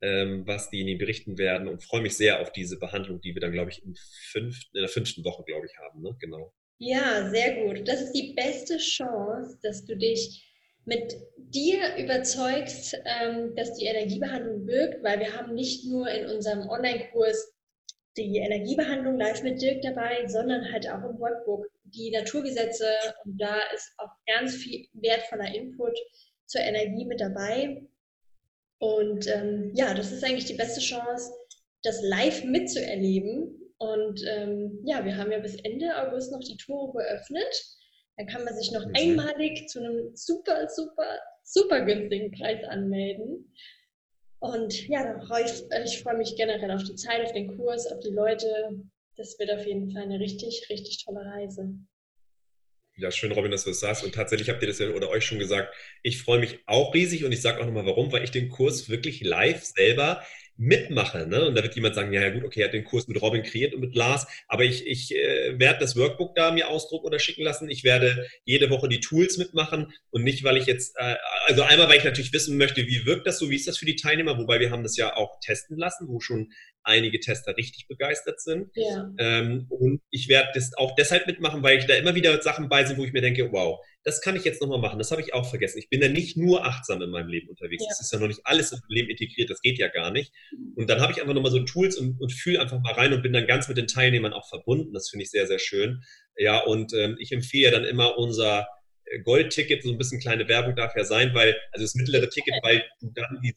ähm, 0.03 0.47
was 0.47 0.69
die 0.69 0.81
Ihnen 0.81 0.99
berichten 0.99 1.39
werden 1.39 1.67
und 1.67 1.83
freue 1.83 2.03
mich 2.03 2.17
sehr 2.17 2.41
auf 2.41 2.53
diese 2.53 2.79
Behandlung, 2.79 3.23
die 3.23 3.35
wir 3.35 3.41
dann, 3.41 3.53
glaube 3.53 3.71
ich, 3.71 3.83
in, 3.83 3.95
fünf, 4.31 4.61
in 4.75 4.81
der 4.81 4.89
fünften 4.89 5.25
Woche, 5.25 5.45
glaube 5.45 5.67
ich, 5.67 5.79
haben. 5.79 6.03
Ne? 6.03 6.15
Genau. 6.21 6.53
Ja, 6.79 7.31
sehr 7.31 7.63
gut. 7.63 7.89
Das 7.89 8.03
ist 8.03 8.13
die 8.13 8.35
beste 8.35 8.77
Chance, 8.79 9.59
dass 9.63 9.85
du 9.85 9.97
dich 9.97 10.50
mit 10.85 11.16
dir 11.37 11.97
überzeugst, 11.97 12.97
ähm, 13.05 13.55
dass 13.57 13.75
die 13.77 13.87
Energiebehandlung 13.87 14.66
wirkt, 14.66 15.03
weil 15.03 15.21
wir 15.21 15.37
haben 15.37 15.55
nicht 15.55 15.85
nur 15.87 16.09
in 16.09 16.27
unserem 16.27 16.69
Online-Kurs 16.69 17.53
die 18.16 18.38
Energiebehandlung 18.38 19.19
live 19.19 19.43
mit 19.43 19.62
Dirk 19.62 19.83
dabei, 19.83 20.27
sondern 20.27 20.71
halt 20.73 20.88
auch 20.88 21.03
im 21.09 21.19
Workbook 21.19 21.66
die 21.85 22.11
Naturgesetze 22.11 22.87
und 23.25 23.40
da 23.40 23.57
ist 23.75 23.93
auch 23.99 24.11
ganz 24.27 24.57
viel 24.57 24.87
wertvoller 24.93 25.55
Input 25.55 25.97
zur 26.47 26.61
Energie 26.61 27.05
mit 27.05 27.21
dabei. 27.21 27.83
Und 28.79 29.27
ähm, 29.29 29.73
ja, 29.75 29.95
das 29.95 30.11
ist 30.11 30.25
eigentlich 30.25 30.47
die 30.47 30.55
beste 30.55 30.81
Chance, 30.81 31.33
das 31.83 32.03
live 32.03 32.45
mitzuerleben. 32.45 33.75
Und 33.79 34.23
ähm, 34.27 34.81
ja, 34.85 35.05
wir 35.05 35.16
haben 35.16 35.33
ja 35.33 35.38
bis 35.38 35.57
Ende 35.57 35.97
August 35.97 36.33
noch 36.33 36.40
die 36.40 36.57
Tore 36.57 36.99
geöffnet. 36.99 37.80
Dann 38.16 38.27
kann 38.27 38.44
man 38.44 38.55
sich 38.55 38.73
noch 38.73 38.87
mhm. 38.87 38.92
einmalig 38.94 39.68
zu 39.68 39.81
einem 39.81 40.14
super, 40.14 40.68
super, 40.68 41.18
super 41.42 41.85
günstigen 41.85 42.31
Preis 42.33 42.62
anmelden. 42.64 43.53
Und 44.40 44.88
ja, 44.88 45.20
freue 45.27 45.44
ich, 45.44 45.64
ich 45.85 46.03
freue 46.03 46.16
mich 46.16 46.35
generell 46.37 46.70
auf 46.70 46.85
die 46.85 46.94
Zeit, 46.94 47.25
auf 47.25 47.33
den 47.33 47.57
Kurs, 47.57 47.87
auf 47.87 48.01
die 48.01 48.11
Leute. 48.11 48.49
Das 49.16 49.38
wird 49.38 49.51
auf 49.51 49.66
jeden 49.66 49.90
Fall 49.92 50.03
eine 50.03 50.18
richtig, 50.18 50.66
richtig 50.70 51.05
tolle 51.05 51.20
Reise. 51.20 51.75
Ja, 52.96 53.11
schön, 53.11 53.33
Robin, 53.33 53.51
dass 53.51 53.64
du 53.64 53.70
das 53.70 53.81
sagst. 53.81 54.05
Und 54.05 54.14
tatsächlich 54.14 54.49
habt 54.51 54.62
ihr 54.62 54.68
das 54.68 54.79
ja 54.79 54.90
oder 54.90 55.09
euch 55.09 55.25
schon 55.25 55.38
gesagt. 55.38 55.75
Ich 56.03 56.23
freue 56.23 56.40
mich 56.40 56.59
auch 56.66 56.92
riesig 56.94 57.25
und 57.25 57.33
ich 57.33 57.40
sage 57.40 57.61
auch 57.61 57.66
nochmal 57.66 57.87
warum, 57.87 58.12
weil 58.12 58.25
ich 58.25 58.31
den 58.31 58.49
Kurs 58.49 58.88
wirklich 58.88 59.23
live 59.23 59.62
selber 59.64 60.23
mitmache. 60.57 61.27
Ne? 61.27 61.47
Und 61.47 61.55
da 61.55 61.63
wird 61.63 61.75
jemand 61.75 61.95
sagen, 61.95 62.13
ja, 62.13 62.21
ja 62.21 62.31
gut, 62.31 62.45
okay, 62.45 62.61
er 62.61 62.67
hat 62.67 62.75
den 62.75 62.85
Kurs 62.85 63.09
mit 63.09 63.21
Robin 63.23 63.43
kreiert 63.43 63.75
und 63.75 63.81
mit 63.81 63.95
Lars, 63.95 64.27
aber 64.47 64.65
ich, 64.65 64.87
ich 64.87 65.15
äh, 65.15 65.59
werde 65.59 65.81
das 65.81 65.97
Workbook 65.97 66.35
da 66.35 66.51
mir 66.51 66.69
ausdrucken 66.69 67.07
oder 67.07 67.19
schicken 67.19 67.43
lassen. 67.43 67.71
Ich 67.71 67.83
werde 67.83 68.27
jede 68.45 68.69
Woche 68.69 68.89
die 68.89 69.01
Tools 69.01 69.39
mitmachen 69.39 69.93
und 70.11 70.23
nicht, 70.23 70.45
weil 70.45 70.59
ich 70.59 70.67
jetzt, 70.67 70.97
äh, 70.99 71.17
also 71.47 71.63
einmal, 71.63 71.89
weil 71.89 71.99
ich 71.99 72.05
natürlich 72.05 72.33
wissen 72.33 72.59
möchte, 72.59 72.87
wie 72.87 73.07
wirkt 73.07 73.27
das 73.27 73.39
so, 73.39 73.49
wie 73.49 73.57
ist 73.57 73.69
das 73.69 73.79
für 73.79 73.87
die 73.87 73.97
Teilnehmer, 73.97 74.37
wobei 74.39 74.61
wir 74.61 74.71
haben 74.71 74.83
das 74.83 74.97
ja 74.97 75.17
auch 75.17 75.41
testen 75.41 75.79
lassen, 75.79 76.09
wo 76.09 76.21
schon 76.21 76.53
einige 76.83 77.21
Tester 77.21 77.57
richtig 77.57 77.89
begeistert 77.89 78.41
sind. 78.41 78.71
Ja. 78.75 79.11
Ähm, 79.19 79.67
und 79.69 80.03
ich 80.11 80.29
werde 80.29 80.51
das 80.55 80.73
auch 80.77 80.95
deshalb 80.95 81.27
mitmachen, 81.27 81.63
weil 81.63 81.79
ich 81.79 81.87
da 81.87 81.95
immer 81.95 82.15
wieder 82.15 82.41
Sachen 82.43 82.69
bei 82.69 82.85
sind, 82.85 82.99
wo 82.99 83.05
ich 83.05 83.13
mir 83.13 83.21
denke, 83.21 83.53
wow, 83.53 83.81
das 84.05 84.21
kann 84.23 84.37
ich 84.37 84.45
jetzt 84.45 84.63
nochmal 84.63 84.79
machen. 84.79 84.99
Das 84.99 85.11
habe 85.11 85.21
ich 85.21 85.35
auch 85.35 85.49
vergessen. 85.49 85.79
Ich 85.79 85.91
bin 85.91 86.01
ja 86.01 86.09
nicht 86.09 86.37
nur 86.37 86.65
achtsam 86.65 87.03
in 87.03 87.11
meinem 87.11 87.29
Leben 87.29 87.49
unterwegs. 87.49 87.85
Es 87.91 87.99
ja. 87.99 88.05
ist 88.05 88.13
ja 88.13 88.19
noch 88.19 88.29
nicht 88.29 88.41
alles 88.45 88.73
im 88.73 88.81
Leben 88.89 89.11
integriert. 89.11 89.51
Das 89.51 89.61
geht 89.61 89.79
ja 89.79 89.89
gar 89.89 90.11
nicht. 90.11 90.33
Und 90.75 90.89
dann 90.89 91.01
habe 91.01 91.13
ich 91.13 91.21
einfach 91.21 91.35
nochmal 91.35 91.53
so 91.53 91.61
Tools 91.61 91.97
und, 91.97 92.19
und 92.21 92.33
fühle 92.33 92.61
einfach 92.61 92.81
mal 92.81 92.95
rein 92.95 93.13
und 93.13 93.23
bin 93.23 93.33
dann 93.33 93.47
ganz 93.47 93.69
mit 93.69 93.77
den 93.77 93.87
Teilnehmern 93.87 94.33
auch 94.33 94.49
verbunden. 94.49 94.95
Das 94.95 95.11
finde 95.11 95.25
ich 95.25 95.31
sehr, 95.31 95.47
sehr 95.47 95.59
schön. 95.59 96.03
Ja, 96.37 96.61
und 96.61 96.95
ähm, 96.95 97.17
ich 97.19 97.33
empfehle 97.33 97.65
ja 97.65 97.71
dann 97.71 97.85
immer 97.85 98.17
unser 98.17 98.67
äh, 99.05 99.21
Goldticket, 99.21 99.83
so 99.83 99.91
ein 99.91 99.99
bisschen 99.99 100.21
kleine 100.21 100.49
Werbung 100.49 100.75
darf 100.77 100.97
ja 100.97 101.05
sein, 101.05 101.35
weil, 101.35 101.57
also 101.73 101.85
das 101.85 101.95
mittlere 101.95 102.31
Ticket, 102.31 102.55
weil 102.63 102.85
du 103.01 103.11
dann 103.15 103.41
die, 103.43 103.55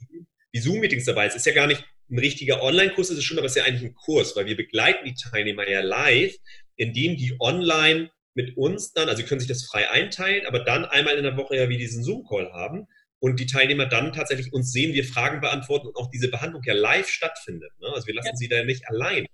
die 0.53 0.59
Zoom-Meetings 0.59 1.05
dabei 1.05 1.27
ist. 1.27 1.35
Ist 1.35 1.45
ja 1.45 1.53
gar 1.53 1.67
nicht 1.67 1.85
ein 2.09 2.19
richtiger 2.19 2.61
Online-Kurs, 2.61 3.09
ist 3.11 3.17
es 3.17 3.23
schon, 3.23 3.37
aber 3.37 3.45
es 3.47 3.53
ist 3.53 3.61
ja 3.61 3.63
eigentlich 3.63 3.89
ein 3.89 3.95
Kurs, 3.95 4.35
weil 4.35 4.45
wir 4.45 4.57
begleiten 4.57 5.05
die 5.05 5.15
Teilnehmer 5.15 5.67
ja 5.69 5.81
live, 5.81 6.35
indem 6.75 7.15
die 7.15 7.35
online 7.39 8.11
mit 8.35 8.57
uns 8.57 8.93
dann, 8.93 9.09
also 9.09 9.21
sie 9.21 9.27
können 9.27 9.39
sich 9.39 9.49
das 9.49 9.63
frei 9.63 9.89
einteilen, 9.89 10.45
aber 10.45 10.59
dann 10.59 10.85
einmal 10.85 11.17
in 11.17 11.23
der 11.23 11.37
Woche 11.37 11.55
ja 11.55 11.69
wie 11.69 11.77
diesen 11.77 12.03
Zoom-Call 12.03 12.51
haben 12.51 12.87
und 13.19 13.39
die 13.39 13.45
Teilnehmer 13.45 13.85
dann 13.85 14.11
tatsächlich 14.11 14.51
uns 14.51 14.71
sehen, 14.71 14.93
wir 14.93 15.05
Fragen 15.05 15.39
beantworten 15.39 15.87
und 15.87 15.95
auch 15.95 16.09
diese 16.09 16.29
Behandlung 16.29 16.61
ja 16.65 16.73
live 16.73 17.07
stattfindet. 17.07 17.71
Ne? 17.79 17.87
Also 17.93 18.07
wir 18.07 18.15
lassen 18.15 18.31
ja. 18.33 18.35
sie 18.35 18.49
da 18.49 18.63
nicht 18.63 18.87
allein. 18.89 19.25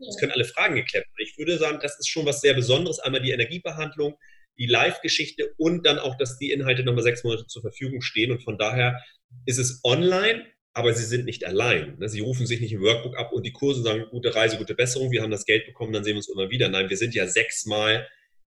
Es 0.00 0.14
ja. 0.14 0.20
können 0.20 0.32
alle 0.32 0.44
Fragen 0.44 0.74
geklärt 0.74 1.06
werden. 1.06 1.28
Ich 1.28 1.38
würde 1.38 1.58
sagen, 1.58 1.78
das 1.80 1.98
ist 1.98 2.08
schon 2.08 2.26
was 2.26 2.40
sehr 2.40 2.54
Besonderes. 2.54 2.98
Einmal 2.98 3.22
die 3.22 3.30
Energiebehandlung, 3.30 4.16
die 4.58 4.66
Live-Geschichte 4.66 5.54
und 5.56 5.86
dann 5.86 5.98
auch, 5.98 6.16
dass 6.16 6.38
die 6.38 6.50
Inhalte 6.50 6.84
nochmal 6.84 7.04
sechs 7.04 7.24
Monate 7.24 7.46
zur 7.46 7.62
Verfügung 7.62 8.02
stehen. 8.02 8.32
Und 8.32 8.42
von 8.42 8.58
daher 8.58 9.02
ist 9.46 9.58
es 9.58 9.80
online, 9.84 10.44
aber 10.74 10.92
sie 10.92 11.04
sind 11.04 11.24
nicht 11.24 11.44
allein. 11.44 11.96
Ne? 11.98 12.08
Sie 12.08 12.20
rufen 12.20 12.46
sich 12.46 12.60
nicht 12.60 12.72
im 12.72 12.82
Workbook 12.82 13.16
ab 13.16 13.32
und 13.32 13.44
die 13.46 13.52
Kurse 13.52 13.82
sagen, 13.82 14.04
gute 14.10 14.34
Reise, 14.34 14.58
gute 14.58 14.74
Besserung, 14.74 15.10
wir 15.10 15.22
haben 15.22 15.30
das 15.30 15.44
Geld 15.44 15.66
bekommen, 15.66 15.92
dann 15.92 16.04
sehen 16.04 16.14
wir 16.14 16.18
uns 16.18 16.28
immer 16.28 16.50
wieder. 16.50 16.68
Nein, 16.68 16.90
wir 16.90 16.96
sind 16.96 17.14
ja 17.14 17.26
sechsmal 17.26 18.06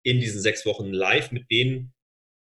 in 0.09 0.21
diesen 0.21 0.41
sechs 0.41 0.65
Wochen 0.67 0.93
live 0.93 1.33
mit 1.33 1.51
denen 1.51 1.93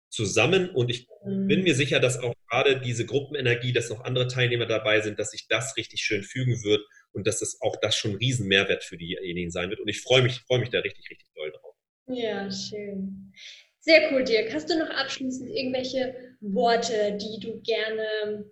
zusammen 0.10 0.69
und 0.69 0.89
ich 0.89 1.08
mhm. 1.25 1.47
bin 1.47 1.63
mir 1.63 1.75
sicher, 1.75 1.99
dass 1.99 2.19
auch 2.19 2.34
gerade 2.49 2.80
diese 2.80 3.06
Gruppenenergie, 3.06 3.73
dass 3.73 3.89
noch 3.89 4.03
andere 4.03 4.27
Teilnehmer 4.27 4.65
dabei 4.65 5.01
sind, 5.01 5.19
dass 5.19 5.32
sich 5.32 5.47
das 5.47 5.75
richtig 5.75 6.01
schön 6.01 6.23
fügen 6.23 6.63
wird 6.63 6.82
und 7.12 7.27
dass 7.27 7.39
das 7.39 7.60
auch 7.62 7.75
das 7.82 7.95
schon 7.95 8.12
ein 8.12 8.17
riesen 8.17 8.47
Mehrwert 8.47 8.84
für 8.84 8.97
diejenigen 8.97 9.51
sein 9.51 9.69
wird 9.69 9.80
und 9.80 9.88
ich 9.88 10.01
freue 10.01 10.21
mich, 10.21 10.39
freue 10.47 10.60
mich 10.60 10.69
da 10.69 10.80
richtig, 10.80 11.10
richtig 11.10 11.27
doll 11.36 11.51
drauf. 11.51 11.75
Ja, 12.08 12.49
schön. 12.49 13.34
Sehr 13.80 14.12
cool, 14.12 14.23
Dirk. 14.23 14.53
Hast 14.53 14.69
du 14.69 14.80
noch 14.80 14.89
abschließend 14.89 15.49
irgendwelche 15.49 16.15
Worte, 16.39 17.17
die 17.21 17.39
du 17.41 17.62
gerne, 17.62 18.45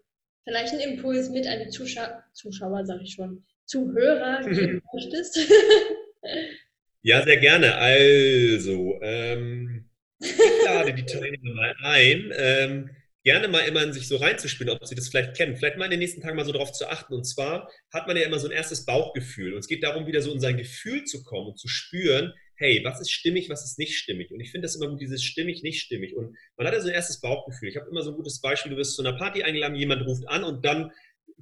vielleicht 0.43 0.73
einen 0.73 0.93
Impuls 0.93 1.29
mit 1.29 1.47
an 1.47 1.59
die 1.59 1.69
Zuschauer, 1.69 2.23
Zuschauer 2.33 2.85
sage 2.85 3.03
ich 3.03 3.13
schon, 3.13 3.45
Zuhörer 3.65 4.41
geben 4.43 4.81
möchtest? 4.93 5.39
Ja, 7.05 7.23
sehr 7.23 7.37
gerne. 7.37 7.75
Also, 7.75 8.99
ähm, 9.03 9.87
ich 10.19 10.35
lade 10.65 10.91
die 10.91 11.05
Teilnehmer 11.05 11.53
mal 11.53 11.75
ein, 11.83 12.33
ähm, 12.35 12.89
gerne 13.23 13.47
mal 13.47 13.59
immer 13.59 13.83
in 13.83 13.93
sich 13.93 14.07
so 14.07 14.17
reinzuspielen, 14.17 14.73
ob 14.73 14.83
sie 14.87 14.95
das 14.95 15.09
vielleicht 15.09 15.35
kennen. 15.35 15.55
Vielleicht 15.55 15.77
mal 15.77 15.85
in 15.85 15.91
den 15.91 15.99
nächsten 15.99 16.21
Tagen 16.21 16.35
mal 16.35 16.45
so 16.45 16.51
darauf 16.51 16.71
zu 16.71 16.89
achten. 16.89 17.13
Und 17.13 17.25
zwar 17.25 17.69
hat 17.93 18.07
man 18.07 18.17
ja 18.17 18.23
immer 18.23 18.39
so 18.39 18.47
ein 18.47 18.51
erstes 18.51 18.85
Bauchgefühl. 18.87 19.53
Und 19.53 19.59
es 19.59 19.67
geht 19.67 19.83
darum, 19.83 20.07
wieder 20.07 20.23
so 20.23 20.33
in 20.33 20.39
sein 20.39 20.57
Gefühl 20.57 21.03
zu 21.03 21.23
kommen 21.23 21.49
und 21.49 21.59
zu 21.59 21.67
spüren, 21.67 22.33
hey, 22.55 22.81
was 22.83 22.99
ist 22.99 23.11
stimmig, 23.11 23.49
was 23.49 23.63
ist 23.63 23.77
nicht 23.77 23.95
stimmig? 23.95 24.31
Und 24.31 24.39
ich 24.39 24.49
finde 24.49 24.65
das 24.65 24.75
immer 24.75 24.89
gut, 24.89 24.99
dieses 24.99 25.23
stimmig, 25.23 25.61
nicht 25.61 25.81
stimmig. 25.81 26.15
Und 26.15 26.35
man 26.57 26.65
hat 26.65 26.73
ja 26.73 26.81
so 26.81 26.87
ein 26.87 26.95
erstes 26.95 27.21
Bauchgefühl. 27.21 27.69
Ich 27.69 27.77
habe 27.77 27.87
immer 27.87 28.01
so 28.01 28.09
ein 28.13 28.15
gutes 28.15 28.41
Beispiel, 28.41 28.71
du 28.71 28.77
wirst 28.77 28.95
zu 28.95 29.03
einer 29.03 29.15
Party 29.15 29.43
eingeladen, 29.43 29.75
jemand 29.75 30.07
ruft 30.07 30.27
an 30.27 30.43
und 30.43 30.65
dann 30.65 30.91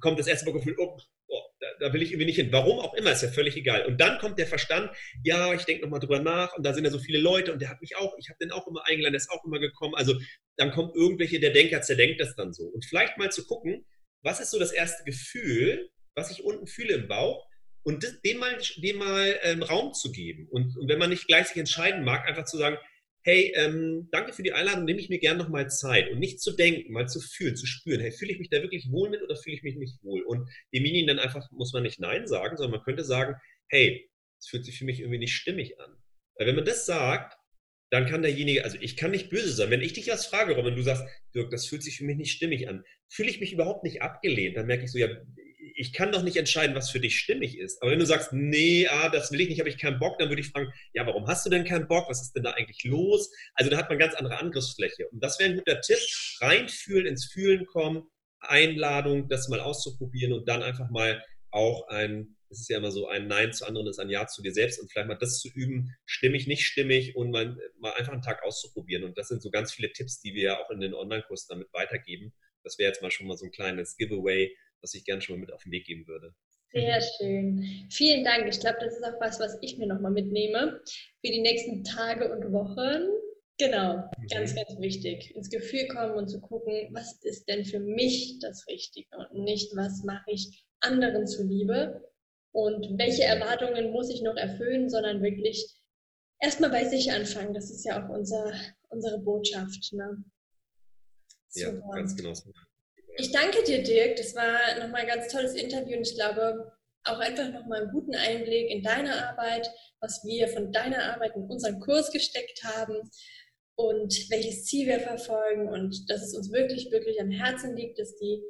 kommt 0.00 0.18
das 0.18 0.26
erste 0.26 0.44
Bauchgefühl, 0.44 0.76
oh, 0.78 0.98
da, 1.80 1.92
will 1.92 2.02
ich 2.02 2.10
irgendwie 2.10 2.26
nicht 2.26 2.36
hin. 2.36 2.52
Warum 2.52 2.78
auch 2.80 2.94
immer, 2.94 3.12
ist 3.12 3.22
ja 3.22 3.28
völlig 3.28 3.56
egal. 3.56 3.86
Und 3.86 4.00
dann 4.00 4.18
kommt 4.18 4.38
der 4.38 4.46
Verstand, 4.46 4.90
ja, 5.22 5.52
ich 5.54 5.64
denke 5.64 5.82
nochmal 5.82 6.00
drüber 6.00 6.20
nach 6.20 6.56
und 6.56 6.64
da 6.64 6.72
sind 6.72 6.84
ja 6.84 6.90
so 6.90 6.98
viele 6.98 7.18
Leute 7.18 7.52
und 7.52 7.60
der 7.60 7.68
hat 7.68 7.80
mich 7.80 7.96
auch, 7.96 8.14
ich 8.18 8.28
habe 8.28 8.38
den 8.40 8.52
auch 8.52 8.66
immer 8.66 8.86
eingeladen, 8.86 9.12
der 9.12 9.20
ist 9.20 9.30
auch 9.30 9.44
immer 9.44 9.58
gekommen. 9.58 9.94
Also 9.94 10.14
dann 10.56 10.70
kommt 10.70 10.94
irgendwelche, 10.94 11.40
der 11.40 11.50
Denker 11.50 11.82
zerdenkt 11.82 12.20
das 12.20 12.34
dann 12.36 12.52
so. 12.52 12.64
Und 12.64 12.84
vielleicht 12.84 13.18
mal 13.18 13.30
zu 13.30 13.46
gucken, 13.46 13.84
was 14.22 14.40
ist 14.40 14.50
so 14.50 14.58
das 14.58 14.72
erste 14.72 15.04
Gefühl, 15.04 15.90
was 16.14 16.30
ich 16.30 16.44
unten 16.44 16.66
fühle 16.66 16.94
im 16.94 17.08
Bauch 17.08 17.46
und 17.82 18.06
dem 18.24 18.38
mal, 18.38 18.58
dem 18.76 18.96
mal 18.96 19.38
ähm, 19.42 19.62
Raum 19.62 19.92
zu 19.92 20.10
geben. 20.10 20.48
Und, 20.50 20.76
und 20.76 20.88
wenn 20.88 20.98
man 20.98 21.10
nicht 21.10 21.26
gleich 21.26 21.48
sich 21.48 21.58
entscheiden 21.58 22.04
mag, 22.04 22.26
einfach 22.26 22.46
zu 22.46 22.56
sagen, 22.56 22.78
hey, 23.24 23.52
ähm, 23.56 24.08
danke 24.12 24.34
für 24.34 24.42
die 24.42 24.52
Einladung, 24.52 24.84
nehme 24.84 25.00
ich 25.00 25.08
mir 25.08 25.18
gerne 25.18 25.42
nochmal 25.42 25.70
Zeit 25.70 26.10
und 26.10 26.18
nicht 26.18 26.40
zu 26.40 26.52
denken, 26.52 26.92
mal 26.92 27.08
zu 27.08 27.20
fühlen, 27.20 27.56
zu 27.56 27.66
spüren, 27.66 28.00
hey, 28.00 28.12
fühle 28.12 28.32
ich 28.32 28.38
mich 28.38 28.50
da 28.50 28.60
wirklich 28.60 28.90
wohl 28.90 29.08
mit 29.08 29.22
oder 29.22 29.34
fühle 29.34 29.56
ich 29.56 29.62
mich 29.62 29.76
nicht 29.76 30.02
wohl? 30.02 30.22
Und 30.22 30.48
demjenigen 30.74 31.08
dann 31.08 31.18
einfach, 31.18 31.50
muss 31.50 31.72
man 31.72 31.82
nicht 31.82 31.98
Nein 31.98 32.26
sagen, 32.26 32.56
sondern 32.56 32.78
man 32.78 32.84
könnte 32.84 33.02
sagen, 33.02 33.34
hey, 33.68 34.10
es 34.38 34.48
fühlt 34.48 34.66
sich 34.66 34.78
für 34.78 34.84
mich 34.84 35.00
irgendwie 35.00 35.18
nicht 35.18 35.34
stimmig 35.34 35.80
an. 35.80 35.96
Weil 36.36 36.48
wenn 36.48 36.56
man 36.56 36.66
das 36.66 36.84
sagt, 36.84 37.34
dann 37.90 38.06
kann 38.06 38.22
derjenige, 38.22 38.62
also 38.64 38.76
ich 38.80 38.96
kann 38.96 39.12
nicht 39.12 39.30
böse 39.30 39.52
sein. 39.52 39.70
Wenn 39.70 39.80
ich 39.80 39.94
dich 39.94 40.08
was 40.08 40.26
frage, 40.26 40.54
Robin, 40.54 40.76
du 40.76 40.82
sagst, 40.82 41.04
Dirk, 41.34 41.50
das 41.50 41.66
fühlt 41.66 41.82
sich 41.82 41.96
für 41.96 42.04
mich 42.04 42.16
nicht 42.16 42.32
stimmig 42.32 42.68
an, 42.68 42.84
fühle 43.08 43.30
ich 43.30 43.40
mich 43.40 43.52
überhaupt 43.52 43.84
nicht 43.84 44.02
abgelehnt, 44.02 44.56
dann 44.56 44.66
merke 44.66 44.84
ich 44.84 44.92
so, 44.92 44.98
ja, 44.98 45.08
ich 45.74 45.92
kann 45.92 46.12
doch 46.12 46.22
nicht 46.22 46.36
entscheiden, 46.36 46.76
was 46.76 46.90
für 46.90 47.00
dich 47.00 47.18
stimmig 47.18 47.58
ist. 47.58 47.80
Aber 47.80 47.90
wenn 47.90 47.98
du 47.98 48.06
sagst, 48.06 48.32
nee, 48.32 48.86
ah, 48.88 49.08
das 49.08 49.32
will 49.32 49.40
ich 49.40 49.48
nicht, 49.48 49.60
habe 49.60 49.68
ich 49.68 49.78
keinen 49.78 49.98
Bock, 49.98 50.18
dann 50.18 50.28
würde 50.28 50.40
ich 50.40 50.48
fragen, 50.48 50.72
ja, 50.92 51.06
warum 51.06 51.26
hast 51.26 51.46
du 51.46 51.50
denn 51.50 51.64
keinen 51.64 51.88
Bock? 51.88 52.08
Was 52.08 52.22
ist 52.22 52.32
denn 52.32 52.44
da 52.44 52.52
eigentlich 52.52 52.84
los? 52.84 53.30
Also 53.54 53.70
da 53.70 53.78
hat 53.78 53.88
man 53.88 53.98
ganz 53.98 54.14
andere 54.14 54.38
Angriffsfläche. 54.38 55.08
Und 55.08 55.22
das 55.22 55.38
wäre 55.38 55.50
ein 55.50 55.56
guter 55.56 55.80
Tipp. 55.80 55.98
Reinfühlen, 56.40 57.06
ins 57.06 57.26
Fühlen 57.26 57.66
kommen, 57.66 58.04
Einladung, 58.40 59.28
das 59.28 59.48
mal 59.48 59.60
auszuprobieren 59.60 60.32
und 60.32 60.48
dann 60.48 60.62
einfach 60.62 60.90
mal 60.90 61.22
auch 61.50 61.88
ein, 61.88 62.36
es 62.50 62.60
ist 62.60 62.68
ja 62.68 62.78
immer 62.78 62.90
so, 62.90 63.08
ein 63.08 63.26
Nein 63.26 63.52
zu 63.52 63.66
anderen 63.66 63.86
ist 63.86 63.98
ein 63.98 64.10
Ja 64.10 64.26
zu 64.26 64.42
dir 64.42 64.52
selbst 64.52 64.80
und 64.80 64.90
vielleicht 64.90 65.08
mal 65.08 65.14
das 65.14 65.38
zu 65.38 65.48
üben, 65.48 65.94
stimmig, 66.04 66.46
nicht 66.46 66.66
stimmig 66.66 67.16
und 67.16 67.30
mal, 67.30 67.56
mal 67.78 67.92
einfach 67.94 68.12
einen 68.12 68.22
Tag 68.22 68.42
auszuprobieren. 68.42 69.04
Und 69.04 69.16
das 69.16 69.28
sind 69.28 69.42
so 69.42 69.50
ganz 69.50 69.72
viele 69.72 69.92
Tipps, 69.92 70.20
die 70.20 70.34
wir 70.34 70.42
ja 70.42 70.58
auch 70.58 70.70
in 70.70 70.80
den 70.80 70.94
Online-Kursen 70.94 71.46
damit 71.48 71.72
weitergeben. 71.72 72.32
Das 72.64 72.78
wäre 72.78 72.90
jetzt 72.90 73.02
mal 73.02 73.10
schon 73.10 73.26
mal 73.26 73.36
so 73.36 73.46
ein 73.46 73.52
kleines 73.52 73.96
Giveaway, 73.96 74.56
was 74.84 74.94
ich 74.94 75.04
gerne 75.04 75.22
schon 75.22 75.36
mal 75.36 75.40
mit 75.40 75.52
auf 75.52 75.62
den 75.64 75.72
Weg 75.72 75.86
geben 75.86 76.06
würde. 76.06 76.34
Sehr 76.72 77.00
schön. 77.00 77.88
Vielen 77.90 78.24
Dank. 78.24 78.46
Ich 78.48 78.60
glaube, 78.60 78.78
das 78.80 78.94
ist 78.94 79.04
auch 79.04 79.20
was, 79.20 79.40
was 79.40 79.56
ich 79.62 79.78
mir 79.78 79.86
nochmal 79.86 80.12
mitnehme 80.12 80.80
für 81.24 81.32
die 81.32 81.40
nächsten 81.40 81.84
Tage 81.84 82.30
und 82.30 82.52
Wochen. 82.52 83.08
Genau, 83.58 83.96
mhm. 83.96 84.26
ganz, 84.28 84.54
ganz 84.54 84.78
wichtig. 84.80 85.34
Ins 85.34 85.48
Gefühl 85.48 85.86
kommen 85.86 86.14
und 86.14 86.28
zu 86.28 86.40
gucken, 86.40 86.88
was 86.92 87.22
ist 87.22 87.48
denn 87.48 87.64
für 87.64 87.78
mich 87.78 88.38
das 88.40 88.66
Richtige 88.68 89.16
und 89.16 89.44
nicht, 89.44 89.74
was 89.76 90.02
mache 90.02 90.32
ich 90.32 90.64
anderen 90.80 91.26
zuliebe 91.26 92.02
und 92.52 92.98
welche 92.98 93.22
Erwartungen 93.22 93.92
muss 93.92 94.10
ich 94.10 94.22
noch 94.22 94.36
erfüllen, 94.36 94.90
sondern 94.90 95.22
wirklich 95.22 95.64
erstmal 96.40 96.70
bei 96.70 96.84
sich 96.84 97.12
anfangen. 97.12 97.54
Das 97.54 97.70
ist 97.70 97.84
ja 97.84 98.04
auch 98.04 98.10
unser, 98.10 98.52
unsere 98.88 99.20
Botschaft. 99.20 99.92
Ne? 99.92 100.24
Ja, 101.54 101.70
ganz 101.70 102.16
genau. 102.16 102.32
Ich 103.16 103.32
danke 103.32 103.62
dir, 103.62 103.82
Dirk. 103.82 104.16
Das 104.16 104.34
war 104.34 104.78
nochmal 104.78 105.02
ein 105.02 105.06
ganz 105.06 105.28
tolles 105.28 105.54
Interview 105.54 105.96
und 105.96 106.08
ich 106.08 106.14
glaube 106.14 106.72
auch 107.04 107.18
einfach 107.18 107.52
nochmal 107.52 107.82
einen 107.82 107.92
guten 107.92 108.14
Einblick 108.14 108.70
in 108.70 108.82
deine 108.82 109.28
Arbeit, 109.28 109.68
was 110.00 110.24
wir 110.24 110.48
von 110.48 110.72
deiner 110.72 111.12
Arbeit 111.12 111.36
in 111.36 111.42
unseren 111.42 111.80
Kurs 111.80 112.10
gesteckt 112.10 112.64
haben 112.64 113.10
und 113.76 114.30
welches 114.30 114.64
Ziel 114.64 114.86
wir 114.86 115.00
verfolgen 115.00 115.68
und 115.68 116.08
dass 116.08 116.22
es 116.22 116.34
uns 116.34 116.52
wirklich, 116.52 116.90
wirklich 116.90 117.20
am 117.20 117.30
Herzen 117.30 117.76
liegt, 117.76 117.98
dass 117.98 118.16
die 118.16 118.42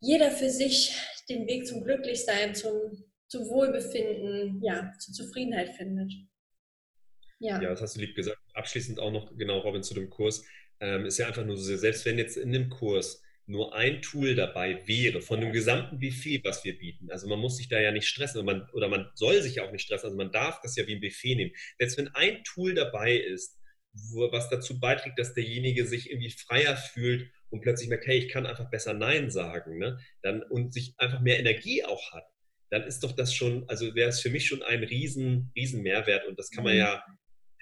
jeder 0.00 0.30
für 0.30 0.50
sich 0.50 0.94
den 1.28 1.46
Weg 1.46 1.66
zum 1.66 1.84
Glücklichsein, 1.84 2.54
zum, 2.54 3.04
zum 3.28 3.48
Wohlbefinden, 3.48 4.62
ja, 4.62 4.92
zur 4.98 5.14
Zufriedenheit 5.14 5.70
findet. 5.76 6.12
Ja. 7.38 7.60
ja, 7.60 7.70
das 7.70 7.80
hast 7.80 7.96
du 7.96 8.00
lieb 8.00 8.14
gesagt. 8.14 8.38
Abschließend 8.54 9.00
auch 9.00 9.10
noch, 9.10 9.36
genau, 9.36 9.58
Robin, 9.58 9.82
zu 9.82 9.94
dem 9.94 10.10
Kurs. 10.10 10.44
Ähm, 10.80 11.06
ist 11.06 11.18
ja 11.18 11.26
einfach 11.26 11.44
nur 11.44 11.56
so, 11.56 11.76
selbst 11.76 12.04
wenn 12.04 12.18
jetzt 12.18 12.36
in 12.36 12.52
dem 12.52 12.68
Kurs 12.68 13.22
nur 13.46 13.74
ein 13.74 14.02
Tool 14.02 14.34
dabei 14.34 14.86
wäre, 14.86 15.20
von 15.20 15.40
dem 15.40 15.52
gesamten 15.52 15.98
Buffet, 15.98 16.42
was 16.44 16.64
wir 16.64 16.78
bieten. 16.78 17.10
Also 17.10 17.28
man 17.28 17.38
muss 17.38 17.56
sich 17.56 17.68
da 17.68 17.80
ja 17.80 17.90
nicht 17.90 18.06
stressen 18.06 18.40
oder 18.40 18.52
man, 18.52 18.70
oder 18.72 18.88
man 18.88 19.10
soll 19.14 19.42
sich 19.42 19.60
auch 19.60 19.72
nicht 19.72 19.84
stressen. 19.84 20.06
Also 20.06 20.16
man 20.16 20.32
darf 20.32 20.60
das 20.62 20.76
ja 20.76 20.86
wie 20.86 20.94
ein 20.94 21.00
Buffet 21.00 21.34
nehmen. 21.34 21.52
Selbst 21.78 21.98
wenn 21.98 22.08
ein 22.08 22.44
Tool 22.44 22.74
dabei 22.74 23.14
ist, 23.14 23.58
wo, 23.92 24.30
was 24.32 24.48
dazu 24.48 24.80
beiträgt, 24.80 25.18
dass 25.18 25.34
derjenige 25.34 25.86
sich 25.86 26.10
irgendwie 26.10 26.30
freier 26.30 26.76
fühlt 26.76 27.30
und 27.50 27.60
plötzlich 27.60 27.88
merkt, 27.88 28.06
hey, 28.06 28.18
ich 28.18 28.28
kann 28.28 28.46
einfach 28.46 28.70
besser 28.70 28.94
Nein 28.94 29.30
sagen, 29.30 29.78
ne? 29.78 29.98
dann, 30.22 30.42
und 30.42 30.72
sich 30.72 30.94
einfach 30.96 31.20
mehr 31.20 31.38
Energie 31.38 31.84
auch 31.84 32.12
hat, 32.12 32.24
dann 32.70 32.84
ist 32.84 33.00
doch 33.04 33.12
das 33.12 33.34
schon, 33.34 33.68
also 33.68 33.94
wäre 33.94 34.08
es 34.08 34.20
für 34.20 34.30
mich 34.30 34.46
schon 34.46 34.62
ein 34.62 34.82
riesen, 34.82 35.52
riesen 35.54 35.82
Mehrwert 35.82 36.26
und 36.26 36.38
das 36.38 36.50
kann 36.50 36.64
man 36.64 36.72
mhm. 36.72 36.78
ja 36.78 37.04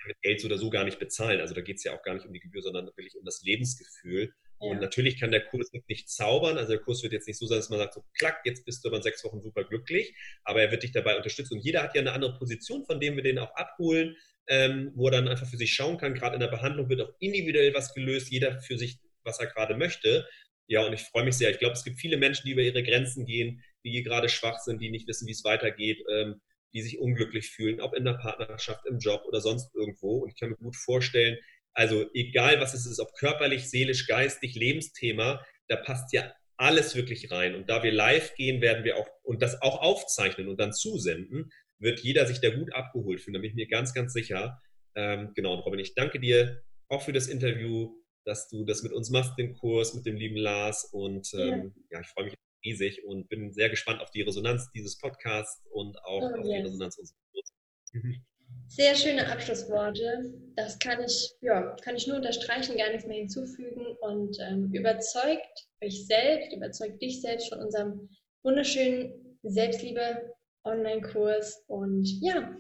mit 0.07 0.23
Geld 0.23 0.41
so 0.41 0.47
oder 0.47 0.57
so 0.57 0.71
gar 0.71 0.85
nicht 0.85 0.99
bezahlen. 0.99 1.41
Also 1.41 1.55
da 1.55 1.61
geht 1.61 1.77
es 1.77 1.85
ja 1.85 1.95
auch 1.95 2.03
gar 2.03 2.15
nicht 2.15 2.27
um 2.27 2.33
die 2.33 2.41
Gebühr, 2.41 2.63
sondern 2.63 2.87
wirklich 2.87 3.17
um 3.17 3.25
das 3.25 3.43
Lebensgefühl. 3.43 4.33
Ja. 4.61 4.69
Und 4.69 4.81
natürlich 4.81 5.19
kann 5.19 5.31
der 5.31 5.45
Kurs 5.47 5.71
nicht 5.89 6.11
zaubern. 6.11 6.59
Also 6.59 6.73
der 6.73 6.81
Kurs 6.81 7.03
wird 7.03 7.13
jetzt 7.13 7.27
nicht 7.27 7.39
so 7.39 7.47
sein, 7.47 7.59
dass 7.59 7.71
man 7.71 7.79
sagt, 7.79 7.95
so 7.95 8.05
klack, 8.19 8.43
jetzt 8.45 8.65
bist 8.65 8.85
du 8.85 8.89
aber 8.89 8.99
in 8.99 9.03
sechs 9.03 9.25
Wochen 9.25 9.41
super 9.41 9.65
glücklich. 9.65 10.15
Aber 10.45 10.61
er 10.61 10.71
wird 10.71 10.83
dich 10.83 10.93
dabei 10.93 11.17
unterstützen. 11.17 11.55
Und 11.55 11.65
jeder 11.65 11.83
hat 11.83 11.95
ja 11.95 12.01
eine 12.01 12.13
andere 12.13 12.37
Position, 12.39 12.85
von 12.85 13.01
dem 13.01 13.17
wir 13.17 13.23
den 13.23 13.39
auch 13.39 13.55
abholen, 13.55 14.17
ähm, 14.49 14.93
wo 14.95 15.07
er 15.07 15.13
dann 15.13 15.29
einfach 15.29 15.49
für 15.49 15.57
sich 15.57 15.73
schauen 15.73 15.97
kann. 15.97 16.15
Gerade 16.15 16.35
in 16.35 16.41
der 16.41 16.49
Behandlung 16.49 16.89
wird 16.89 17.01
auch 17.01 17.13
individuell 17.21 17.73
was 17.73 17.95
gelöst, 17.95 18.31
jeder 18.31 18.61
für 18.61 18.77
sich, 18.77 18.99
was 19.25 19.41
er 19.41 19.47
gerade 19.47 19.77
möchte. 19.77 20.29
Ja, 20.67 20.87
und 20.87 20.93
ich 20.93 21.03
freue 21.03 21.25
mich 21.25 21.37
sehr. 21.37 21.51
Ich 21.51 21.59
glaube, 21.59 21.75
es 21.75 21.85
gibt 21.85 21.99
viele 21.99 22.17
Menschen, 22.17 22.47
die 22.47 22.53
über 22.53 22.63
ihre 22.63 22.83
Grenzen 22.83 23.25
gehen, 23.25 23.63
die 23.85 24.03
gerade 24.03 24.29
schwach 24.29 24.59
sind, 24.59 24.81
die 24.81 24.91
nicht 24.91 25.09
wissen, 25.09 25.27
wie 25.27 25.33
es 25.33 25.45
weitergeht, 25.45 26.05
ähm, 26.13 26.41
die 26.73 26.83
sich 26.83 26.99
unglücklich 26.99 27.51
fühlen, 27.51 27.81
ob 27.81 27.95
in 27.95 28.05
der 28.05 28.15
Partnerschaft, 28.15 28.87
im 28.87 28.99
Job 28.99 29.25
oder 29.27 29.41
sonst 29.41 29.75
irgendwo. 29.75 30.19
Und 30.19 30.29
ich 30.29 30.39
kann 30.39 30.51
mir 30.51 30.57
gut 30.57 30.77
vorstellen, 30.77 31.39
also 31.75 32.07
egal 32.15 32.61
was 32.61 32.75
es 32.75 32.87
ist, 32.87 33.01
ob 33.01 33.15
körperlich, 33.15 33.71
seelisch, 33.71 34.07
geistig, 34.07 34.55
Lebensthema, 34.55 35.45
da 35.69 35.77
passt 35.77 36.13
ja 36.13 36.33
alles 36.57 36.95
wirklich 36.95 37.31
rein. 37.31 37.55
Und 37.55 37.71
da 37.71 37.83
wir 37.83 37.93
live 37.93 38.35
gehen, 38.35 38.61
werden 38.61 38.85
wir 38.85 38.99
auch 38.99 39.09
und 39.23 39.41
das 39.43 39.63
auch 39.63 39.81
aufzeichnen 39.81 40.49
und 40.49 40.61
dann 40.61 40.73
zusenden, 40.73 41.51
wird 41.79 42.01
jeder 42.01 42.27
sich 42.27 42.41
da 42.41 42.51
gut 42.51 42.75
abgeholt 42.75 43.21
fühlen. 43.21 43.35
Da 43.35 43.41
bin 43.41 43.51
ich 43.51 43.57
mir 43.57 43.67
ganz, 43.67 43.95
ganz 43.95 44.13
sicher. 44.13 44.61
Ähm, 44.95 45.33
genau, 45.35 45.55
und 45.55 45.61
Robin, 45.61 45.81
ich 45.81 45.95
danke 45.95 46.21
dir 46.21 46.63
auch 46.89 47.03
für 47.03 47.13
das 47.13 47.29
Interview, 47.29 47.95
dass 48.25 48.49
du 48.49 48.65
das 48.65 48.83
mit 48.83 48.93
uns 48.93 49.11
machst, 49.11 49.39
den 49.39 49.55
Kurs 49.55 49.95
mit 49.95 50.05
dem 50.05 50.17
lieben 50.17 50.37
Lars. 50.37 50.85
Und 50.85 51.33
ähm, 51.35 51.75
ja. 51.91 51.99
ja. 51.99 52.01
ich 52.01 52.09
freue 52.09 52.25
mich 52.27 52.35
riesig 52.65 53.05
und 53.05 53.29
bin 53.29 53.53
sehr 53.53 53.71
gespannt 53.71 54.03
auf 54.03 54.11
die 54.11 54.23
Resonanz 54.23 54.71
dieses 54.73 54.99
Podcasts 54.99 55.65
und 55.71 55.99
auch 56.05 56.23
oh, 56.23 56.41
auf 56.41 56.45
yes. 56.45 56.57
die 56.57 56.63
Resonanz 56.63 56.99
unseres 56.99 57.19
Kurses. 57.33 57.55
Sehr 58.71 58.95
schöne 58.95 59.27
Abschlussworte. 59.27 60.33
Das 60.55 60.79
kann 60.79 61.03
ich, 61.03 61.35
ja, 61.41 61.75
kann 61.83 61.97
ich 61.97 62.07
nur 62.07 62.19
unterstreichen, 62.19 62.77
gar 62.77 62.91
nichts 62.91 63.05
mehr 63.05 63.17
hinzufügen 63.17 63.97
und 64.01 64.39
ähm, 64.49 64.71
überzeugt 64.73 65.67
euch 65.83 66.07
selbst, 66.07 66.53
überzeugt 66.53 67.03
dich 67.03 67.21
selbst 67.21 67.49
von 67.49 67.59
unserem 67.59 68.09
wunderschönen 68.45 69.37
Selbstliebe-Online-Kurs 69.43 71.65
und 71.67 72.07
ja, 72.21 72.57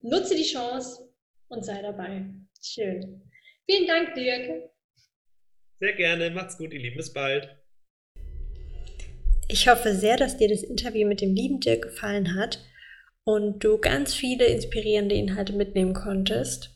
nutze 0.00 0.34
die 0.34 0.44
Chance 0.44 1.12
und 1.48 1.62
sei 1.62 1.82
dabei. 1.82 2.24
Schön. 2.62 3.20
Vielen 3.68 3.86
Dank, 3.86 4.14
Dirk. 4.14 4.70
Sehr 5.78 5.92
gerne. 5.92 6.30
Macht's 6.30 6.56
gut, 6.56 6.72
ihr 6.72 6.80
Lieben. 6.80 6.96
Bis 6.96 7.12
bald. 7.12 7.54
Ich 9.46 9.68
hoffe 9.68 9.92
sehr, 9.92 10.16
dass 10.16 10.38
dir 10.38 10.48
das 10.48 10.62
Interview 10.62 11.06
mit 11.06 11.20
dem 11.20 11.34
lieben 11.34 11.60
Dirk 11.60 11.82
gefallen 11.82 12.34
hat 12.34 12.60
und 13.28 13.62
du 13.62 13.76
ganz 13.76 14.14
viele 14.14 14.46
inspirierende 14.46 15.14
Inhalte 15.14 15.52
mitnehmen 15.52 15.92
konntest. 15.92 16.70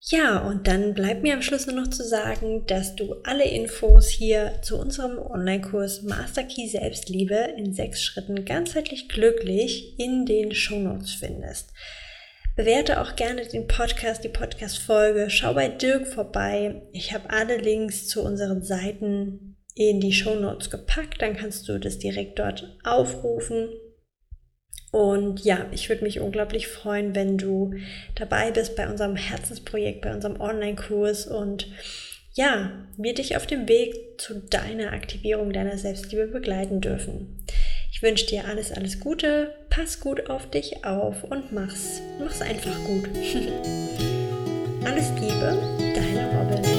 Ja, 0.00 0.40
und 0.40 0.66
dann 0.66 0.92
bleibt 0.92 1.22
mir 1.22 1.34
am 1.34 1.42
Schluss 1.42 1.68
nur 1.68 1.76
noch 1.76 1.88
zu 1.88 2.02
sagen, 2.02 2.66
dass 2.66 2.96
du 2.96 3.14
alle 3.22 3.44
Infos 3.44 4.08
hier 4.08 4.58
zu 4.62 4.76
unserem 4.76 5.18
Online-Kurs 5.18 6.02
Master 6.02 6.42
Key 6.42 6.66
Selbstliebe 6.66 7.54
in 7.56 7.72
sechs 7.72 8.02
Schritten 8.02 8.44
ganzheitlich 8.44 9.08
glücklich 9.08 9.96
in 10.00 10.26
den 10.26 10.52
Shownotes 10.52 11.14
findest. 11.14 11.70
Bewerte 12.56 13.00
auch 13.00 13.14
gerne 13.14 13.46
den 13.46 13.68
Podcast, 13.68 14.24
die 14.24 14.30
Podcast-Folge. 14.30 15.30
Schau 15.30 15.54
bei 15.54 15.68
Dirk 15.68 16.08
vorbei. 16.08 16.82
Ich 16.90 17.12
habe 17.12 17.30
alle 17.30 17.56
Links 17.58 18.08
zu 18.08 18.24
unseren 18.24 18.64
Seiten 18.64 19.56
in 19.76 20.00
die 20.00 20.12
Shownotes 20.12 20.70
gepackt. 20.70 21.22
Dann 21.22 21.36
kannst 21.36 21.68
du 21.68 21.78
das 21.78 22.00
direkt 22.00 22.40
dort 22.40 22.76
aufrufen 22.82 23.68
und 24.92 25.42
ja, 25.42 25.66
ich 25.72 25.88
würde 25.88 26.04
mich 26.04 26.20
unglaublich 26.20 26.68
freuen, 26.68 27.14
wenn 27.14 27.38
du 27.38 27.74
dabei 28.14 28.50
bist 28.50 28.76
bei 28.76 28.86
unserem 28.86 29.16
Herzensprojekt, 29.16 30.02
bei 30.02 30.14
unserem 30.14 30.38
Online-Kurs 30.38 31.26
und 31.26 31.66
ja, 32.34 32.70
wir 32.98 33.14
dich 33.14 33.34
auf 33.36 33.46
dem 33.46 33.68
Weg 33.68 33.94
zu 34.18 34.34
deiner 34.38 34.92
Aktivierung 34.92 35.52
deiner 35.52 35.78
Selbstliebe 35.78 36.26
begleiten 36.26 36.82
dürfen. 36.82 37.42
Ich 37.90 38.02
wünsche 38.02 38.26
dir 38.26 38.44
alles, 38.46 38.70
alles 38.70 39.00
Gute, 39.00 39.54
pass 39.70 39.98
gut 39.98 40.28
auf 40.28 40.50
dich 40.50 40.84
auf 40.84 41.24
und 41.24 41.52
mach's, 41.52 42.02
mach's 42.20 42.42
einfach 42.42 42.76
gut. 42.84 43.08
alles 44.84 45.10
Liebe, 45.18 45.58
deine 45.94 46.30
Robin. 46.38 46.71